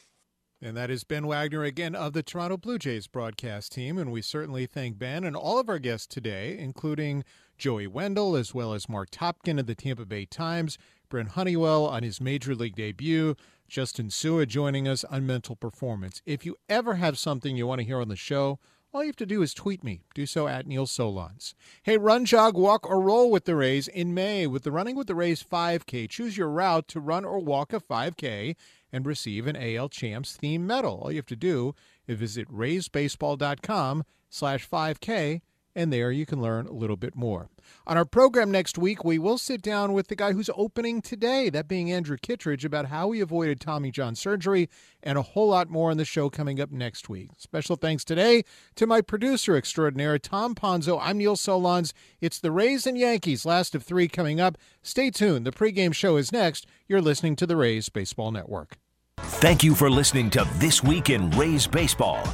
And 0.60 0.76
that 0.76 0.90
is 0.90 1.04
Ben 1.04 1.28
Wagner 1.28 1.62
again 1.62 1.94
of 1.94 2.14
the 2.14 2.22
Toronto 2.24 2.56
Blue 2.56 2.78
Jays 2.78 3.06
broadcast 3.06 3.70
team. 3.70 3.96
And 3.96 4.10
we 4.10 4.20
certainly 4.20 4.66
thank 4.66 4.98
Ben 4.98 5.22
and 5.22 5.36
all 5.36 5.60
of 5.60 5.68
our 5.68 5.78
guests 5.78 6.08
today, 6.08 6.58
including 6.58 7.22
Joey 7.56 7.86
Wendle, 7.86 8.34
as 8.34 8.52
well 8.52 8.74
as 8.74 8.88
Marc 8.88 9.10
Topkin 9.10 9.60
of 9.60 9.66
the 9.66 9.76
Tampa 9.76 10.04
Bay 10.04 10.24
Times, 10.24 10.76
Brent 11.08 11.30
Honeywell 11.30 11.86
on 11.86 12.02
his 12.02 12.20
major 12.20 12.54
league 12.54 12.76
debut, 12.76 13.34
Justin 13.66 14.08
Su'a 14.08 14.46
joining 14.46 14.86
us 14.86 15.04
on 15.04 15.26
mental 15.26 15.56
performance. 15.56 16.20
If 16.26 16.44
you 16.44 16.56
ever 16.68 16.96
have 16.96 17.18
something 17.18 17.56
you 17.56 17.66
want 17.66 17.80
to 17.80 17.86
hear 17.86 18.00
on 18.00 18.08
the 18.08 18.16
show, 18.16 18.58
all 18.92 19.02
you 19.02 19.08
have 19.08 19.16
to 19.16 19.26
do 19.26 19.42
is 19.42 19.54
tweet 19.54 19.82
me. 19.82 20.02
Do 20.14 20.26
so 20.26 20.48
at 20.48 20.66
Neil 20.66 20.86
Solondz. 20.86 21.54
Hey, 21.82 21.96
run, 21.96 22.24
jog, 22.24 22.56
walk, 22.56 22.88
or 22.88 23.00
roll 23.00 23.30
with 23.30 23.44
the 23.44 23.56
Rays 23.56 23.88
in 23.88 24.12
May 24.12 24.46
with 24.46 24.64
the 24.64 24.72
Running 24.72 24.96
with 24.96 25.06
the 25.06 25.14
Rays 25.14 25.42
5K. 25.42 26.08
Choose 26.08 26.36
your 26.36 26.48
route 26.48 26.88
to 26.88 27.00
run 27.00 27.24
or 27.24 27.38
walk 27.38 27.72
a 27.72 27.80
5K 27.80 28.56
and 28.92 29.06
receive 29.06 29.46
an 29.46 29.56
AL 29.56 29.88
Champs 29.90 30.36
theme 30.36 30.66
medal. 30.66 31.00
All 31.02 31.12
you 31.12 31.18
have 31.18 31.26
to 31.26 31.36
do 31.36 31.74
is 32.06 32.18
visit 32.18 32.48
raysbaseball.com 32.50 34.04
slash 34.30 34.68
5K 34.68 35.40
and 35.78 35.92
there 35.92 36.10
you 36.10 36.26
can 36.26 36.42
learn 36.42 36.66
a 36.66 36.72
little 36.72 36.96
bit 36.96 37.14
more. 37.14 37.48
On 37.86 37.96
our 37.96 38.04
program 38.04 38.50
next 38.50 38.76
week, 38.76 39.04
we 39.04 39.16
will 39.16 39.38
sit 39.38 39.62
down 39.62 39.92
with 39.92 40.08
the 40.08 40.16
guy 40.16 40.32
who's 40.32 40.50
opening 40.56 41.00
today, 41.00 41.50
that 41.50 41.68
being 41.68 41.92
Andrew 41.92 42.16
Kittredge, 42.20 42.64
about 42.64 42.86
how 42.86 43.12
he 43.12 43.20
avoided 43.20 43.60
Tommy 43.60 43.92
John 43.92 44.16
surgery 44.16 44.68
and 45.04 45.16
a 45.16 45.22
whole 45.22 45.50
lot 45.50 45.70
more 45.70 45.92
on 45.92 45.96
the 45.96 46.04
show 46.04 46.30
coming 46.30 46.60
up 46.60 46.72
next 46.72 47.08
week. 47.08 47.30
Special 47.36 47.76
thanks 47.76 48.04
today 48.04 48.42
to 48.74 48.88
my 48.88 49.00
producer 49.00 49.56
extraordinaire, 49.56 50.18
Tom 50.18 50.56
Ponzo. 50.56 50.98
I'm 51.00 51.18
Neil 51.18 51.36
Solondz. 51.36 51.92
It's 52.20 52.40
the 52.40 52.50
Rays 52.50 52.84
and 52.84 52.98
Yankees, 52.98 53.46
last 53.46 53.76
of 53.76 53.84
three 53.84 54.08
coming 54.08 54.40
up. 54.40 54.58
Stay 54.82 55.12
tuned. 55.12 55.46
The 55.46 55.52
pregame 55.52 55.94
show 55.94 56.16
is 56.16 56.32
next. 56.32 56.66
You're 56.88 57.00
listening 57.00 57.36
to 57.36 57.46
the 57.46 57.56
Rays 57.56 57.88
Baseball 57.88 58.32
Network. 58.32 58.78
Thank 59.18 59.62
you 59.62 59.76
for 59.76 59.88
listening 59.88 60.30
to 60.30 60.48
This 60.54 60.82
Week 60.82 61.10
in 61.10 61.30
Rays 61.30 61.68
Baseball. 61.68 62.26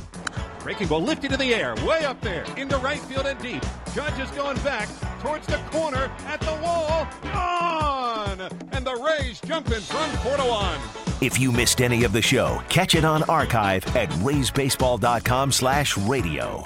Breaking 0.64 0.88
ball 0.88 1.02
lifted 1.02 1.30
in 1.30 1.38
the 1.38 1.54
air, 1.54 1.74
way 1.86 2.06
up 2.06 2.18
there, 2.22 2.42
into 2.56 2.78
right 2.78 2.98
field 2.98 3.26
and 3.26 3.38
deep. 3.38 3.62
Judge 3.94 4.18
is 4.18 4.30
going 4.30 4.56
back 4.60 4.88
towards 5.20 5.46
the 5.46 5.58
corner, 5.70 6.10
at 6.26 6.40
the 6.40 6.58
wall, 6.62 7.06
gone! 7.22 8.40
And 8.72 8.86
the 8.86 8.96
Rays 8.96 9.42
jump 9.42 9.66
in 9.70 9.82
front, 9.82 10.10
4 10.20 10.38
to 10.38 10.42
1. 10.42 10.80
If 11.20 11.38
you 11.38 11.52
missed 11.52 11.82
any 11.82 12.04
of 12.04 12.12
the 12.14 12.22
show, 12.22 12.62
catch 12.70 12.94
it 12.94 13.04
on 13.04 13.22
archive 13.24 13.84
at 13.94 14.08
raysbaseball.com 14.08 15.52
slash 15.52 15.98
radio. 15.98 16.64